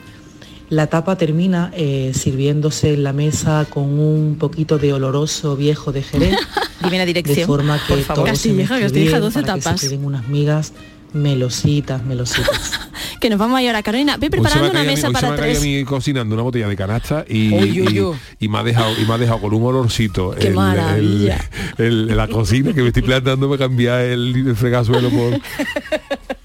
La 0.68 0.88
tapa 0.88 1.16
termina 1.16 1.70
eh, 1.76 2.10
sirviéndose 2.12 2.94
en 2.94 3.04
la 3.04 3.12
mesa 3.12 3.66
con 3.70 3.84
un 4.00 4.36
poquito 4.38 4.78
de 4.78 4.92
oloroso 4.92 5.56
viejo 5.56 5.92
de 5.92 6.02
Jerez. 6.02 6.36
Dime 6.82 6.98
la 6.98 7.06
de 7.06 7.14
dirección, 7.14 7.46
forma 7.46 7.78
que 7.86 7.94
por 7.94 8.02
favor. 8.02 8.24
todo 8.26 8.36
se 8.36 8.52
mezcle 8.52 8.80
Castilleja, 8.80 9.18
bien 9.18 9.20
12 9.22 9.40
para 9.42 9.54
que 9.54 9.60
tapas. 9.60 9.80
se 9.80 9.88
queden 9.88 10.04
unas 10.04 10.26
migas 10.28 10.72
melositas, 11.12 12.04
melositas. 12.04 12.72
que 13.20 13.30
nos 13.30 13.38
vamos 13.38 13.58
a 13.58 13.62
ir 13.62 13.68
ahora, 13.68 13.82
Carolina. 13.84 14.16
Ve 14.16 14.26
se 14.26 14.30
preparando 14.32 14.70
una 14.70 14.80
mí- 14.80 14.86
mesa 14.88 14.92
hoy 14.92 15.00
se 15.02 15.08
me 15.08 15.12
para 15.14 15.28
ha 15.28 15.36
caído 15.36 15.52
tres. 15.52 15.58
a 15.58 15.64
mí 15.64 15.84
cocinando 15.84 16.34
una 16.34 16.42
botella 16.42 16.68
de 16.68 16.76
canasta 16.76 17.24
y, 17.28 17.52
Uy, 17.54 17.80
uy, 17.82 17.88
y- 17.96 18.00
uy. 18.00 18.16
y 18.40 18.48
me 18.48 18.58
ha 18.58 18.62
dejado 18.64 18.92
y 19.00 19.04
me 19.06 19.14
ha 19.14 19.18
dejado 19.18 19.40
con 19.40 19.54
un 19.54 19.62
olorcito 19.62 20.32
Qué 20.38 20.50
maravilla. 20.50 21.38
el- 21.78 22.08
el- 22.10 22.16
la 22.16 22.26
cocina 22.28 22.74
que 22.74 22.82
me 22.82 22.88
estoy 22.88 23.02
planteando 23.02 23.48
me 23.48 23.56
cambiar 23.56 24.00
el, 24.00 24.48
el 24.48 24.56
fregazuelo 24.56 25.10
por 25.10 25.40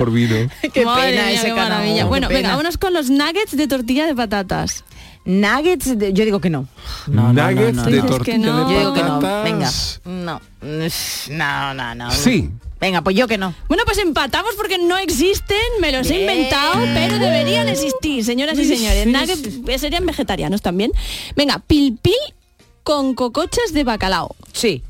por 0.00 0.10
vino. 0.10 0.34
Qué 0.72 0.82
Madre 0.82 1.10
pena 1.10 1.22
mía, 1.26 1.34
ese 1.34 1.46
qué 1.48 1.52
maravilla. 1.52 2.04
Bueno, 2.06 2.26
venga, 2.28 2.38
pena. 2.38 2.48
vámonos 2.52 2.78
con 2.78 2.94
los 2.94 3.10
nuggets 3.10 3.54
de 3.54 3.68
tortilla 3.68 4.06
de 4.06 4.14
patatas. 4.14 4.82
Nuggets, 5.26 5.98
de- 5.98 6.14
yo 6.14 6.24
digo 6.24 6.40
que 6.40 6.48
no. 6.48 6.66
No, 7.06 7.34
no, 7.34 7.34
no, 7.34 7.50
Nuggets 7.50 7.76
no, 7.76 7.84
de 7.84 7.96
no. 7.98 8.02
Que 8.04 8.08
tortilla 8.08 8.38
no. 8.38 8.64
de 8.66 8.72
Yo 8.72 8.78
digo 8.78 8.94
que 8.94 9.02
no. 9.02 9.20
Venga. 9.44 9.70
No. 10.06 10.40
No, 11.28 11.74
no, 11.74 11.94
no. 11.94 12.10
Sí. 12.12 12.48
Venga, 12.80 13.02
pues 13.02 13.14
yo 13.14 13.28
que 13.28 13.36
no. 13.36 13.52
Bueno, 13.68 13.82
pues 13.84 13.98
empatamos 13.98 14.54
porque 14.56 14.78
no 14.78 14.96
existen, 14.96 15.58
me 15.82 15.92
los 15.92 16.10
he 16.10 16.16
Bien. 16.16 16.30
inventado, 16.30 16.80
pero 16.94 17.18
deberían 17.18 17.68
existir, 17.68 18.24
señoras 18.24 18.58
y 18.58 18.64
señores. 18.64 19.06
Nuggets 19.06 19.80
serían 19.82 20.06
vegetarianos 20.06 20.62
también. 20.62 20.92
Venga, 21.36 21.58
pilpil 21.58 22.14
con 22.84 23.14
cocochas 23.14 23.74
de 23.74 23.84
bacalao. 23.84 24.34
Sí. 24.54 24.82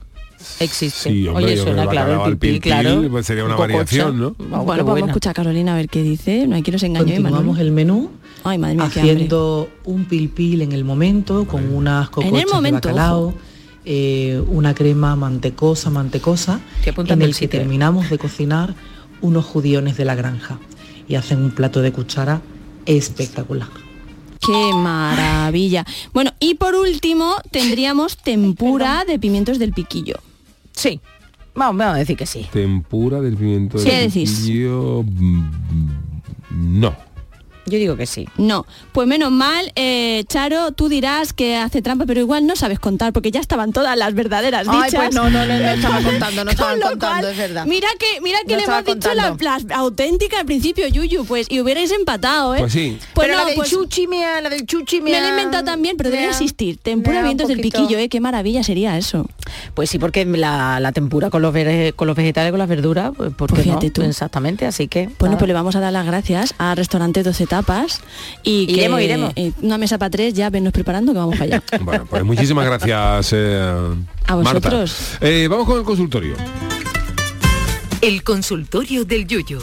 Existe. 0.59 1.11
Sí, 1.11 1.29
hombre, 1.29 1.45
Oye, 1.45 1.57
yo 1.57 1.63
suena 1.65 1.83
creo 1.83 1.91
que 1.91 1.97
claro, 1.97 2.13
el 2.13 2.21
al 2.21 2.37
pil, 2.39 2.53
pil, 2.53 2.61
claro. 2.61 3.09
pues 3.11 3.27
sería 3.27 3.45
una 3.45 3.57
variación, 3.57 4.19
¿no? 4.21 4.35
Qué 4.35 4.45
bueno, 4.45 4.65
pues 4.65 4.85
vamos 4.85 5.03
a 5.03 5.07
escuchar 5.07 5.31
a 5.31 5.35
Carolina 5.35 5.73
a 5.73 5.77
ver 5.77 5.89
qué 5.89 6.03
dice. 6.03 6.47
No 6.47 6.57
hay 6.57 6.63
que 6.63 6.73
nos 6.73 6.83
engañe, 6.83 7.15
Continuamos 7.15 7.45
Manuel. 7.47 7.67
el 7.67 7.73
menú 7.73 8.11
Ay, 8.45 8.59
madre 8.59 8.77
mía, 8.77 8.85
haciendo 8.85 9.69
un 9.85 10.05
pilpil 10.07 10.63
en 10.63 10.73
el 10.73 10.85
momento 10.85 11.47
con 11.47 11.73
unas 11.75 12.11
cocochas 12.11 12.53
momento, 12.53 12.89
de 12.89 12.95
bacalao, 12.95 13.35
eh, 13.85 14.43
una 14.49 14.75
crema 14.75 15.17
mantecosa, 15.17 15.91
mantecosa, 15.91 16.61
en 16.85 17.23
el 17.23 17.29
que 17.29 17.35
sitio, 17.35 17.59
terminamos 17.61 18.11
de 18.11 18.19
cocinar 18.19 18.75
unos 19.21 19.45
judiones 19.45 19.97
de 19.97 20.05
la 20.05 20.15
granja 20.15 20.59
y 21.09 21.17
hacen 21.17 21.43
un 21.43 21.51
plato 21.51 21.83
de 21.83 21.93
cuchara 21.93 22.41
espectacular. 22.87 23.69
Qué 24.41 24.75
maravilla. 24.75 25.85
Bueno, 26.15 26.33
y 26.41 26.55
por 26.55 26.75
último 26.75 27.37
tendríamos 27.51 28.17
tempura 28.17 29.05
de 29.07 29.19
pimientos 29.19 29.59
del 29.59 29.73
piquillo. 29.73 30.17
Sí. 30.73 31.01
Vamos, 31.55 31.77
vamos 31.79 31.97
a 31.97 31.99
decir 31.99 32.17
que 32.17 32.27
sí. 32.27 32.47
Tempura 32.53 33.21
del 33.21 33.37
pimiento 33.37 33.79
¿Qué 33.79 33.91
del 34.03 34.13
decís? 34.13 34.41
piquillo, 34.41 35.03
mm, 35.03 35.51
no. 36.81 36.97
Yo 37.71 37.79
digo 37.79 37.97
que 37.97 38.07
sí. 38.07 38.29
No, 38.37 38.67
pues 38.93 39.07
menos 39.09 39.31
mal, 39.31 39.73
eh, 39.77 40.25
Charo, 40.29 40.73
tú 40.73 40.89
dirás 40.89 41.33
que 41.33 41.57
hace 41.57 41.81
trampa, 41.83 42.05
pero 42.07 42.21
igual 42.21 42.47
no 42.47 42.57
sabes 42.57 42.79
contar, 42.79 43.13
porque 43.13 43.31
ya 43.31 43.41
estaban 43.41 43.73
todas 43.73 43.97
las 43.97 44.13
verdaderas 44.15 44.67
Ay, 44.69 44.85
dichas. 44.91 45.05
pues 45.07 45.15
no, 45.15 45.31
no, 45.31 45.47
no, 45.47 45.59
no 45.59 45.69
estaba 45.71 46.03
contando, 46.03 46.45
no 46.45 46.51
estaban 46.51 46.81
contando, 46.81 47.07
cual, 47.07 47.25
es 47.33 47.37
verdad. 47.39 47.67
Mira 47.67 47.89
que, 47.99 48.21
mira 48.21 48.39
que 48.47 48.53
No 48.55 48.59
le 48.59 48.65
hemos 48.65 48.85
dicho 48.85 49.15
la, 49.15 49.37
la 49.41 49.77
auténtica 49.77 50.41
al 50.41 50.47
principio, 50.47 50.87
Yuyu, 50.89 51.25
pues, 51.25 51.47
y 51.49 51.61
hubierais 51.61 51.91
empatado, 51.93 52.55
¿eh? 52.55 52.59
Pues 52.61 52.73
sí. 52.73 52.99
Pues 53.15 53.27
Pero 53.27 53.39
no, 53.39 53.43
la 53.45 53.47
del 53.47 53.55
pues, 53.57 53.71
chuchi 53.71 54.07
me 54.07 54.25
ha- 54.25 54.41
la 54.41 54.51
del 54.51 54.67
chuchi 54.67 55.01
me 55.01 55.11
me 55.13 55.21
lo 55.21 55.27
he 55.27 55.31
inventado 55.31 55.65
también, 55.65 55.97
pero 55.97 56.11
ha- 56.17 56.25
existir. 56.25 56.79
Tempura 56.79 57.23
vientos 57.23 57.49
del 57.49 57.61
piquillo, 57.61 57.99
¿eh? 57.99 58.09
Qué 58.09 58.21
maravilla 58.21 58.63
sería 58.63 58.97
eso. 58.99 59.27
Pues 59.75 59.91
sí, 59.91 59.99
porque 59.99 60.25
la, 60.25 60.81
la 60.81 60.93
tempura 60.93 61.31
con 61.31 61.43
los, 61.43 61.55
vere- 61.55 61.93
con 61.95 62.07
los 62.09 62.17
vegetales, 62.17 62.51
con 62.53 62.59
las 62.59 62.69
verduras, 62.69 63.13
pues, 63.17 63.33
¿por 63.35 63.49
Pues 63.51 63.59
no? 63.67 63.73
fíjate 63.73 63.91
tú. 63.91 64.03
Exactamente, 64.03 64.67
así 64.67 64.89
que... 64.89 65.07
Bueno, 65.19 65.33
nada. 65.33 65.39
pues 65.39 65.49
le 65.49 65.55
vamos 65.55 65.77
a 65.77 65.81
dar 65.81 65.93
las 65.93 66.07
gracias 66.07 66.55
al 66.59 66.77
restaurante 66.77 67.23
12 67.23 67.47
tapas 67.63 68.01
y 68.43 68.67
que 68.67 68.73
Iremos, 68.73 69.01
iremos. 69.01 69.33
eh, 69.37 69.53
una 69.63 69.79
mesa 69.79 69.99
para 69.99 70.11
tres, 70.11 70.35
ya 70.35 70.51
vennos 70.51 70.73
preparando 70.73 71.13
que 71.13 71.19
vamos 71.19 71.35
para 71.39 71.45
allá. 71.45 71.63
Bueno, 71.81 72.07
pues 72.09 72.25
muchísimas 72.25 72.65
gracias, 72.67 73.33
eh, 73.33 73.59
A 74.27 74.37
Marta. 74.37 74.59
vosotros. 74.61 74.97
Eh, 75.21 75.47
vamos 75.51 75.67
con 75.67 75.79
el 75.79 75.85
consultorio. 75.85 76.35
El 78.01 78.23
consultorio 78.23 79.05
del 79.05 79.27
Yuyu. 79.27 79.61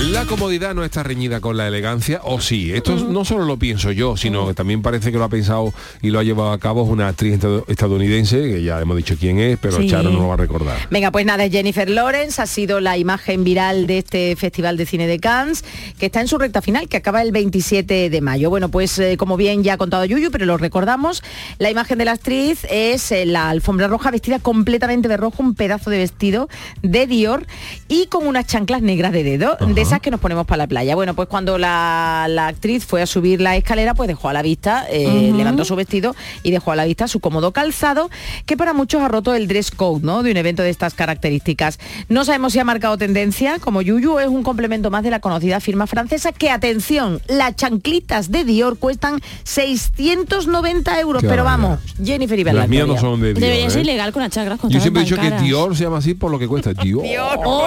La 0.00 0.24
comodidad 0.26 0.74
no 0.74 0.84
está 0.84 1.02
reñida 1.02 1.40
con 1.40 1.56
la 1.56 1.66
elegancia, 1.66 2.20
o 2.22 2.40
sí. 2.40 2.72
Esto 2.72 2.94
no 2.96 3.24
solo 3.24 3.44
lo 3.44 3.56
pienso 3.58 3.90
yo, 3.90 4.16
sino 4.16 4.46
que 4.46 4.54
también 4.54 4.80
parece 4.80 5.10
que 5.10 5.18
lo 5.18 5.24
ha 5.24 5.28
pensado 5.28 5.74
y 6.00 6.10
lo 6.10 6.18
ha 6.20 6.22
llevado 6.22 6.52
a 6.52 6.58
cabo 6.58 6.82
una 6.84 7.08
actriz 7.08 7.34
estad- 7.34 7.64
estadounidense, 7.66 8.40
que 8.42 8.62
ya 8.62 8.80
hemos 8.80 8.96
dicho 8.96 9.16
quién 9.18 9.38
es, 9.38 9.58
pero 9.60 9.76
Sí. 9.78 9.88
Charo 9.90 10.10
no 10.10 10.20
lo 10.20 10.28
va 10.28 10.34
a 10.34 10.36
recordar. 10.38 10.76
Venga, 10.90 11.10
pues 11.10 11.26
nada, 11.26 11.48
Jennifer 11.48 11.90
Lawrence 11.90 12.40
ha 12.40 12.46
sido 12.46 12.80
la 12.80 12.96
imagen 12.96 13.42
viral 13.44 13.86
de 13.88 13.98
este 13.98 14.36
Festival 14.36 14.76
de 14.76 14.86
Cine 14.86 15.06
de 15.08 15.18
Cannes, 15.18 15.64
que 15.98 16.06
está 16.06 16.20
en 16.20 16.28
su 16.28 16.38
recta 16.38 16.62
final, 16.62 16.88
que 16.88 16.96
acaba 16.96 17.20
el 17.22 17.32
27 17.32 18.08
de 18.08 18.20
mayo. 18.20 18.50
Bueno, 18.50 18.70
pues 18.70 18.98
eh, 19.00 19.16
como 19.16 19.36
bien 19.36 19.62
ya 19.64 19.74
ha 19.74 19.78
contado 19.78 20.04
Yuyu, 20.04 20.30
pero 20.30 20.46
lo 20.46 20.56
recordamos, 20.58 21.22
la 21.58 21.70
imagen 21.70 21.98
de 21.98 22.04
la 22.06 22.12
actriz 22.12 22.64
es 22.70 23.10
eh, 23.12 23.26
la 23.26 23.50
alfombra 23.50 23.88
roja 23.88 24.10
vestida 24.12 24.38
completamente 24.38 25.08
de 25.08 25.16
rojo, 25.16 25.42
un 25.42 25.54
pedazo 25.54 25.90
de 25.90 25.98
vestido 25.98 26.48
de 26.82 27.06
Dior 27.08 27.46
y 27.88 28.06
con 28.06 28.26
unas 28.26 28.46
chanclas 28.46 28.80
negras 28.80 29.12
de 29.12 29.24
dedo, 29.24 29.56
de 29.60 29.87
esas 29.88 30.00
que 30.02 30.10
nos 30.10 30.20
ponemos 30.20 30.44
para 30.44 30.58
la 30.58 30.66
playa. 30.66 30.94
Bueno, 30.94 31.14
pues 31.14 31.28
cuando 31.28 31.56
la, 31.56 32.26
la 32.28 32.48
actriz 32.48 32.84
fue 32.84 33.00
a 33.00 33.06
subir 33.06 33.40
la 33.40 33.56
escalera, 33.56 33.94
pues 33.94 34.06
dejó 34.06 34.28
a 34.28 34.34
la 34.34 34.42
vista, 34.42 34.86
eh, 34.90 35.32
levantó 35.34 35.64
su 35.64 35.76
vestido 35.76 36.14
y 36.42 36.50
dejó 36.50 36.72
a 36.72 36.76
la 36.76 36.84
vista 36.84 37.08
su 37.08 37.20
cómodo 37.20 37.52
calzado, 37.52 38.10
que 38.44 38.58
para 38.58 38.74
muchos 38.74 39.00
ha 39.00 39.08
roto 39.08 39.34
el 39.34 39.48
dress 39.48 39.70
code, 39.70 40.04
¿no? 40.04 40.22
De 40.22 40.30
un 40.30 40.36
evento 40.36 40.62
de 40.62 40.68
estas 40.68 40.92
características. 40.92 41.78
No 42.10 42.26
sabemos 42.26 42.52
si 42.52 42.58
ha 42.58 42.64
marcado 42.64 42.98
tendencia, 42.98 43.58
como 43.60 43.80
Yuyu 43.80 44.18
es 44.18 44.28
un 44.28 44.42
complemento 44.42 44.90
más 44.90 45.02
de 45.04 45.10
la 45.10 45.20
conocida 45.20 45.58
firma 45.58 45.86
francesa, 45.86 46.32
que 46.32 46.50
atención, 46.50 47.22
las 47.26 47.56
chanclitas 47.56 48.30
de 48.30 48.44
Dior 48.44 48.78
cuestan 48.78 49.20
690 49.44 51.00
euros, 51.00 51.22
Qué 51.22 51.28
pero 51.28 51.44
vamos, 51.44 51.80
Jennifer 52.04 52.38
Iber 52.38 52.54
Las 52.54 52.68
mías 52.68 52.86
no 52.86 52.98
son 52.98 53.22
de 53.22 53.28
Dior. 53.28 53.40
Debería 53.40 53.70
ser 53.70 53.78
¿eh? 53.80 53.84
ilegal 53.84 54.12
con 54.12 54.22
las 54.22 54.58
con 54.58 54.68
Yo 54.68 54.80
siempre 54.80 55.00
he 55.00 55.04
dicho 55.06 55.16
que. 55.16 55.30
Dior 55.38 55.74
se 55.74 55.84
llama 55.84 55.98
así 55.98 56.12
por 56.12 56.30
lo 56.30 56.38
que 56.38 56.46
cuesta. 56.46 56.74
Dior. 56.82 57.02
Dior, 57.02 57.38
Oh, 57.44 57.66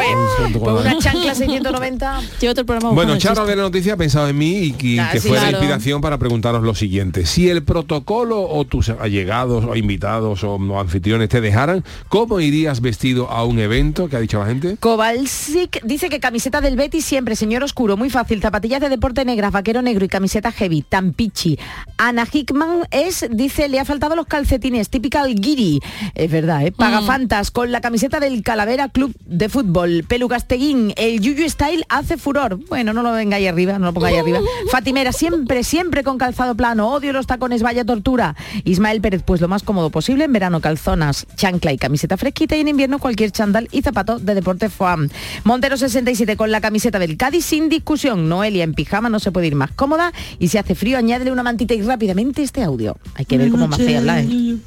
pues 0.53 0.85
una 0.85 0.99
chancla 0.99 1.33
690. 1.33 2.10
Llevo 2.39 2.51
otro 2.51 2.65
programa 2.65 2.93
Bueno, 2.93 3.17
Charo 3.17 3.45
de 3.45 3.55
la 3.55 3.63
noticia 3.63 3.93
ha 3.93 3.97
pensado 3.97 4.27
en 4.27 4.37
mí 4.37 4.57
y, 4.57 4.71
que 4.73 5.19
sí, 5.19 5.27
fue 5.27 5.37
claro. 5.37 5.43
la 5.43 5.49
inspiración 5.51 6.01
para 6.01 6.17
preguntaros 6.17 6.63
lo 6.63 6.75
siguiente. 6.75 7.25
Si 7.25 7.49
el 7.49 7.63
protocolo 7.63 8.41
o 8.41 8.65
tus 8.65 8.89
allegados 8.89 9.65
o 9.65 9.75
invitados 9.75 10.43
o, 10.43 10.55
o 10.55 10.79
anfitriones 10.79 11.29
te 11.29 11.41
dejaran, 11.41 11.83
¿cómo 12.09 12.39
irías 12.39 12.81
vestido 12.81 13.29
a 13.29 13.45
un 13.45 13.59
evento? 13.59 14.01
que 14.09 14.15
ha 14.15 14.19
dicho 14.19 14.39
la 14.39 14.45
gente? 14.45 14.77
Kovalsik 14.79 15.83
dice 15.83 16.09
que 16.09 16.19
camiseta 16.19 16.61
del 16.61 16.75
Betis 16.75 17.05
siempre, 17.05 17.35
señor 17.35 17.63
oscuro, 17.63 17.97
muy 17.97 18.09
fácil, 18.09 18.41
zapatillas 18.41 18.81
de 18.81 18.89
deporte 18.89 19.25
negras, 19.25 19.51
vaquero 19.51 19.81
negro 19.81 20.05
y 20.05 20.07
camiseta 20.07 20.51
heavy, 20.51 20.81
tan 20.81 21.13
pichi. 21.13 21.57
Ana 21.97 22.27
Hickman 22.31 22.87
es, 22.91 23.25
dice, 23.31 23.69
le 23.69 23.79
ha 23.79 23.85
faltado 23.85 24.15
los 24.15 24.27
calcetines, 24.27 24.89
typical 24.89 25.33
giri, 25.35 25.79
es 26.15 26.31
verdad, 26.31 26.65
¿eh? 26.65 26.71
Pagafantas, 26.71 27.51
con 27.51 27.71
la 27.71 27.81
camiseta 27.81 28.19
del 28.19 28.43
Calavera 28.43 28.89
Club 28.89 29.13
de 29.25 29.49
Fútbol, 29.49 30.05
Pelu 30.07 30.27
Casteguín, 30.27 30.93
el 30.97 31.19
Yuyu 31.19 31.49
Style 31.49 31.85
hace 32.01 32.17
furor. 32.17 32.59
Bueno, 32.67 32.93
no 32.93 33.01
lo 33.01 33.11
vengáis 33.11 33.47
arriba, 33.47 33.79
no 33.79 33.85
lo 33.85 33.93
pongáis 33.93 34.19
arriba. 34.19 34.39
Fatimera, 34.71 35.11
siempre, 35.11 35.63
siempre 35.63 36.03
con 36.03 36.17
calzado 36.17 36.55
plano, 36.55 36.89
odio 36.91 37.13
los 37.13 37.27
tacones, 37.27 37.63
vaya 37.63 37.85
tortura. 37.85 38.35
Ismael 38.65 39.01
Pérez, 39.01 39.23
pues 39.23 39.41
lo 39.41 39.47
más 39.47 39.63
cómodo 39.63 39.89
posible, 39.89 40.25
en 40.25 40.33
verano 40.33 40.61
calzonas, 40.61 41.25
chancla 41.35 41.71
y 41.71 41.77
camiseta 41.77 42.17
fresquita 42.17 42.55
y 42.55 42.61
en 42.61 42.67
invierno 42.67 42.99
cualquier 42.99 43.31
chandal 43.31 43.67
y 43.71 43.81
zapato 43.81 44.19
de 44.19 44.35
deporte 44.35 44.69
foam. 44.69 45.09
Montero 45.43 45.77
67 45.77 46.35
con 46.37 46.51
la 46.51 46.61
camiseta 46.61 46.99
del 46.99 47.17
Cádiz 47.17 47.45
sin 47.45 47.69
discusión. 47.69 48.29
Noelia 48.29 48.63
en 48.63 48.73
pijama 48.73 49.09
no 49.09 49.19
se 49.19 49.31
puede 49.31 49.47
ir 49.47 49.55
más 49.55 49.71
cómoda 49.71 50.11
y 50.39 50.49
si 50.49 50.57
hace 50.57 50.75
frío 50.75 50.97
añádele 50.97 51.31
una 51.31 51.43
mantita 51.43 51.73
y 51.73 51.81
rápidamente 51.81 52.43
este 52.43 52.63
audio. 52.63 52.97
Hay 53.15 53.25
que 53.25 53.37
ver 53.37 53.49
cómo 53.49 53.67
me 53.67 53.75
hace 53.75 53.97
hablar. 53.97 54.25
¿eh? 54.27 54.57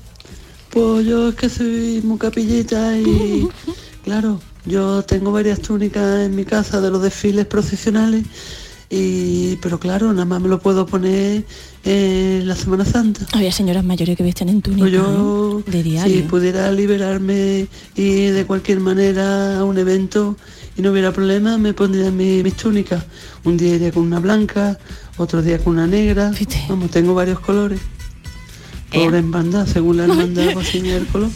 Pues 0.70 1.07
yo 1.07 1.28
es 1.28 1.35
que 1.37 1.49
soy 1.49 2.01
muy 2.03 2.18
capillita 2.18 2.97
y 2.97 3.49
claro, 4.05 4.41
yo 4.67 5.03
tengo 5.03 5.33
varias 5.33 5.61
túnicas 5.61 6.21
en 6.27 6.35
mi 6.35 6.45
casa 6.45 6.81
de 6.81 6.91
los 6.91 7.03
desfiles 7.03 7.47
procesionales 7.47 8.25
y 8.91 9.57
pero 9.57 9.81
claro, 9.81 10.12
nada 10.12 10.25
más 10.25 10.41
me 10.41 10.49
lo 10.49 10.61
puedo 10.61 10.87
poner 10.87 11.45
en 11.85 12.47
la 12.47 12.55
Semana 12.55 12.85
Santa. 12.85 13.27
Había 13.33 13.51
señoras 13.53 13.85
mayores 13.85 14.17
que 14.17 14.23
vestían 14.23 14.51
en 14.51 14.62
túnica 14.62 14.89
yo, 14.89 15.61
¿eh? 15.67 15.71
de 15.71 15.83
si 15.83 15.91
diario. 15.91 16.27
pudiera 16.29 16.71
liberarme 16.71 17.67
y 17.97 18.27
de 18.27 18.45
cualquier 18.47 18.81
manera 18.81 19.59
a 19.59 19.65
un 19.65 19.79
evento 19.79 20.37
y 20.77 20.83
no 20.83 20.91
hubiera 20.93 21.12
problema, 21.12 21.57
me 21.59 21.73
pondría 21.75 22.11
mi- 22.11 22.43
mis 22.43 22.55
túnicas. 22.55 23.05
Un 23.45 23.57
día 23.57 23.75
iría 23.77 23.93
con 23.93 24.05
una 24.05 24.19
blanca, 24.21 24.79
otro 25.19 25.43
día 25.43 25.59
con 25.59 25.75
una 25.75 25.87
negra. 25.87 26.33
Vamos, 26.69 26.91
tengo 26.91 27.15
varios 27.15 27.39
colores. 27.41 27.81
Eh. 28.93 29.05
Por 29.05 29.15
en 29.15 29.31
banda, 29.31 29.67
según 29.67 29.97
la 29.99 30.05
hermandad, 30.07 30.53
pues 30.53 30.69
así 30.69 30.79
el 30.89 31.07
color. 31.07 31.31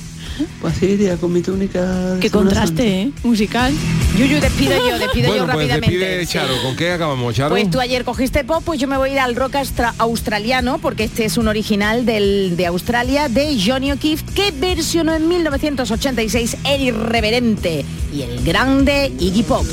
Pues 0.61 0.75
con 1.21 1.33
mi 1.33 1.43
túnica. 1.43 2.17
Qué 2.21 2.31
contraste, 2.31 3.03
¿eh? 3.03 3.11
Musical. 3.23 3.73
Yuyu, 4.17 4.41
despido 4.41 4.73
yo, 4.89 4.99
despido 4.99 5.29
bueno, 5.29 5.47
yo 5.47 5.53
pues 5.53 5.69
rápidamente. 5.69 5.99
despide 5.99 6.27
Charo. 6.27 6.55
¿Con 6.63 6.77
qué 6.77 6.93
acabamos, 6.93 7.35
Charo? 7.35 7.51
Pues 7.51 7.71
tú 7.71 7.81
ayer 7.81 8.05
cogiste 8.05 8.45
pop, 8.45 8.63
pues 8.65 8.81
yo 8.81 8.89
me 8.89 8.97
voy 8.97 9.11
a 9.11 9.13
ir 9.13 9.19
al 9.21 9.37
rock 9.37 9.55
austra- 9.55 9.95
australiano, 9.99 10.79
porque 10.79 11.05
este 11.05 11.25
es 11.25 11.37
un 11.37 11.49
original 11.49 12.05
del, 12.07 12.55
de 12.57 12.67
Australia, 12.67 13.29
de 13.29 13.57
Johnny 13.65 13.93
O'Keefe, 13.93 14.25
que 14.35 14.51
versionó 14.53 15.15
en 15.15 15.29
1986 15.29 16.57
el 16.65 16.83
irreverente 16.83 17.85
y 18.15 18.23
el 18.23 18.43
grande 18.45 19.13
Iggy 19.19 19.43
Pop. 19.43 19.65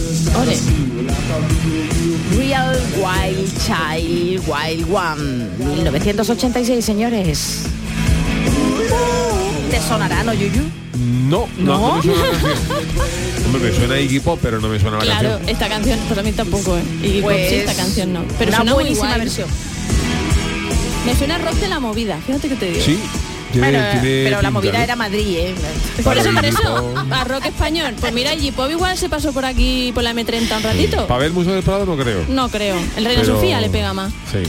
Ole. 0.42 0.58
Real 2.38 2.78
Wild 2.98 3.52
Child 3.66 4.44
Wild 4.48 4.94
One, 4.94 5.48
1986, 5.76 6.84
señores. 6.86 7.62
¿Te 9.76 9.82
sonará, 9.82 10.24
no, 10.24 10.34
Yuyu? 10.34 10.62
No, 11.28 11.50
no, 11.58 11.78
no 11.78 11.96
me 11.98 12.02
suena 12.02 12.24
la 12.24 12.32
canción. 12.32 13.46
Hombre, 13.46 13.62
me 13.72 13.76
suena 13.76 14.00
Iggy 14.00 14.20
Pop, 14.22 14.40
pero 14.42 14.62
no 14.62 14.70
me 14.70 14.80
suena 14.80 14.98
la 15.00 15.04
Claro, 15.04 15.30
canción. 15.32 15.50
esta 15.50 15.68
canción, 15.68 16.00
pues 16.08 16.18
a 16.18 16.24
mí 16.24 16.32
tampoco, 16.32 16.78
¿eh? 16.78 16.82
Y 17.04 17.22
Pues, 17.22 17.50
sí, 17.50 17.56
esta 17.56 17.74
canción 17.76 18.14
no. 18.14 18.24
Pero 18.40 18.50
una 18.52 18.58
suena 18.58 18.72
muy 18.74 18.84
buenísima 18.84 19.08
guay. 19.10 19.20
versión. 19.20 19.50
Me 21.06 21.14
suena 21.16 21.38
rock 21.40 21.56
de 21.56 21.68
la 21.68 21.82
movida, 21.82 22.18
fíjate 22.26 22.48
que 22.48 22.56
te 22.56 22.72
digo. 22.72 22.86
Sí, 22.86 23.00
tiene, 23.52 23.72
Bueno, 23.72 23.84
tiene 23.92 24.24
pero 24.24 24.30
la 24.32 24.38
pinta, 24.40 24.52
movida 24.52 24.80
¿eh? 24.80 24.84
era 24.84 24.96
Madrid, 24.96 25.38
¿eh? 25.38 25.56
Por 26.04 26.18
eso, 26.18 26.32
por 26.32 26.46
eso, 26.46 26.94
a 27.12 27.24
rock 27.24 27.46
español. 27.46 27.94
Pues 28.00 28.14
mira, 28.14 28.34
Iggy 28.34 28.52
Pop 28.52 28.70
igual 28.70 28.98
se 28.98 29.10
pasó 29.10 29.32
por 29.34 29.46
aquí, 29.46 29.92
por 29.94 30.04
la 30.04 30.14
M30 30.14 30.58
un 30.58 30.64
ratito. 30.64 31.08
Para 31.08 31.20
ver 31.22 31.32
Museo 31.32 31.54
del 31.54 31.64
Prado 31.64 31.86
no 31.86 31.96
creo. 31.98 32.24
No 32.30 32.50
creo. 32.50 32.76
El 32.98 33.06
Reina 33.06 33.22
Pero- 33.22 33.36
Sofía 33.36 33.62
le 33.62 33.70
pega 33.70 33.94
más. 33.94 34.12
Sí. 34.32 34.40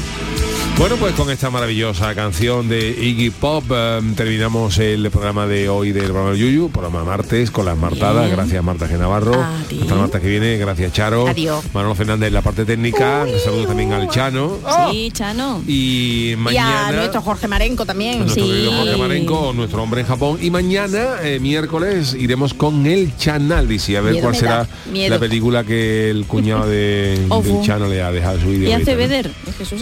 Bueno, 0.79 0.97
pues 0.97 1.15
con 1.15 1.31
esta 1.31 1.49
maravillosa 1.49 2.15
canción 2.15 2.69
de 2.69 2.91
Iggy 2.91 3.31
Pop 3.31 3.65
eh, 3.71 3.99
terminamos 4.15 4.77
el 4.77 5.11
programa 5.11 5.47
de 5.47 5.71
hoy 5.71 5.93
del 5.93 6.05
programa 6.05 6.31
del 6.33 6.39
Yuyu, 6.41 6.69
programa 6.69 7.03
martes 7.03 7.51
con 7.51 7.65
las 7.65 7.79
martadas. 7.79 8.25
Bien. 8.27 8.37
Gracias 8.37 8.63
Marta 8.63 8.87
G. 8.87 8.99
Navarro. 8.99 9.43
Hasta 9.43 9.75
el 9.95 10.01
martes 10.01 10.21
que 10.21 10.29
viene. 10.29 10.59
Gracias 10.59 10.93
Charo. 10.93 11.29
Adiós. 11.29 11.65
Manolo 11.73 11.95
Fernández 11.95 12.27
en 12.29 12.35
la 12.35 12.43
parte 12.43 12.67
técnica. 12.67 13.25
Saludos 13.43 13.69
también 13.69 13.95
al 13.95 14.11
Chano. 14.11 14.59
Sí, 14.91 15.11
Chano. 15.15 15.63
Y 15.67 16.31
Y 16.31 16.35
a 16.35 16.37
mañana... 16.37 16.93
nuestro 16.93 17.23
Jorge 17.23 17.49
Marenco 17.49 17.87
también. 17.87 18.27
Jorge 18.29 18.96
Marenco, 18.99 19.53
nuestro 19.55 19.83
hombre 19.83 20.01
en 20.03 20.07
Japón. 20.07 20.39
Y 20.41 20.51
mañana, 20.51 21.17
eh, 21.23 21.39
miércoles, 21.41 22.15
iremos 22.19 22.55
con 22.55 22.87
el 22.87 23.17
Chanalisi 23.17 23.97
a 23.97 24.01
ver 24.01 24.13
Miedo 24.13 24.25
cuál 24.25 24.37
será 24.37 24.67
miedo. 24.93 25.11
la 25.15 25.19
película 25.21 25.65
que 25.65 26.11
el 26.11 26.25
cuñado 26.27 26.69
de, 26.69 27.19
del 27.45 27.63
Chano 27.63 27.89
le 27.89 28.03
ha 28.03 28.11
dejado 28.13 28.39
a 28.39 28.41
su 28.41 28.53
Y 28.53 28.73
hace. 28.73 28.95
Beder. 28.95 29.31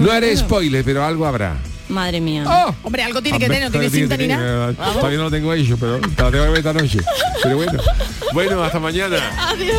No 0.01 0.11
haré 0.13 0.37
spoiler, 0.37 0.85
pero 0.85 1.05
algo 1.05 1.27
habrá. 1.27 1.57
Madre 1.89 2.21
mía. 2.21 2.45
Hombre, 2.83 3.03
algo 3.03 3.21
tiene 3.21 3.39
que 3.39 3.45
Hombre, 3.45 3.59
tener, 3.59 3.71
no 3.71 3.79
tiene 3.79 3.91
cinta 3.91 4.17
ni 4.17 4.27
nada. 4.27 4.71
eh, 4.71 4.75
Todavía 4.95 5.19
no 5.19 5.25
lo 5.25 5.31
tengo 5.31 5.53
hecho, 5.53 5.77
pero 5.79 5.99
te 6.01 6.23
lo 6.23 6.31
tengo 6.31 6.45
que 6.45 6.51
ver 6.51 6.59
esta 6.59 6.73
noche. 6.73 6.99
Pero 7.43 7.57
bueno. 7.57 7.79
Bueno, 8.33 8.63
hasta 8.65 8.81
mañana. 8.81 9.19
Adiós. 9.51 9.77